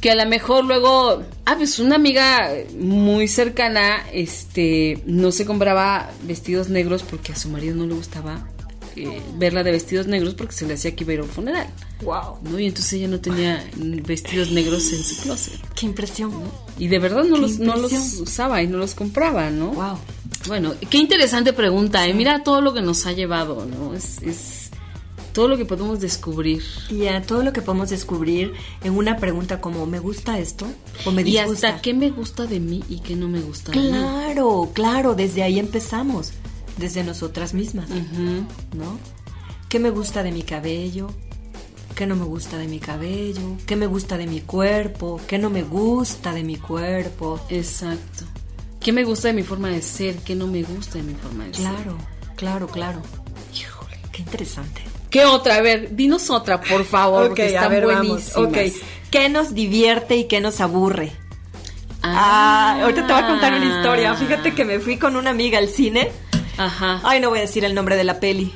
que 0.00 0.10
a 0.10 0.14
lo 0.14 0.26
mejor 0.26 0.64
luego, 0.64 1.22
ah, 1.44 1.54
pues 1.56 1.78
una 1.78 1.96
amiga 1.96 2.50
muy 2.78 3.28
cercana, 3.28 4.04
este, 4.12 5.02
no 5.06 5.32
se 5.32 5.46
compraba 5.46 6.10
vestidos 6.22 6.68
negros 6.68 7.02
porque 7.02 7.32
a 7.32 7.36
su 7.36 7.48
marido 7.48 7.74
no 7.74 7.86
le 7.86 7.94
gustaba 7.94 8.46
eh, 8.96 9.20
verla 9.34 9.62
de 9.62 9.72
vestidos 9.72 10.06
negros 10.06 10.34
porque 10.34 10.54
se 10.54 10.66
le 10.66 10.74
hacía 10.74 10.94
que 10.94 11.04
iba 11.04 11.10
a 11.10 11.14
ir 11.14 11.20
a 11.20 11.24
un 11.24 11.28
funeral, 11.28 11.66
Wow. 12.02 12.38
¿no? 12.42 12.58
Y 12.58 12.66
entonces 12.66 12.94
ella 12.94 13.08
no 13.08 13.20
tenía 13.20 13.62
vestidos 13.76 14.50
negros 14.50 14.92
en 14.92 15.02
su 15.02 15.22
closet. 15.22 15.54
Qué 15.74 15.86
impresión. 15.86 16.32
Y 16.78 16.88
de 16.88 16.98
verdad 16.98 17.24
no 17.24 17.36
los, 17.36 17.58
no 17.58 17.76
los 17.76 17.92
usaba 17.92 18.62
y 18.62 18.66
no 18.66 18.78
los 18.78 18.94
compraba, 18.94 19.50
¿no? 19.50 19.72
Wow. 19.72 19.98
Bueno, 20.46 20.74
qué 20.90 20.98
interesante 20.98 21.52
pregunta, 21.52 22.06
¿eh? 22.06 22.14
Mira 22.14 22.42
todo 22.42 22.60
lo 22.60 22.72
que 22.72 22.80
nos 22.82 23.06
ha 23.06 23.12
llevado, 23.12 23.66
¿no? 23.66 23.94
Es, 23.94 24.22
es 24.22 24.65
todo 25.36 25.48
lo 25.48 25.58
que 25.58 25.66
podemos 25.66 26.00
descubrir. 26.00 26.62
Y 26.88 27.08
a 27.08 27.20
todo 27.20 27.42
lo 27.42 27.52
que 27.52 27.60
podemos 27.60 27.90
descubrir 27.90 28.54
en 28.82 28.96
una 28.96 29.18
pregunta 29.18 29.60
como 29.60 29.84
¿me 29.84 29.98
gusta 29.98 30.38
esto? 30.38 30.66
¿O 31.04 31.10
me 31.10 31.20
Y 31.20 31.24
disgusta? 31.26 31.68
hasta 31.68 31.82
qué 31.82 31.92
me 31.92 32.08
gusta 32.08 32.46
de 32.46 32.58
mí 32.58 32.82
y 32.88 33.00
qué 33.00 33.16
no 33.16 33.28
me 33.28 33.40
gusta 33.40 33.70
de 33.70 33.78
mí. 33.78 33.88
Claro, 33.88 34.70
claro, 34.72 35.14
desde 35.14 35.42
ahí 35.42 35.58
empezamos. 35.58 36.32
Desde 36.78 37.04
nosotras 37.04 37.52
mismas. 37.52 37.90
Ujú. 37.90 38.46
¿no? 38.78 38.98
¿Qué 39.68 39.78
me 39.78 39.90
gusta 39.90 40.22
de 40.22 40.32
mi 40.32 40.42
cabello? 40.42 41.08
¿Qué 41.94 42.06
no 42.06 42.16
me 42.16 42.24
gusta 42.24 42.56
de 42.56 42.66
mi 42.66 42.78
cabello? 42.78 43.58
¿Qué 43.66 43.76
me 43.76 43.86
gusta 43.86 44.16
de 44.16 44.26
mi 44.26 44.40
cuerpo? 44.40 45.20
¿Qué 45.28 45.36
no 45.36 45.50
me 45.50 45.64
gusta 45.64 46.32
de 46.32 46.44
mi 46.44 46.56
cuerpo? 46.56 47.38
Exacto. 47.50 48.24
¿Qué 48.80 48.90
me 48.90 49.04
gusta 49.04 49.28
de 49.28 49.34
mi 49.34 49.42
forma 49.42 49.68
de 49.68 49.82
ser? 49.82 50.16
¿Qué 50.16 50.34
no 50.34 50.46
me 50.46 50.62
gusta 50.62 50.96
de 50.96 51.04
mi 51.04 51.14
forma 51.14 51.44
de 51.44 51.52
ser? 51.52 51.62
Claro, 51.66 51.98
claro, 52.36 52.66
claro. 52.68 53.02
Híjole, 53.54 53.98
qué 54.12 54.22
interesante. 54.22 54.80
¿Qué 55.16 55.24
otra? 55.24 55.56
A 55.56 55.60
ver, 55.62 55.96
dinos 55.96 56.28
otra, 56.30 56.60
por 56.60 56.84
favor, 56.84 57.28
porque 57.28 57.44
Ok, 57.44 57.48
están 57.54 57.70
ver, 57.70 57.84
buenísimas. 57.84 58.72
¿qué 59.10 59.28
nos 59.28 59.54
divierte 59.54 60.16
y 60.16 60.24
qué 60.24 60.40
nos 60.40 60.60
aburre? 60.60 61.12
Ah, 62.02 62.78
ahorita 62.82 63.06
te 63.06 63.12
voy 63.12 63.22
a 63.22 63.26
contar 63.26 63.54
una 63.54 63.76
historia. 63.76 64.14
Fíjate 64.14 64.54
que 64.54 64.64
me 64.64 64.78
fui 64.78 64.96
con 64.98 65.16
una 65.16 65.30
amiga 65.30 65.58
al 65.58 65.68
cine. 65.68 66.10
Ajá. 66.58 67.00
Ay, 67.02 67.20
no 67.20 67.30
voy 67.30 67.38
a 67.38 67.42
decir 67.42 67.64
el 67.64 67.74
nombre 67.74 67.96
de 67.96 68.04
la 68.04 68.20
peli, 68.20 68.52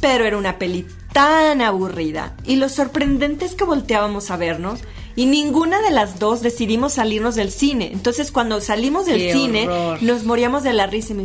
pero 0.00 0.24
era 0.24 0.36
una 0.36 0.58
peli 0.58 0.86
tan 1.12 1.62
aburrida. 1.62 2.34
Y 2.44 2.56
lo 2.56 2.68
sorprendente 2.68 3.44
es 3.44 3.54
que 3.54 3.64
volteábamos 3.64 4.30
a 4.30 4.36
vernos 4.36 4.80
y 5.16 5.26
ninguna 5.26 5.80
de 5.80 5.90
las 5.90 6.18
dos 6.18 6.42
decidimos 6.42 6.94
salirnos 6.94 7.34
del 7.36 7.50
cine. 7.52 7.90
Entonces, 7.92 8.30
cuando 8.32 8.60
salimos 8.60 9.06
del 9.06 9.18
Qué 9.18 9.32
cine, 9.32 9.68
horror. 9.68 10.02
nos 10.02 10.24
moríamos 10.24 10.62
de 10.62 10.72
la 10.72 10.86
risa 10.86 11.12
y 11.12 11.16
me 11.16 11.22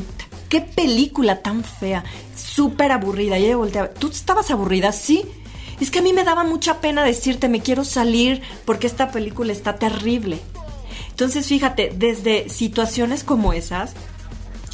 qué 0.49 0.61
película 0.61 1.41
tan 1.41 1.63
fea, 1.63 2.03
súper 2.35 2.91
aburrida. 2.91 3.37
Y 3.37 3.45
ella 3.45 3.57
volteaba, 3.57 3.89
¿tú 3.89 4.07
estabas 4.07 4.51
aburrida? 4.51 4.91
Sí. 4.91 5.23
Es 5.79 5.91
que 5.91 5.99
a 5.99 6.01
mí 6.01 6.13
me 6.13 6.23
daba 6.23 6.43
mucha 6.43 6.79
pena 6.79 7.03
decirte, 7.03 7.49
me 7.49 7.61
quiero 7.61 7.83
salir 7.83 8.41
porque 8.65 8.87
esta 8.87 9.11
película 9.11 9.51
está 9.51 9.75
terrible. 9.75 10.39
Entonces, 11.09 11.47
fíjate, 11.47 11.93
desde 11.95 12.49
situaciones 12.49 13.23
como 13.23 13.53
esas, 13.53 13.93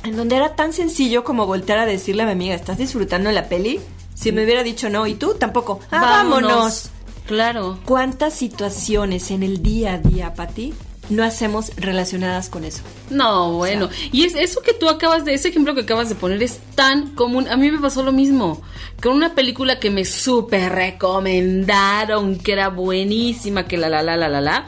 en 0.03 0.15
donde 0.15 0.35
era 0.35 0.55
tan 0.55 0.73
sencillo 0.73 1.23
como 1.23 1.45
voltear 1.45 1.79
a 1.79 1.85
decirle 1.85 2.23
a 2.23 2.25
mi 2.25 2.31
amiga, 2.33 2.55
¿estás 2.55 2.77
disfrutando 2.77 3.29
de 3.29 3.35
la 3.35 3.49
peli? 3.49 3.79
Si 4.13 4.31
me 4.31 4.43
hubiera 4.43 4.63
dicho 4.63 4.89
no, 4.89 5.07
¿y 5.07 5.15
tú? 5.15 5.35
Tampoco. 5.35 5.79
Ah, 5.91 6.01
vámonos. 6.01 6.89
Claro. 7.25 7.79
¿Cuántas 7.85 8.33
situaciones 8.33 9.31
en 9.31 9.43
el 9.43 9.61
día 9.61 9.93
a 9.93 9.97
día, 9.97 10.33
Pati, 10.33 10.73
no 11.09 11.23
hacemos 11.23 11.71
relacionadas 11.75 12.49
con 12.49 12.63
eso? 12.63 12.83
No, 13.09 13.53
bueno. 13.53 13.89
y 14.11 14.23
es 14.25 14.35
eso 14.35 14.61
que 14.61 14.73
tú 14.73 14.89
acabas 14.89 15.25
de, 15.25 15.33
ese 15.33 15.49
ejemplo 15.49 15.75
que 15.75 15.81
acabas 15.81 16.09
de 16.09 16.15
poner 16.15 16.41
es 16.41 16.59
tan 16.75 17.15
común. 17.15 17.47
A 17.47 17.57
mí 17.57 17.71
me 17.71 17.79
pasó 17.79 18.03
lo 18.03 18.11
mismo. 18.11 18.61
Con 19.01 19.13
una 19.13 19.33
película 19.33 19.79
que 19.79 19.89
me 19.89 20.05
súper 20.05 20.71
recomendaron, 20.71 22.37
que 22.37 22.53
era 22.53 22.69
buenísima, 22.69 23.67
que 23.67 23.77
la 23.77 23.89
la 23.89 24.03
la 24.03 24.15
la 24.15 24.29
la 24.29 24.41
la. 24.41 24.65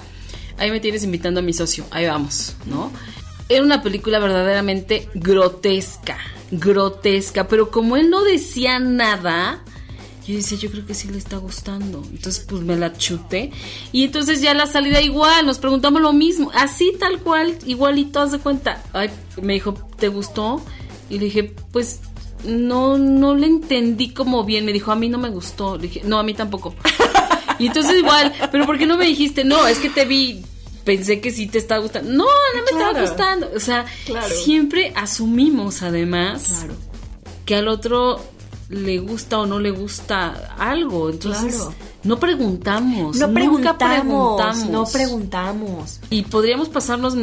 Ahí 0.57 0.71
me 0.71 0.79
tienes 0.79 1.03
invitando 1.03 1.39
a 1.39 1.43
mi 1.43 1.53
socio. 1.53 1.86
Ahí 1.91 2.05
vamos, 2.05 2.55
¿no? 2.65 2.91
Era 3.49 3.63
una 3.63 3.81
película 3.81 4.19
verdaderamente 4.19 5.09
grotesca. 5.13 6.17
Grotesca. 6.51 7.47
Pero 7.47 7.71
como 7.71 7.97
él 7.97 8.09
no 8.09 8.23
decía 8.23 8.79
nada. 8.79 9.63
Yo 10.28 10.36
decía, 10.36 10.57
yo 10.57 10.71
creo 10.71 10.86
que 10.86 10.93
sí 10.93 11.09
le 11.09 11.17
está 11.17 11.38
gustando. 11.38 12.01
Entonces, 12.11 12.45
pues 12.47 12.61
me 12.61 12.78
la 12.78 12.93
chuté. 12.97 13.51
Y 13.91 14.05
entonces 14.05 14.41
ya 14.41 14.53
la 14.53 14.67
salida 14.67 15.01
igual, 15.01 15.45
nos 15.45 15.59
preguntamos 15.59 16.01
lo 16.01 16.13
mismo. 16.13 16.49
Así 16.53 16.93
tal 16.99 17.19
cual, 17.19 17.57
igualito, 17.65 18.21
haz 18.21 18.32
de 18.32 18.39
cuenta. 18.39 18.82
Ay, 18.93 19.09
me 19.41 19.53
dijo, 19.53 19.74
¿te 19.97 20.07
gustó? 20.07 20.63
Y 21.09 21.19
le 21.19 21.26
dije, 21.26 21.53
pues 21.74 21.99
no, 22.45 22.97
no 22.97 23.36
le 23.36 23.47
entendí 23.47 24.09
como 24.13 24.45
bien. 24.45 24.63
Me 24.63 24.71
dijo, 24.71 24.91
a 24.91 24.95
mí 24.95 25.09
no 25.09 25.17
me 25.17 25.30
gustó. 25.30 25.76
Le 25.76 25.84
dije, 25.84 26.01
no, 26.05 26.19
a 26.19 26.24
mí 26.24 26.34
tampoco. 26.34 26.74
y 27.59 27.67
entonces 27.67 27.97
igual, 27.99 28.34
pero 28.51 28.65
¿por 28.65 28.78
qué 28.78 28.86
no 28.86 28.97
me 28.97 29.05
dijiste? 29.05 29.43
No, 29.43 29.67
es 29.67 29.80
que 29.80 29.89
te 29.89 30.05
vi. 30.05 30.41
Pensé 30.86 31.19
que 31.21 31.32
sí 31.32 31.47
te 31.47 31.57
estaba 31.57 31.82
gustando. 31.82 32.11
No, 32.11 32.24
no 32.26 32.59
me 32.63 32.71
estaba 32.71 32.91
Claro. 32.91 33.07
gustando. 33.07 33.51
O 33.55 33.59
sea, 33.59 33.86
Claro. 34.05 34.34
siempre 34.34 34.91
asumimos 34.95 35.82
además 35.82 36.43
Claro. 36.59 36.76
que 37.45 37.55
al 37.55 37.67
otro 37.69 38.21
le 38.74 38.99
gusta 38.99 39.39
o 39.39 39.45
no 39.45 39.59
le 39.59 39.71
gusta 39.71 40.55
algo. 40.57 41.09
Entonces, 41.09 41.55
Claro. 41.55 41.74
no 42.03 42.19
preguntamos. 42.19 43.15
No 43.17 43.28
nunca 43.28 43.78
preguntamos, 43.78 44.41
preguntamos. 44.41 44.69
no 44.69 44.86
preguntamos. 44.86 45.99
Y 46.09 46.24
podríamos 46.24 46.69
pasarnos 46.69 47.15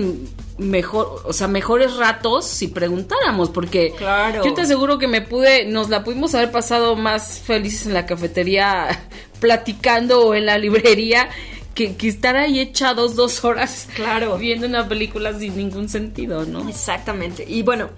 mejor, 0.59 1.23
o 1.27 1.33
sea, 1.33 1.49
mejores 1.49 1.97
ratos 1.97 2.47
si 2.47 2.69
preguntáramos, 2.69 3.51
porque 3.51 3.95
Claro. 3.97 4.45
yo 4.45 4.53
te 4.55 4.63
aseguro 4.63 4.99
que 4.99 5.09
me 5.09 5.23
pude, 5.23 5.65
nos 5.67 5.89
la 5.89 6.05
pudimos 6.05 6.35
haber 6.35 6.51
pasado 6.53 6.97
más 6.97 7.39
felices 7.41 7.87
en 7.87 7.95
la 7.95 8.07
cafetería 8.07 8.89
platicando 9.41 10.27
o 10.27 10.35
en 10.35 10.47
la 10.47 10.59
librería 10.59 11.29
que, 11.75 11.97
que 11.97 12.09
estar 12.09 12.37
ahí 12.37 12.59
echados 12.61 13.15
dos 13.17 13.43
horas 13.45 13.89
Claro. 13.95 14.37
viendo 14.37 14.67
una 14.67 14.87
película 14.87 15.39
sin 15.39 15.57
ningún 15.57 15.89
sentido, 15.89 16.45
¿no? 16.45 16.69
Exactamente. 16.69 17.45
Y 17.49 17.63
bueno, 17.63 17.89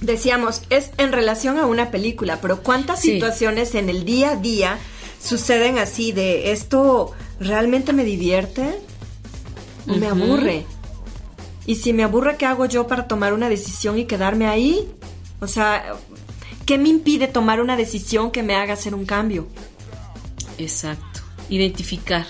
decíamos, 0.00 0.62
es 0.70 0.90
en 0.98 1.12
relación 1.12 1.58
a 1.58 1.66
una 1.66 1.90
película, 1.90 2.40
pero 2.40 2.62
¿cuántas 2.62 3.00
Sí. 3.00 3.12
situaciones 3.12 3.74
en 3.74 3.88
el 3.88 4.04
día 4.04 4.32
a 4.32 4.36
día 4.36 4.78
suceden 5.22 5.78
así 5.78 6.12
de 6.12 6.52
esto 6.52 7.12
realmente 7.40 7.92
me 7.92 8.04
divierte 8.04 8.78
o 9.88 9.94
me 9.94 10.06
aburre? 10.06 10.66
Y 11.66 11.76
si 11.76 11.92
me 11.92 12.04
aburre, 12.04 12.36
¿qué 12.36 12.46
hago 12.46 12.66
yo 12.66 12.86
para 12.86 13.08
tomar 13.08 13.32
una 13.32 13.48
decisión 13.48 13.98
y 13.98 14.04
quedarme 14.04 14.46
ahí? 14.46 14.88
O 15.40 15.48
sea, 15.48 15.94
¿qué 16.64 16.78
me 16.78 16.88
impide 16.88 17.26
tomar 17.26 17.60
una 17.60 17.76
decisión 17.76 18.30
que 18.30 18.42
me 18.42 18.54
haga 18.54 18.74
hacer 18.74 18.94
un 18.94 19.04
cambio? 19.04 19.48
Exacto. 20.58 21.20
Identificar. 21.48 22.26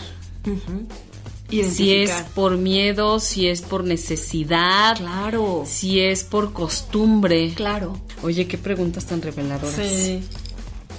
Si 1.49 1.95
es 1.95 2.11
por 2.35 2.57
miedo, 2.57 3.21
si 3.21 3.49
es 3.49 3.63
por 3.63 3.85
necesidad, 3.85 4.97
Claro. 4.97 5.65
si 5.67 6.01
es 6.01 6.25
por 6.25 6.53
costumbre. 6.53 7.53
Claro. 7.55 8.01
Oye, 8.23 8.47
qué 8.49 8.59
preguntas 8.59 9.07
tan 9.07 9.23
reveladoras. 9.23 9.75
Sí. 9.77 10.23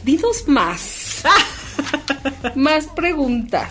Dinos 0.03 0.47
más. 0.47 1.23
más 2.55 2.87
preguntas. 2.87 3.67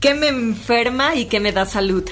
¿Qué 0.00 0.14
me 0.14 0.28
enferma 0.28 1.14
y 1.14 1.24
qué 1.26 1.40
me 1.40 1.52
da 1.52 1.64
salud? 1.64 2.04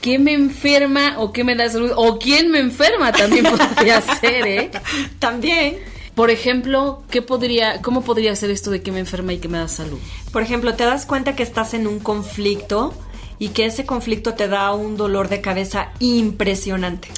¿Qué 0.00 0.18
me 0.18 0.32
enferma 0.32 1.16
o 1.18 1.32
qué 1.32 1.44
me 1.44 1.54
da 1.56 1.68
salud? 1.68 1.92
O 1.96 2.18
quién 2.18 2.50
me 2.50 2.58
enferma 2.58 3.12
también 3.12 3.44
podría 3.44 4.00
ser, 4.20 4.46
¿eh? 4.46 4.70
También. 5.18 5.78
Por 6.14 6.30
ejemplo, 6.30 7.02
¿qué 7.10 7.22
podría, 7.22 7.80
¿cómo 7.82 8.02
podría 8.02 8.34
ser 8.36 8.50
esto 8.50 8.70
de 8.70 8.82
que 8.82 8.92
me 8.92 8.98
enferma 8.98 9.32
y 9.32 9.38
que 9.38 9.48
me 9.48 9.58
da 9.58 9.68
salud? 9.68 9.98
Por 10.32 10.42
ejemplo, 10.42 10.74
te 10.74 10.84
das 10.84 11.06
cuenta 11.06 11.36
que 11.36 11.42
estás 11.42 11.74
en 11.74 11.86
un 11.86 11.98
conflicto 11.98 12.92
y 13.38 13.48
que 13.48 13.66
ese 13.66 13.86
conflicto 13.86 14.34
te 14.34 14.48
da 14.48 14.72
un 14.72 14.96
dolor 14.96 15.28
de 15.28 15.40
cabeza 15.40 15.92
impresionante. 15.98 17.08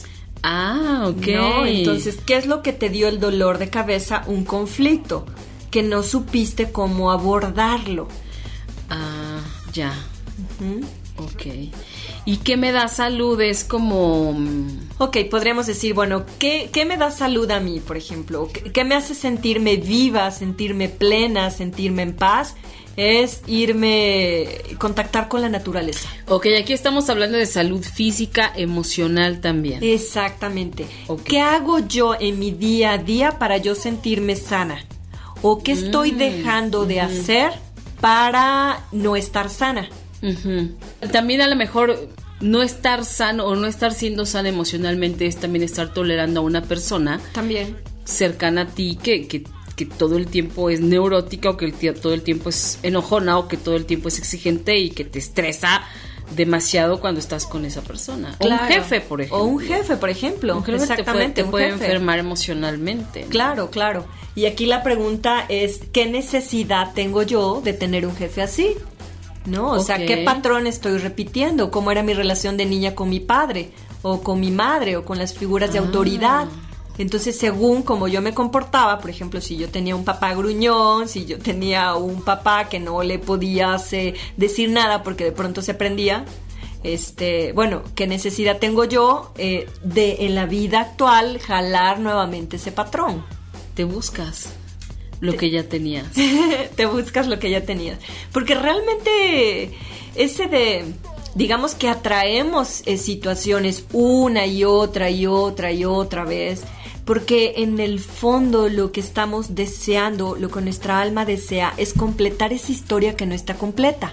Ah, 0.43 1.07
ok. 1.09 1.26
¿no? 1.28 1.66
Entonces, 1.66 2.18
¿qué 2.24 2.36
es 2.36 2.47
lo 2.47 2.62
que 2.62 2.72
te 2.72 2.90
dio 2.90 3.09
el 3.09 3.20
dolor 3.20 3.59
de 3.59 3.70
cabeza? 3.70 4.22
Un 4.26 4.45
conflicto 4.45 5.26
que 5.70 5.82
no 5.82 6.03
supiste 6.03 6.70
cómo 6.70 7.11
abordarlo. 7.11 8.09
Ah, 8.90 9.40
ya. 9.72 9.95
¿Mm? 10.61 10.84
Ok. 11.22 11.72
¿Y 12.25 12.37
qué 12.39 12.57
me 12.57 12.70
da 12.73 12.87
salud? 12.89 13.41
Es 13.41 13.64
como... 13.64 14.33
mm, 14.33 14.68
Ok, 14.99 15.16
podríamos 15.31 15.66
decir, 15.66 15.93
bueno, 15.95 16.25
¿qué, 16.39 16.70
qué 16.73 16.85
me 16.85 16.97
da 16.97 17.11
salud 17.11 17.51
a 17.51 17.59
mí, 17.61 17.81
por 17.81 17.97
ejemplo? 17.97 18.49
¿Qué, 18.53 18.70
qué 18.73 18.85
me 18.85 18.95
hace 18.95 19.14
sentirme 19.14 19.77
viva, 19.77 20.31
sentirme 20.31 20.89
plena, 20.89 21.51
sentirme 21.51 22.03
en 22.03 22.14
paz? 22.14 22.55
Es 22.97 23.41
irme, 23.47 24.47
contactar 24.79 25.27
con 25.29 25.41
la 25.41 25.49
naturaleza. 25.49 26.09
Ok, 26.29 26.47
aquí 26.61 26.73
estamos 26.75 27.09
hablando 27.09 27.39
de 27.39 27.47
salud 27.47 27.83
física, 27.83 28.53
emocional 28.55 29.41
también. 29.41 29.83
Exactamente. 29.83 30.87
¿Qué 31.25 31.41
hago 31.41 31.79
yo 31.81 32.14
en 32.20 32.39
mi 32.39 32.51
día 32.51 32.93
a 32.93 32.99
día 32.99 33.39
para 33.39 33.57
yo 33.57 33.75
sentirme 33.75 34.37
sana? 34.37 34.85
¿O 35.41 35.62
qué 35.62 35.73
estoy 35.73 36.12
Mm, 36.12 36.18
dejando 36.18 36.85
de 36.85 37.01
hacer 37.01 37.51
para 38.01 38.85
no 38.93 39.16
estar 39.16 39.49
sana? 39.49 39.89
Ujú. 40.23 40.70
También 41.11 41.41
a 41.41 41.49
lo 41.49 41.57
mejor 41.57 42.09
no 42.41 42.62
estar 42.62 43.05
sano 43.05 43.47
o 43.47 43.57
no 43.57 43.66
estar 43.66 43.93
siendo 43.93 44.27
sana 44.27 44.49
emocionalmente 44.49 45.27
es 45.27 45.37
también 45.37 45.62
estar 45.62 45.93
tolerando 45.93 46.41
a 46.41 46.43
una 46.43 46.62
persona 46.62 47.20
También. 47.33 47.77
cercana 48.05 48.62
a 48.62 48.66
ti 48.66 48.99
que, 49.01 49.29
que, 49.29 49.45
que 49.77 49.87
todo 49.87 50.16
el 50.16 50.27
tiempo 50.27 50.70
es 50.70 50.81
neurótica 50.81 51.51
o 51.51 51.57
que 51.57 51.66
el 51.66 51.75
todo 51.95 52.14
el 52.14 52.23
tiempo 52.23 52.49
es 52.49 52.79
enojona 52.83 53.39
o 53.39 53.49
que 53.49 53.57
todo 53.57 53.77
el 53.77 53.85
tiempo 53.87 54.09
es 54.09 54.18
exigente 54.18 54.77
y 54.79 54.91
que 54.91 55.05
te 55.05 55.18
estresa 55.18 55.83
demasiado 56.37 57.01
cuando 57.01 57.20
estás 57.20 57.47
con 57.47 57.64
esa 57.64 57.83
persona. 57.83 58.37
O 58.39 58.47
un 58.47 58.59
jefe, 58.59 59.01
por 59.01 59.20
ejemplo. 59.20 59.43
O 59.43 59.45
un 59.45 59.61
jefe, 59.61 59.97
por 59.97 60.11
ejemplo. 60.11 60.57
Un 60.57 60.64
jefe 60.64 60.79
te 60.79 60.87
puede, 60.87 61.01
Exactamente. 61.01 61.43
te 61.43 61.51
puede 61.51 61.68
enfermar 61.68 62.18
emocionalmente. 62.18 63.25
¿no? 63.25 63.29
Claro, 63.29 63.70
claro. 63.70 64.07
Y 64.35 64.47
aquí 64.47 64.66
la 64.66 64.83
pregunta 64.83 65.45
es, 65.49 65.81
¿qué 65.93 66.07
necesidad 66.07 66.95
tengo 66.95 67.23
yo 67.23 67.61
de 67.62 67.75
tener 67.75 68.07
un 68.07 68.16
jefe 68.16 68.41
así? 68.41 68.77
¿No? 69.47 69.70
O 69.72 69.80
sea. 69.80 69.99
¿qué 70.07 70.18
patrón 70.18 70.66
estoy 70.66 70.99
repitiendo? 70.99 71.70
¿Cómo 71.70 71.90
era 71.90 72.03
mi 72.03 72.14
relación 72.14 72.57
de 72.57 72.64
niña 72.66 72.95
con 72.95 73.09
mi 73.09 73.20
padre? 73.20 73.70
¿O 74.03 74.20
con 74.22 74.40
mi 74.40 74.51
madre? 74.51 74.97
¿O 74.97 75.05
con 75.05 75.18
las 75.18 75.34
figuras 75.34 75.72
de 75.72 75.78
Ah. 75.78 75.82
autoridad? 75.82 76.49
Entonces, 76.99 77.38
según 77.38 77.82
como 77.82 78.07
yo 78.07 78.20
me 78.20 78.34
comportaba, 78.34 78.99
por 78.99 79.09
ejemplo, 79.11 79.40
si 79.40 79.57
yo 79.57 79.68
tenía 79.70 79.97
un 79.97 80.05
papá 80.05 80.34
gruñón, 80.34 81.09
si 81.09 81.24
yo 81.24 81.38
tenía 81.38 81.95
un 81.95 82.22
papá 82.22 82.68
que 82.68 82.78
no 82.78 83.03
le 83.03 83.18
podías 83.18 83.93
eh, 83.95 84.14
decir 84.36 84.68
nada 84.70 85.03
porque 85.03 85.24
de 85.24 85.32
pronto 85.32 85.62
se 85.62 85.72
prendía, 85.72 86.26
este, 86.82 87.53
bueno, 87.53 87.82
¿qué 87.95 88.07
necesidad 88.07 88.59
tengo 88.59 88.84
yo 88.84 89.32
eh, 89.38 89.68
de 89.82 90.26
en 90.26 90.34
la 90.34 90.47
vida 90.47 90.80
actual 90.80 91.38
jalar 91.38 91.99
nuevamente 91.99 92.57
ese 92.57 92.72
patrón? 92.72 93.24
Te 93.74 93.84
buscas 93.84 94.51
lo 95.23 95.37
que 95.37 95.51
ya 95.51 95.62
tenías. 95.62 96.07
te 96.77 96.85
buscas 96.85 97.29
lo 97.29 97.39
que 97.39 97.49
ya 97.49 97.64
tenías. 97.64 97.99
Porque 98.33 98.55
realmente 98.57 99.70
ese 100.16 100.47
de, 100.49 100.85
digamos 101.37 101.75
que 101.77 101.89
atraemos 101.89 102.83
eh, 102.87 102.99
situaciones 102.99 103.85
una 103.93 104.47
y 104.47 104.64
otra 104.64 105.11
y 105.11 105.27
otra 105.27 105.70
y 105.70 105.85
otra 105.85 106.25
vez, 106.25 106.62
porque 107.05 107.55
en 107.59 107.79
el 107.79 108.01
fondo 108.01 108.68
lo 108.68 108.91
que 108.91 109.01
estamos 109.01 109.55
deseando, 109.55 110.35
lo 110.37 110.51
que 110.51 110.61
nuestra 110.61 111.01
alma 111.01 111.25
desea, 111.25 111.73
es 111.77 111.95
completar 111.95 112.53
esa 112.53 112.73
historia 112.73 113.16
que 113.16 113.25
no 113.25 113.35
está 113.35 113.55
completa. 113.55 114.12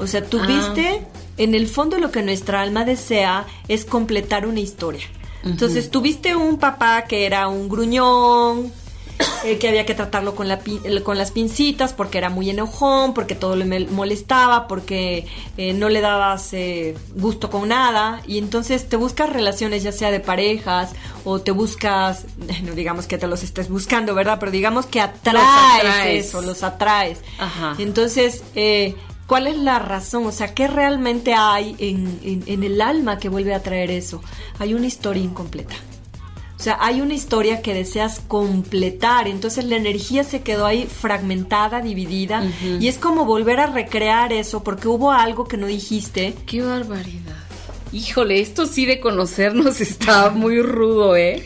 O 0.00 0.08
sea, 0.08 0.24
tú 0.24 0.40
Ah. 0.40 0.46
viste, 0.46 1.02
en 1.36 1.54
el 1.54 1.68
fondo 1.68 1.98
lo 1.98 2.10
que 2.10 2.22
nuestra 2.22 2.62
alma 2.62 2.84
desea 2.84 3.46
es 3.68 3.84
completar 3.84 4.46
una 4.46 4.60
historia. 4.60 5.06
Entonces, 5.44 5.90
tuviste 5.90 6.36
un 6.36 6.58
papá 6.58 7.04
que 7.08 7.24
era 7.26 7.48
un 7.48 7.68
gruñón, 7.68 8.72
eh, 9.44 9.58
que 9.58 9.68
había 9.68 9.86
que 9.86 9.94
tratarlo 9.94 10.34
con, 10.34 10.48
la 10.48 10.60
con 11.04 11.18
las 11.18 11.30
pincitas 11.30 11.92
porque 11.92 12.18
era 12.18 12.28
muy 12.30 12.50
enojón, 12.50 13.14
porque 13.14 13.34
todo 13.34 13.56
le 13.56 13.64
molestaba, 13.86 14.66
porque 14.68 15.26
eh, 15.56 15.72
no 15.72 15.88
le 15.88 16.00
dabas 16.00 16.52
eh, 16.52 16.96
gusto 17.14 17.50
con 17.50 17.68
nada. 17.68 18.22
Y 18.26 18.38
entonces 18.38 18.88
te 18.88 18.96
buscas 18.96 19.30
relaciones 19.30 19.82
ya 19.82 19.92
sea 19.92 20.10
de 20.10 20.20
parejas 20.20 20.92
o 21.24 21.40
te 21.40 21.50
buscas, 21.50 22.24
no 22.64 22.72
digamos 22.72 23.06
que 23.06 23.18
te 23.18 23.26
los 23.26 23.42
estés 23.42 23.68
buscando, 23.68 24.14
¿verdad? 24.14 24.38
Pero 24.40 24.52
digamos 24.52 24.86
que 24.86 25.00
atraes, 25.00 25.38
atraes. 25.76 26.26
eso, 26.26 26.42
los 26.42 26.62
atraes. 26.62 27.18
Ajá. 27.38 27.74
Entonces, 27.78 28.42
eh, 28.54 28.94
¿cuál 29.26 29.46
es 29.46 29.56
la 29.56 29.78
razón? 29.78 30.26
O 30.26 30.32
sea, 30.32 30.54
¿qué 30.54 30.66
realmente 30.68 31.34
hay 31.34 31.76
en, 31.78 32.18
en- 32.22 32.44
en 32.46 32.64
el 32.64 32.80
alma 32.80 33.18
que 33.18 33.28
vuelve 33.28 33.54
a 33.54 33.62
traer 33.62 33.90
eso? 33.90 34.22
Hay 34.58 34.74
una 34.74 34.86
historia 34.86 35.22
incompleta. 35.22 35.74
O 36.60 36.62
sea, 36.62 36.76
hay 36.78 37.00
una 37.00 37.14
historia 37.14 37.62
que 37.62 37.72
deseas 37.72 38.20
completar, 38.28 39.26
entonces 39.28 39.64
la 39.64 39.76
energía 39.76 40.24
se 40.24 40.42
quedó 40.42 40.66
ahí 40.66 40.84
fragmentada, 40.86 41.80
dividida, 41.80 42.44
y 42.78 42.86
es 42.86 42.98
como 42.98 43.24
volver 43.24 43.60
a 43.60 43.66
recrear 43.66 44.34
eso 44.34 44.62
porque 44.62 44.86
hubo 44.86 45.10
algo 45.10 45.46
que 45.48 45.56
no 45.56 45.66
dijiste. 45.66 46.34
Qué 46.44 46.60
barbaridad. 46.60 47.34
Híjole, 47.92 48.42
esto 48.42 48.66
sí 48.66 48.84
de 48.84 49.00
conocernos 49.00 49.80
está 49.80 50.28
muy 50.28 50.60
rudo, 50.60 51.16
¿eh? 51.16 51.42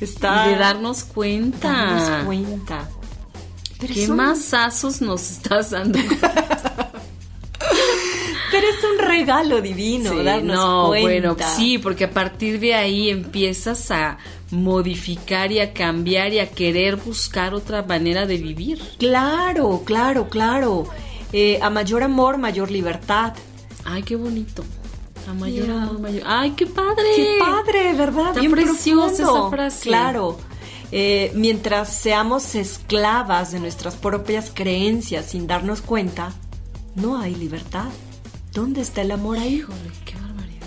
Está 0.00 0.48
Y 0.48 0.54
de 0.54 0.56
darnos 0.58 1.04
cuenta. 1.04 1.68
darnos 1.72 2.24
cuenta. 2.26 2.88
Pero 3.78 3.94
¿Qué 3.94 4.02
es 4.02 4.08
un- 4.08 4.16
masazos 4.16 5.00
nos 5.02 5.30
estás 5.30 5.70
dando? 5.70 6.00
Pero 8.56 8.68
es 8.68 8.84
un 8.84 9.06
regalo 9.06 9.60
divino, 9.60 10.10
Sí, 10.12 10.22
darnos 10.24 10.56
no, 10.56 10.86
cuenta. 10.88 11.06
bueno, 11.06 11.36
sí, 11.56 11.78
porque 11.78 12.04
a 12.04 12.10
partir 12.10 12.58
de 12.58 12.74
ahí 12.74 13.10
empiezas 13.10 13.90
a 13.90 14.18
modificar 14.50 15.52
y 15.52 15.60
a 15.60 15.72
cambiar 15.72 16.32
y 16.32 16.38
a 16.38 16.50
querer 16.50 16.96
buscar 16.96 17.52
otra 17.54 17.82
manera 17.82 18.24
de 18.26 18.38
vivir. 18.38 18.80
Claro, 18.98 19.82
claro, 19.84 20.28
claro. 20.28 20.86
Eh, 21.32 21.58
a 21.60 21.68
mayor 21.70 22.02
amor, 22.02 22.38
mayor 22.38 22.70
libertad. 22.70 23.34
Ay, 23.84 24.02
qué 24.02 24.16
bonito. 24.16 24.64
A 25.28 25.34
mayor 25.34 25.70
amor, 25.70 25.98
mayor. 25.98 26.22
Ay, 26.24 26.52
qué 26.52 26.66
padre. 26.66 27.04
Qué 27.14 27.38
padre, 27.40 27.92
¿verdad? 27.94 28.28
Está 28.28 28.40
Bien 28.40 28.52
preciosa 28.52 29.22
esa 29.24 29.50
frase. 29.50 29.82
Claro. 29.88 30.38
Eh, 30.92 31.32
mientras 31.34 31.92
seamos 31.92 32.54
esclavas 32.54 33.50
de 33.52 33.58
nuestras 33.60 33.96
propias 33.96 34.50
creencias 34.54 35.26
sin 35.26 35.46
darnos 35.48 35.82
cuenta, 35.82 36.32
no 36.94 37.18
hay 37.20 37.34
libertad. 37.34 37.88
¿Dónde 38.56 38.80
está 38.80 39.02
el 39.02 39.10
amor 39.10 39.38
ahí? 39.38 39.56
Híjole, 39.56 39.78
qué 40.06 40.14
barbaridad. 40.14 40.66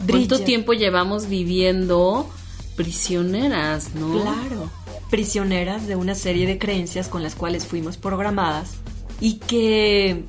Brilla. 0.00 0.28
¿Cuánto 0.28 0.40
tiempo 0.40 0.72
llevamos 0.72 1.28
viviendo 1.28 2.28
prisioneras, 2.76 3.94
no? 3.94 4.22
Claro. 4.22 4.70
Prisioneras 5.10 5.86
de 5.86 5.96
una 5.96 6.14
serie 6.14 6.46
de 6.46 6.56
creencias 6.56 7.08
con 7.08 7.22
las 7.22 7.34
cuales 7.34 7.66
fuimos 7.66 7.98
programadas 7.98 8.76
y 9.20 9.34
que 9.34 10.24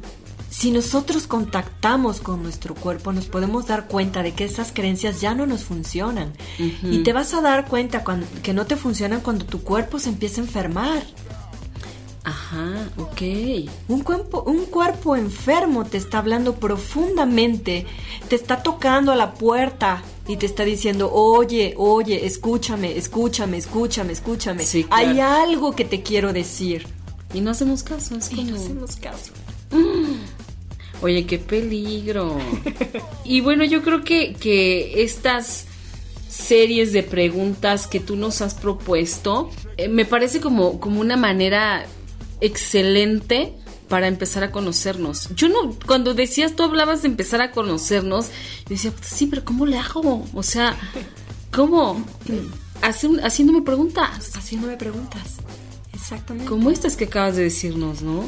Si 0.49 0.71
nosotros 0.71 1.27
contactamos 1.27 2.19
con 2.19 2.41
nuestro 2.41 2.73
cuerpo, 2.73 3.11
nos 3.11 3.25
podemos 3.25 3.67
dar 3.67 3.87
cuenta 3.87 4.23
de 4.23 4.33
que 4.33 4.45
esas 4.45 4.71
creencias 4.71 5.21
ya 5.21 5.35
no 5.35 5.45
nos 5.45 5.63
funcionan. 5.63 6.33
Y 6.57 7.03
te 7.03 7.13
vas 7.13 7.33
a 7.33 7.41
dar 7.41 7.67
cuenta 7.67 8.03
cuando, 8.03 8.25
que 8.41 8.53
no 8.53 8.65
te 8.65 8.75
funcionan 8.75 9.19
cuando 9.21 9.45
tu 9.45 9.61
cuerpo 9.61 9.99
se 9.99 10.09
empieza 10.09 10.41
a 10.41 10.45
enfermar. 10.45 11.03
Ajá, 12.27 12.89
ok. 12.97 13.21
Un 13.87 14.03
cuerpo, 14.03 14.43
un 14.45 14.65
cuerpo 14.65 15.15
enfermo 15.15 15.85
te 15.85 15.95
está 15.95 16.17
hablando 16.17 16.55
profundamente, 16.55 17.85
te 18.27 18.35
está 18.35 18.61
tocando 18.61 19.13
a 19.13 19.15
la 19.15 19.33
puerta 19.33 20.03
y 20.27 20.35
te 20.35 20.45
está 20.45 20.65
diciendo, 20.65 21.09
oye, 21.13 21.73
oye, 21.77 22.25
escúchame, 22.25 22.97
escúchame, 22.97 23.55
escúchame, 23.55 24.11
escúchame. 24.11 24.65
Sí, 24.65 24.83
claro. 24.83 25.07
Hay 25.07 25.21
algo 25.21 25.73
que 25.73 25.85
te 25.85 26.03
quiero 26.03 26.33
decir. 26.33 26.85
Y 27.33 27.39
no 27.39 27.51
hacemos 27.51 27.83
caso, 27.83 28.17
es 28.17 28.29
Y 28.33 28.43
no 28.43 28.57
hacemos 28.57 28.97
caso. 28.97 29.31
Oye, 31.01 31.25
qué 31.25 31.37
peligro. 31.37 32.37
y 33.23 33.39
bueno, 33.39 33.63
yo 33.63 33.81
creo 33.83 34.03
que, 34.03 34.33
que 34.33 35.01
estas 35.01 35.65
series 36.27 36.91
de 36.91 37.03
preguntas 37.03 37.87
que 37.87 38.01
tú 38.01 38.17
nos 38.17 38.41
has 38.41 38.53
propuesto, 38.53 39.49
eh, 39.77 39.87
me 39.87 40.03
parece 40.03 40.41
como, 40.41 40.81
como 40.81 40.99
una 40.99 41.15
manera 41.15 41.85
excelente 42.41 43.53
para 43.87 44.07
empezar 44.07 44.43
a 44.43 44.51
conocernos. 44.51 45.29
Yo 45.35 45.47
no, 45.49 45.73
cuando 45.85 46.13
decías, 46.13 46.55
tú 46.55 46.63
hablabas 46.63 47.01
de 47.03 47.07
empezar 47.07 47.41
a 47.41 47.51
conocernos, 47.51 48.27
yo 48.27 48.69
decía, 48.69 48.91
"Pues 48.91 49.07
sí, 49.07 49.27
pero 49.27 49.45
¿cómo 49.45 49.65
le 49.65 49.77
hago? 49.77 50.25
O 50.33 50.43
sea, 50.43 50.75
¿cómo? 51.51 52.03
Hace- 52.81 53.21
haciéndome 53.23 53.61
preguntas. 53.61 54.31
Haciéndome 54.35 54.75
preguntas. 54.77 55.37
Exactamente. 55.93 56.49
Como 56.49 56.69
estas 56.69 56.95
que 56.97 57.05
acabas 57.05 57.35
de 57.37 57.43
decirnos, 57.43 58.01
¿no? 58.01 58.25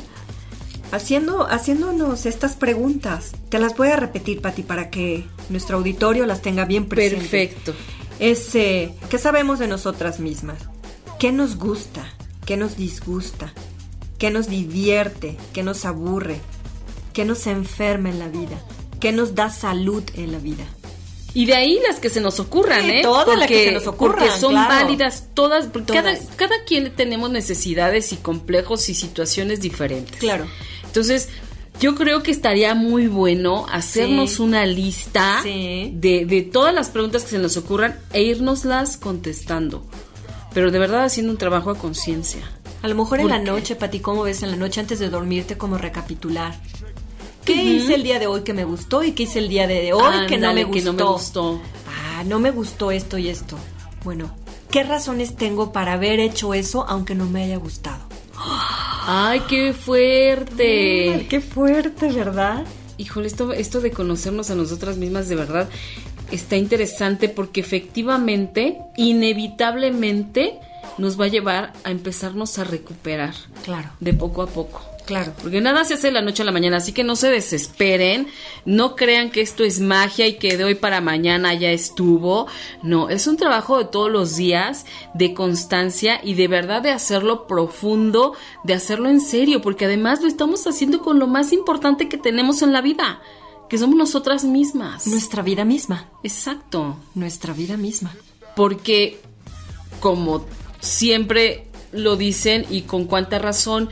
Haciendo, 0.91 1.45
haciéndonos 1.47 2.25
estas 2.25 2.53
preguntas. 2.55 3.31
Te 3.49 3.59
las 3.59 3.75
voy 3.77 3.89
a 3.89 3.95
repetir, 3.95 4.41
Pati, 4.41 4.63
para 4.63 4.89
que 4.89 5.27
nuestro 5.49 5.77
auditorio 5.77 6.25
las 6.25 6.41
tenga 6.41 6.65
bien 6.65 6.87
presentes. 6.87 7.29
Perfecto. 7.29 7.75
Es, 8.19 8.55
eh, 8.55 8.95
¿qué 9.09 9.17
sabemos 9.19 9.59
de 9.59 9.67
nosotras 9.67 10.19
mismas? 10.19 10.57
¿Qué 11.19 11.31
nos 11.31 11.57
gusta? 11.57 12.05
¿Qué 12.45 12.57
nos 12.57 12.75
disgusta? 12.75 13.53
¿Qué 14.19 14.29
nos 14.29 14.47
divierte? 14.49 15.37
¿Qué 15.53 15.63
nos 15.63 15.85
aburre? 15.85 16.39
¿Qué 17.13 17.25
nos 17.25 17.47
enferma 17.47 18.09
en 18.09 18.19
la 18.19 18.27
vida? 18.27 18.61
¿Qué 18.99 19.11
nos 19.11 19.33
da 19.33 19.49
salud 19.49 20.03
en 20.13 20.31
la 20.31 20.37
vida? 20.37 20.65
Y 21.33 21.45
de 21.45 21.55
ahí 21.55 21.79
las 21.87 21.99
que 21.99 22.09
se 22.09 22.21
nos 22.21 22.39
ocurran, 22.39 22.81
Sí, 22.83 22.91
¿eh? 22.91 23.01
todas 23.03 23.37
las 23.37 23.47
que 23.47 23.65
se 23.65 23.71
nos 23.71 23.87
ocurran, 23.87 24.19
Porque 24.19 24.39
son 24.39 24.51
claro. 24.51 24.69
válidas 24.69 25.25
todas, 25.33 25.67
porque 25.67 25.93
Cada, 25.93 26.63
quien 26.65 26.93
tenemos 26.95 27.29
necesidades 27.29 28.11
y 28.13 28.17
complejos 28.17 28.89
y 28.89 28.93
situaciones 28.95 29.61
diferentes. 29.61 30.17
Claro. 30.17 30.47
Entonces, 30.85 31.29
yo 31.79 31.95
creo 31.95 32.23
que 32.23 32.31
estaría 32.31 32.73
muy 32.75 33.07
bueno 33.07 33.67
hacernos 33.71 34.31
Sí. 34.33 34.41
una 34.41 34.65
lista 34.65 35.39
Sí. 35.43 35.91
de, 35.95 36.25
de 36.25 36.41
todas 36.41 36.73
las 36.73 36.89
preguntas 36.89 37.23
que 37.23 37.29
se 37.29 37.39
nos 37.39 37.55
ocurran 37.57 37.99
e 38.11 38.23
irnoslas 38.23 38.97
contestando. 38.97 39.85
Pero 40.53 40.71
de 40.71 40.79
verdad 40.79 41.03
haciendo 41.05 41.31
un 41.31 41.37
trabajo 41.37 41.69
a 41.69 41.77
conciencia. 41.77 42.41
A 42.81 42.87
lo 42.87 42.95
mejor 42.95 43.19
en 43.19 43.23
¿Por 43.23 43.31
la 43.31 43.39
qué? 43.39 43.45
noche, 43.45 43.75
Pati, 43.75 43.99
¿cómo 43.99 44.23
ves 44.23 44.41
en 44.43 44.51
la 44.51 44.57
noche 44.57 44.79
antes 44.79 44.99
de 44.99 45.09
dormirte 45.09 45.57
como 45.57 45.77
recapitular? 45.77 46.55
¿Qué 47.43 47.53
hice 47.55 47.95
el 47.95 48.03
día 48.03 48.19
de 48.19 48.27
hoy 48.27 48.41
que 48.43 48.53
me 48.53 48.63
gustó 48.63 49.03
y 49.03 49.13
qué 49.13 49.23
hice 49.23 49.39
el 49.39 49.49
día 49.49 49.67
de 49.67 49.91
hoy 49.93 50.27
que, 50.27 50.37
no 50.37 50.53
me 50.53 50.61
que 50.61 50.65
gustó? 50.65 50.93
no 50.93 50.93
me 50.93 51.03
gustó. 51.11 51.61
Ah, 51.87 52.23
no 52.25 52.39
me 52.39 52.51
gustó 52.51 52.91
esto 52.91 53.17
y 53.17 53.27
esto. 53.29 53.57
Bueno, 54.03 54.31
¿qué 54.71 54.83
razones 54.83 55.35
tengo 55.35 55.71
para 55.71 55.93
haber 55.93 56.19
hecho 56.19 56.53
eso 56.53 56.85
aunque 56.87 57.15
no 57.15 57.25
me 57.25 57.43
haya 57.43 57.57
gustado? 57.57 57.99
¡Ay, 58.37 59.41
qué 59.49 59.73
fuerte! 59.73 61.25
qué 61.29 61.41
fuerte, 61.41 62.11
¿verdad? 62.11 62.65
Híjole, 62.97 63.27
esto, 63.27 63.51
esto 63.53 63.81
de 63.81 63.91
conocernos 63.91 64.51
a 64.51 64.55
nosotras 64.55 64.97
mismas 64.97 65.27
de 65.27 65.35
verdad 65.35 65.69
está 66.31 66.55
interesante 66.57 67.27
porque 67.29 67.61
efectivamente, 67.61 68.77
inevitablemente, 68.97 70.59
nos 70.97 71.19
va 71.19 71.25
a 71.25 71.29
llevar 71.29 71.73
a 71.83 71.91
empezarnos 71.91 72.57
a 72.59 72.63
recuperar 72.63 73.33
Claro, 73.63 73.89
de 73.99 74.13
poco 74.13 74.41
a 74.41 74.47
poco. 74.47 74.81
claro. 75.05 75.33
Porque 75.41 75.59
nada 75.61 75.83
se 75.85 75.93
hace 75.95 76.07
de 76.07 76.13
la 76.13 76.21
noche 76.21 76.41
a 76.43 76.45
la 76.45 76.51
mañana, 76.51 76.77
así 76.77 76.91
que 76.93 77.03
no 77.03 77.15
se 77.15 77.29
desesperen, 77.29 78.27
no 78.65 78.95
crean 78.95 79.31
que 79.31 79.41
esto 79.41 79.63
es 79.63 79.79
magia 79.79 80.27
y 80.27 80.37
que 80.37 80.55
de 80.57 80.63
hoy 80.65 80.75
para 80.75 81.01
mañana 81.01 81.53
ya 81.53 81.71
estuvo. 81.71 82.47
No, 82.83 83.09
es 83.09 83.25
un 83.27 83.37
trabajo 83.37 83.77
de 83.77 83.85
todos 83.85 84.11
los 84.11 84.35
días, 84.35 84.85
de 85.13 85.33
constancia 85.33 86.19
y 86.23 86.33
de 86.35 86.47
verdad 86.47 86.81
de 86.81 86.91
hacerlo 86.91 87.47
profundo, 87.47 88.33
de 88.63 88.73
hacerlo 88.73 89.09
en 89.09 89.21
serio, 89.21 89.61
porque 89.61 89.85
además 89.85 90.21
lo 90.21 90.27
estamos 90.27 90.67
haciendo 90.67 91.01
con 91.01 91.17
lo 91.19 91.27
más 91.27 91.53
importante 91.53 92.07
que 92.09 92.17
tenemos 92.17 92.61
en 92.61 92.71
la 92.73 92.81
vida, 92.81 93.21
que 93.69 93.77
somos 93.77 93.95
nosotras 93.95 94.43
mismas. 94.43 95.07
Nuestra 95.07 95.41
vida 95.43 95.63
misma. 95.65 96.07
Exacto 96.23 96.97
Nuestra 97.15 97.53
vida 97.53 97.77
misma. 97.77 98.13
porque 98.55 99.19
como 99.99 100.45
siempre 100.79 101.65
lo 101.91 102.15
dicen 102.15 102.65
y 102.69 102.81
con 102.81 103.05
cuánta 103.05 103.39
razón, 103.39 103.89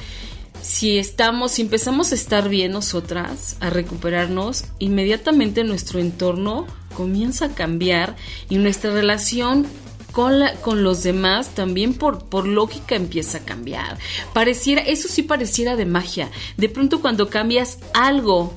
si 0.61 0.97
estamos, 0.97 1.53
si 1.53 1.61
empezamos 1.61 2.11
a 2.11 2.15
estar 2.15 2.49
bien 2.49 2.71
nosotras, 2.71 3.57
a 3.59 3.69
recuperarnos, 3.69 4.65
inmediatamente 4.79 5.63
nuestro 5.63 5.99
entorno 5.99 6.67
comienza 6.95 7.45
a 7.45 7.55
cambiar 7.55 8.15
y 8.49 8.57
nuestra 8.57 8.91
relación 8.91 9.67
con, 10.11 10.39
la, 10.39 10.55
con 10.55 10.83
los 10.83 11.03
demás 11.03 11.49
también 11.53 11.93
por, 11.93 12.25
por 12.25 12.47
lógica 12.47 12.95
empieza 12.95 13.39
a 13.39 13.45
cambiar. 13.45 13.97
Pareciera, 14.33 14.81
eso 14.81 15.07
sí 15.07 15.21
pareciera 15.21 15.75
de 15.75 15.85
magia. 15.85 16.31
De 16.57 16.69
pronto 16.69 17.01
cuando 17.01 17.29
cambias 17.29 17.77
algo 17.93 18.53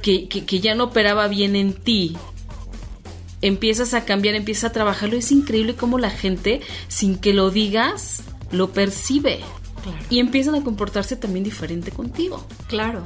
que, 0.00 0.28
que, 0.28 0.44
que 0.44 0.60
ya 0.60 0.74
no 0.74 0.84
operaba 0.84 1.26
bien 1.26 1.56
en 1.56 1.72
ti, 1.72 2.16
empiezas 3.48 3.94
a 3.94 4.04
cambiar, 4.04 4.34
empiezas 4.34 4.64
a 4.70 4.72
trabajarlo. 4.72 5.16
Es 5.16 5.32
increíble 5.32 5.74
cómo 5.74 5.98
la 5.98 6.10
gente, 6.10 6.60
sin 6.88 7.18
que 7.18 7.32
lo 7.34 7.50
digas, 7.50 8.22
lo 8.52 8.72
percibe. 8.72 9.40
Claro. 9.82 9.98
Y 10.10 10.18
empiezan 10.18 10.54
a 10.56 10.64
comportarse 10.64 11.16
también 11.16 11.44
diferente 11.44 11.90
contigo. 11.92 12.44
Claro, 12.66 13.02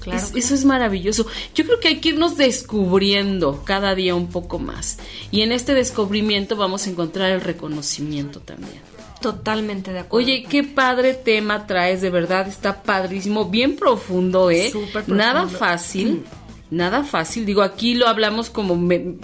claro. 0.00 0.18
Es- 0.18 0.32
eso 0.34 0.54
es 0.54 0.64
maravilloso. 0.64 1.26
Yo 1.54 1.64
creo 1.64 1.78
que 1.80 1.88
hay 1.88 2.00
que 2.00 2.08
irnos 2.10 2.36
descubriendo 2.36 3.62
cada 3.64 3.94
día 3.94 4.14
un 4.14 4.26
poco 4.28 4.58
más. 4.58 4.98
Y 5.30 5.42
en 5.42 5.52
este 5.52 5.74
descubrimiento 5.74 6.56
vamos 6.56 6.86
a 6.86 6.90
encontrar 6.90 7.30
el 7.30 7.40
reconocimiento 7.40 8.40
también. 8.40 8.82
Totalmente 9.20 9.92
de 9.92 10.00
acuerdo. 10.00 10.26
Oye, 10.26 10.44
qué 10.50 10.64
padre 10.64 11.14
tema 11.14 11.66
traes, 11.66 12.02
de 12.02 12.10
verdad, 12.10 12.46
está 12.46 12.82
padrísimo, 12.82 13.46
bien 13.48 13.76
profundo, 13.76 14.50
¿eh? 14.50 14.70
Súper 14.70 14.90
profundo. 14.92 15.14
Nada 15.16 15.48
fácil, 15.48 16.24
nada 16.70 17.04
fácil. 17.04 17.46
Digo, 17.46 17.62
aquí 17.62 17.94
lo 17.94 18.06
hablamos 18.06 18.50
como 18.50 18.76
me- 18.76 19.14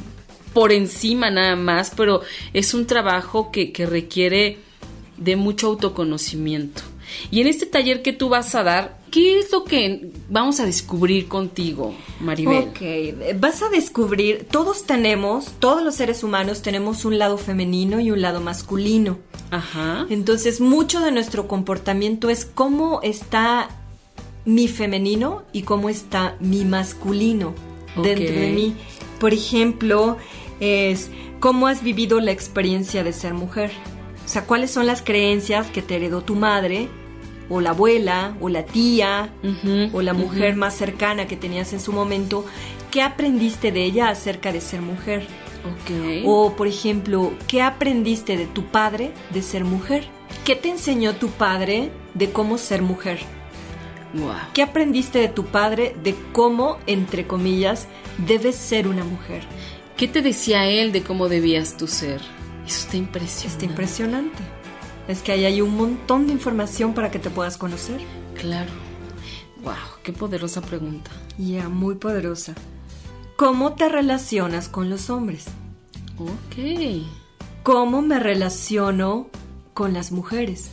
por 0.53 0.73
encima 0.73 1.31
nada 1.31 1.57
más, 1.57 1.93
pero 1.97 2.23
es 2.53 2.75
un 2.75 2.87
trabajo 2.87 3.51
que, 3.51 3.73
que 3.73 3.87
requiere 3.87 4.59
de 5.17 5.37
mucho 5.37 5.69
autoconocimiento. 5.69 6.83
Y 7.31 7.41
en 7.41 7.47
este 7.47 7.67
taller 7.67 8.03
que 8.03 8.13
tú 8.13 8.29
vas 8.29 8.55
a 8.55 8.63
dar, 8.63 8.99
¿qué 9.11 9.39
es 9.39 9.51
lo 9.53 9.65
que 9.65 10.11
vamos 10.29 10.61
a 10.61 10.67
descubrir 10.67 11.29
contigo, 11.29 11.95
Maribel? 12.21 12.69
Ok, 12.69 13.37
vas 13.39 13.63
a 13.63 13.69
descubrir, 13.69 14.47
todos 14.51 14.85
tenemos, 14.85 15.53
todos 15.59 15.83
los 15.83 15.97
seres 15.97 16.23
humanos 16.23 16.63
tenemos 16.63 17.05
un 17.05 17.19
lado 17.19 17.39
femenino 17.39 18.01
y 18.01 18.11
un 18.11 18.23
lado 18.23 18.41
masculino. 18.41 19.19
Ajá. 19.51 20.07
Entonces, 20.11 20.61
mucho 20.61 21.01
de 21.01 21.11
nuestro 21.13 21.49
comportamiento 21.49 22.31
es 22.31 22.45
cómo 22.45 23.01
está 23.03 23.69
mi 24.45 24.69
femenino 24.69 25.43
y 25.53 25.63
cómo 25.63 25.89
está 25.89 26.37
mi 26.41 26.65
masculino 26.65 27.55
dentro 28.03 28.35
de 28.35 28.53
mí. 28.53 28.75
Por 29.19 29.35
ejemplo, 29.35 30.17
es 30.61 31.11
cómo 31.41 31.67
has 31.67 31.83
vivido 31.83 32.21
la 32.21 32.31
experiencia 32.31 33.03
de 33.03 33.13
ser 33.13 33.35
mujer. 33.35 33.73
O 34.25 34.29
sea, 34.29 34.45
cuáles 34.45 34.71
son 34.71 34.87
las 34.87 35.03
creencias 35.03 35.67
que 35.69 35.83
te 35.83 35.97
heredó 35.97 36.23
tu 36.23 36.37
madre, 36.37 36.89
o 37.49 37.61
la 37.61 37.71
abuela, 37.71 38.37
o 38.41 38.49
la 38.49 38.65
tía, 38.65 39.33
o 39.93 40.03
la 40.03 40.13
mujer 40.13 40.55
más 40.55 40.75
cercana 40.75 41.27
que 41.27 41.37
tenías 41.37 41.73
en 41.73 41.81
su 41.81 41.93
momento. 41.93 42.45
¿Qué 42.93 43.03
aprendiste 43.03 43.73
de 43.73 43.85
ella 43.85 44.09
acerca 44.09 44.53
de 44.53 44.61
ser 44.61 44.83
mujer? 44.83 45.27
Ok. 45.65 46.25
O, 46.27 46.55
por 46.57 46.69
ejemplo, 46.69 47.33
¿qué 47.49 47.61
aprendiste 47.61 48.37
de 48.37 48.47
tu 48.47 48.65
padre 48.67 49.11
de 49.35 49.43
ser 49.43 49.65
mujer? 49.65 50.07
¿Qué 50.45 50.55
te 50.57 50.71
enseñó 50.71 51.17
tu 51.17 51.29
padre 51.29 51.91
de 52.15 52.31
cómo 52.31 52.57
ser 52.57 52.83
mujer? 52.83 53.19
Guau. 54.15 54.37
¿Qué 54.55 54.63
aprendiste 54.63 55.19
de 55.19 55.29
tu 55.29 55.45
padre 55.45 55.95
de 56.03 56.15
cómo, 56.33 56.79
entre 56.87 57.27
comillas, 57.27 57.89
debes 58.27 58.57
ser 58.57 58.89
una 58.89 59.05
mujer? 59.05 59.43
¿Qué 60.01 60.09
te 60.09 60.23
decía 60.23 60.67
él 60.67 60.93
de 60.93 61.03
cómo 61.03 61.29
debías 61.29 61.77
tú 61.77 61.87
ser? 61.87 62.23
Eso 62.67 62.85
está 62.87 62.97
impresionante. 62.97 63.49
Está 63.49 63.65
impresionante. 63.67 64.39
Es 65.09 65.21
que 65.21 65.33
ahí 65.33 65.45
hay 65.45 65.61
un 65.61 65.77
montón 65.77 66.27
de 66.27 66.33
información 66.33 66.95
para 66.95 67.11
que 67.11 67.19
te 67.19 67.29
puedas 67.29 67.59
conocer. 67.59 68.01
Claro. 68.35 68.71
Wow, 69.63 69.75
qué 70.03 70.15
poderosa 70.15 70.63
pregunta. 70.63 71.11
Ya, 71.37 71.69
muy 71.69 71.97
poderosa. 71.97 72.55
¿Cómo 73.37 73.75
te 73.75 73.91
relacionas 73.91 74.71
con 74.71 74.89
los 74.89 75.11
hombres? 75.11 75.45
Ok. 76.19 77.05
¿Cómo 77.63 78.01
me 78.01 78.19
relaciono 78.19 79.29
con 79.75 79.93
las 79.93 80.13
mujeres? 80.13 80.71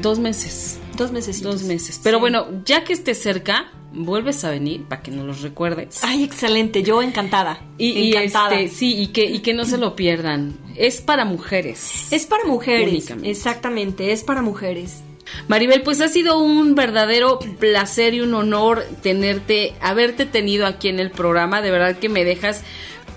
Dos 0.00 0.20
meses. 0.20 0.78
Dos 0.96 1.12
meses. 1.12 1.42
Dos 1.42 1.62
meses. 1.62 2.00
Pero 2.02 2.20
bueno, 2.20 2.46
ya 2.64 2.84
que 2.84 2.92
esté 2.92 3.14
cerca, 3.14 3.70
vuelves 3.92 4.44
a 4.44 4.50
venir 4.50 4.84
para 4.84 5.02
que 5.02 5.10
nos 5.10 5.26
los 5.26 5.42
recuerdes. 5.42 6.00
Ay, 6.02 6.24
excelente, 6.24 6.82
yo 6.82 7.02
encantada. 7.02 7.62
Y, 7.78 8.10
encantada. 8.10 8.60
Este, 8.60 8.76
sí, 8.76 9.00
y 9.00 9.08
que, 9.08 9.24
y 9.24 9.40
que 9.40 9.54
no 9.54 9.64
se 9.64 9.78
lo 9.78 9.96
pierdan. 9.96 10.56
Es 10.76 11.00
para 11.00 11.24
mujeres. 11.24 12.12
Es 12.12 12.26
para 12.26 12.44
mujeres. 12.44 13.12
Exactamente, 13.22 14.12
es 14.12 14.24
para 14.24 14.42
mujeres. 14.42 15.02
Maribel, 15.48 15.82
pues 15.82 16.00
ha 16.00 16.08
sido 16.08 16.38
un 16.38 16.74
verdadero 16.74 17.38
placer 17.58 18.14
y 18.14 18.20
un 18.20 18.34
honor 18.34 18.84
tenerte, 19.02 19.74
haberte 19.80 20.26
tenido 20.26 20.66
aquí 20.66 20.88
en 20.88 21.00
el 21.00 21.10
programa. 21.10 21.62
De 21.62 21.70
verdad 21.70 21.98
que 21.98 22.08
me 22.08 22.24
dejas 22.24 22.62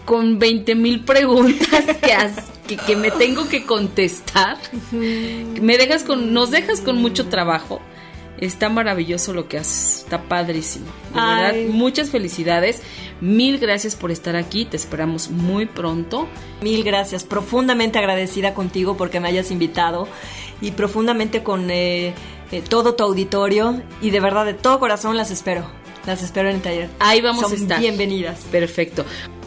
con 0.06 0.40
20 0.40 0.76
mil 0.76 1.04
preguntas 1.04 1.84
que, 2.02 2.14
que, 2.66 2.96
me 2.96 3.12
tengo 3.12 3.48
que 3.48 3.66
contestar. 3.66 4.58
Me 4.92 5.78
dejas 5.78 6.04
con, 6.04 6.34
nos 6.34 6.52
dejas 6.52 6.82
con 6.82 6.98
mucho 6.98 7.28
trabajo. 7.28 7.82
Está 8.38 8.68
maravilloso 8.68 9.34
lo 9.34 9.48
que 9.48 9.58
haces, 9.58 10.04
está 10.04 10.24
padrísimo. 10.24 10.88
De 11.14 11.22
verdad, 11.22 11.56
muchas 11.70 12.10
felicidades. 12.10 12.82
Mil 13.22 13.60
gracias 13.60 13.96
por 13.96 14.12
estar 14.12 14.36
aquí, 14.36 14.66
te 14.66 14.76
esperamos 14.76 15.30
muy 15.30 15.66
pronto. 15.68 16.28
Mil 16.62 16.84
gracias, 16.84 17.24
profundamente 17.24 17.98
agradecida 17.98 18.54
contigo 18.54 18.98
porque 18.98 19.22
me 19.22 19.30
hayas 19.30 19.52
invitado 19.52 20.10
y 20.60 20.72
profundamente 20.72 21.44
con 21.44 21.72
eh, 21.72 22.14
eh, 22.52 22.62
todo 22.68 22.96
tu 22.96 23.06
auditorio 23.06 23.82
y 24.02 24.10
de 24.10 24.20
verdad 24.20 24.46
de 24.46 24.54
todo 24.54 24.80
corazón 24.80 25.16
las 25.16 25.32
espero. 25.32 25.66
Las 26.06 26.22
espero 26.22 26.50
en 26.50 26.58
el 26.58 26.62
taller. 26.62 26.90
Ahí 27.00 27.22
vamos 27.22 27.52
a 27.52 27.56
estar. 27.56 27.80
Bienvenidas. 27.80 28.42
Perfecto. 28.52 29.06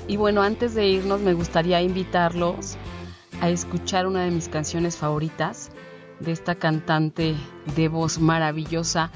Y 0.09 0.16
bueno, 0.16 0.43
antes 0.43 0.75
de 0.75 0.87
irnos 0.87 1.21
me 1.21 1.35
gustaría 1.35 1.83
invitarlos 1.83 2.79
a 3.41 3.51
escuchar 3.51 4.07
una 4.07 4.24
de 4.24 4.30
mis 4.30 4.49
canciones 4.49 4.97
favoritas 4.97 5.70
de 6.20 6.32
esta 6.32 6.55
cantante 6.55 7.34
de 7.76 7.89
voz 7.89 8.18
maravillosa, 8.18 9.11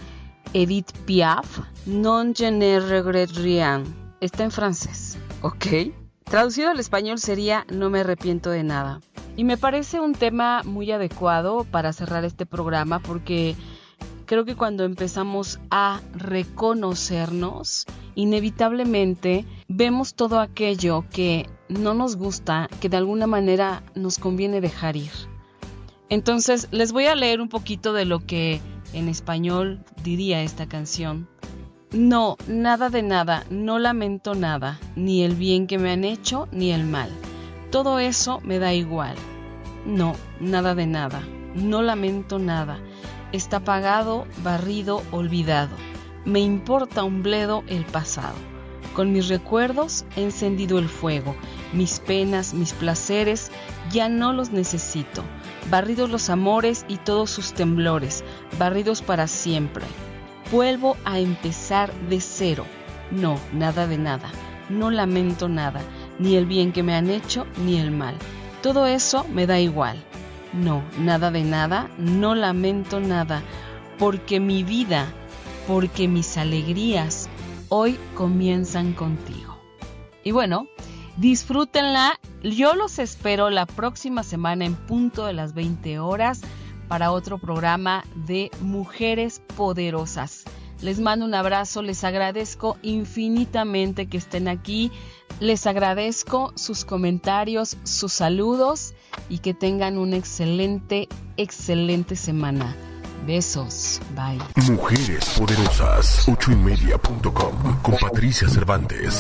Edith 0.53 0.93
Piaf, 1.07 1.61
Non 1.87 2.35
je 2.35 2.51
ne 2.51 2.79
regrette 2.79 3.33
rien. 3.35 3.85
Está 4.21 4.45
en 4.45 4.51
francés, 4.51 5.19
¿ok? 5.41 5.93
Traducido 6.25 6.71
al 6.71 6.79
español 6.79 7.19
sería 7.19 7.67
No 7.71 7.91
me 7.91 8.01
arrepiento 8.01 8.51
de 8.51 8.63
nada. 8.63 9.01
Y 9.37 9.45
me 9.45 9.57
parece 9.57 9.99
un 9.99 10.15
tema 10.15 10.63
muy 10.65 10.93
adecuado 10.93 11.65
para 11.65 11.93
cerrar 11.93 12.25
este 12.25 12.47
programa 12.47 12.99
porque 13.01 13.57
creo 14.33 14.47
que 14.47 14.57
cuando 14.57 14.85
empezamos 14.85 15.61
a 15.71 16.01
reconocernos, 16.15 17.85
inevitablemente 18.15 19.45
vemos 19.69 20.15
todo 20.15 20.41
aquello 20.41 21.05
que 21.11 21.51
no 21.69 21.93
nos 21.93 22.17
gusta, 22.17 22.71
que 22.81 22.89
de 22.89 22.97
alguna 22.97 23.27
manera 23.27 23.83
nos 23.95 24.17
conviene 24.17 24.63
dejar 24.63 24.97
ir. 24.97 25.13
Entonces 26.09 26.69
les 26.71 26.93
voy 26.93 27.09
a 27.09 27.15
leer 27.15 27.43
un 27.43 27.51
poquito 27.51 27.93
de 27.93 28.07
lo 28.07 28.21
que 28.21 28.63
en 28.95 29.11
español 29.11 29.85
diría 30.03 30.43
esta 30.43 30.67
canción. 30.67 31.29
No, 31.91 32.39
nada 32.49 32.89
de 32.89 33.03
nada, 33.03 33.45
no 33.51 33.79
lamento 33.79 34.35
nada, 34.35 34.81
ni 34.97 35.25
el 35.25 35.35
bien 35.35 35.67
que 35.67 35.77
me 35.77 35.91
han 35.91 36.05
hecho, 36.05 36.49
ni 36.53 36.73
el 36.73 36.85
mal. 36.85 37.11
Todo 37.71 37.99
eso 37.99 38.41
me 38.45 38.59
da 38.59 38.73
igual. 38.73 39.15
No, 39.85 40.15
nada 40.41 40.75
de 40.75 40.87
nada, 40.87 41.21
no 41.55 41.83
lamento 41.83 42.39
nada. 42.39 42.81
Está 43.33 43.61
pagado, 43.61 44.27
barrido, 44.43 45.03
olvidado. 45.11 45.77
Me 46.25 46.41
importa 46.41 47.03
un 47.05 47.23
bledo 47.23 47.65
el 47.67 47.85
pasado. 47.85 48.37
Con 48.95 49.13
mis 49.13 49.29
recuerdos 49.29 50.05
he 50.17 50.23
encendido 50.23 50.79
el 50.79 50.89
fuego. 50.89 51.35
Mis 51.73 52.01
penas, 52.01 52.55
mis 52.55 52.73
placeres, 52.75 53.51
ya 53.91 54.09
no 54.09 54.33
los 54.33 54.51
necesito 54.51 55.25
barridos 55.71 56.11
los 56.11 56.31
amores 56.31 56.85
y 56.89 56.97
todos 56.97 57.31
sus 57.31 57.53
temblores, 57.53 58.25
barridos 58.59 59.03
para 59.03 59.27
siempre. 59.27 59.85
Vuelvo 60.51 60.97
a 61.05 61.19
empezar 61.19 61.93
de 62.09 62.21
cero. 62.21 62.65
No, 63.11 63.39
nada 63.53 63.87
de 63.87 63.99
nada. 63.99 64.31
No 64.69 64.91
lamento 64.91 65.49
nada, 65.49 65.81
ni 66.19 66.37
el 66.37 66.47
bien 66.47 66.73
que 66.73 66.83
me 66.83 66.95
han 66.95 67.11
hecho, 67.11 67.47
ni 67.65 67.79
el 67.79 67.91
mal. 67.91 68.15
Todo 68.63 68.87
eso 68.87 69.27
me 69.33 69.47
da 69.47 69.61
igual. 69.61 70.03
No, 70.53 70.83
nada 70.99 71.31
de 71.31 71.45
nada, 71.45 71.91
no 71.99 72.35
lamento 72.35 73.01
nada, 73.01 73.43
porque 73.99 74.41
mi 74.41 74.63
vida, 74.63 75.07
porque 75.67 76.09
mis 76.09 76.37
alegrías 76.37 77.29
hoy 77.69 77.99
comienzan 78.15 78.93
contigo. 78.93 79.59
Y 80.25 80.33
bueno, 80.33 80.69
Disfrútenla. 81.17 82.19
Yo 82.43 82.75
los 82.75 82.99
espero 82.99 83.51
la 83.51 83.67
próxima 83.67 84.23
semana 84.23 84.65
en 84.65 84.75
punto 84.75 85.27
de 85.27 85.33
las 85.33 85.55
20 85.55 85.99
horas 85.99 86.41
para 86.89 87.13
otro 87.13 87.39
programa 87.39 88.05
de 88.27 88.51
Mujeres 88.61 89.43
Poderosas. 89.57 90.45
Les 90.81 90.99
mando 90.99 91.25
un 91.25 91.35
abrazo, 91.35 91.83
les 91.83 92.03
agradezco 92.03 92.77
infinitamente 92.83 94.07
que 94.09 94.17
estén 94.17 94.49
aquí, 94.49 94.91
les 95.41 95.67
agradezco 95.67 96.53
sus 96.55 96.85
comentarios, 96.85 97.77
sus 97.85 98.13
saludos 98.13 98.95
y 99.29 99.39
que 99.39 99.55
tengan 99.55 99.99
una 99.99 100.17
excelente, 100.17 101.09
excelente 101.37 102.17
semana. 102.17 102.77
Besos, 103.27 104.01
bye. 104.17 104.39
Mujeres 104.73 105.39
Poderosas, 105.39 106.29
ochoymedia.com 106.29 107.81
con 107.83 107.97
Patricia 108.01 108.49
Cervantes. 108.49 109.15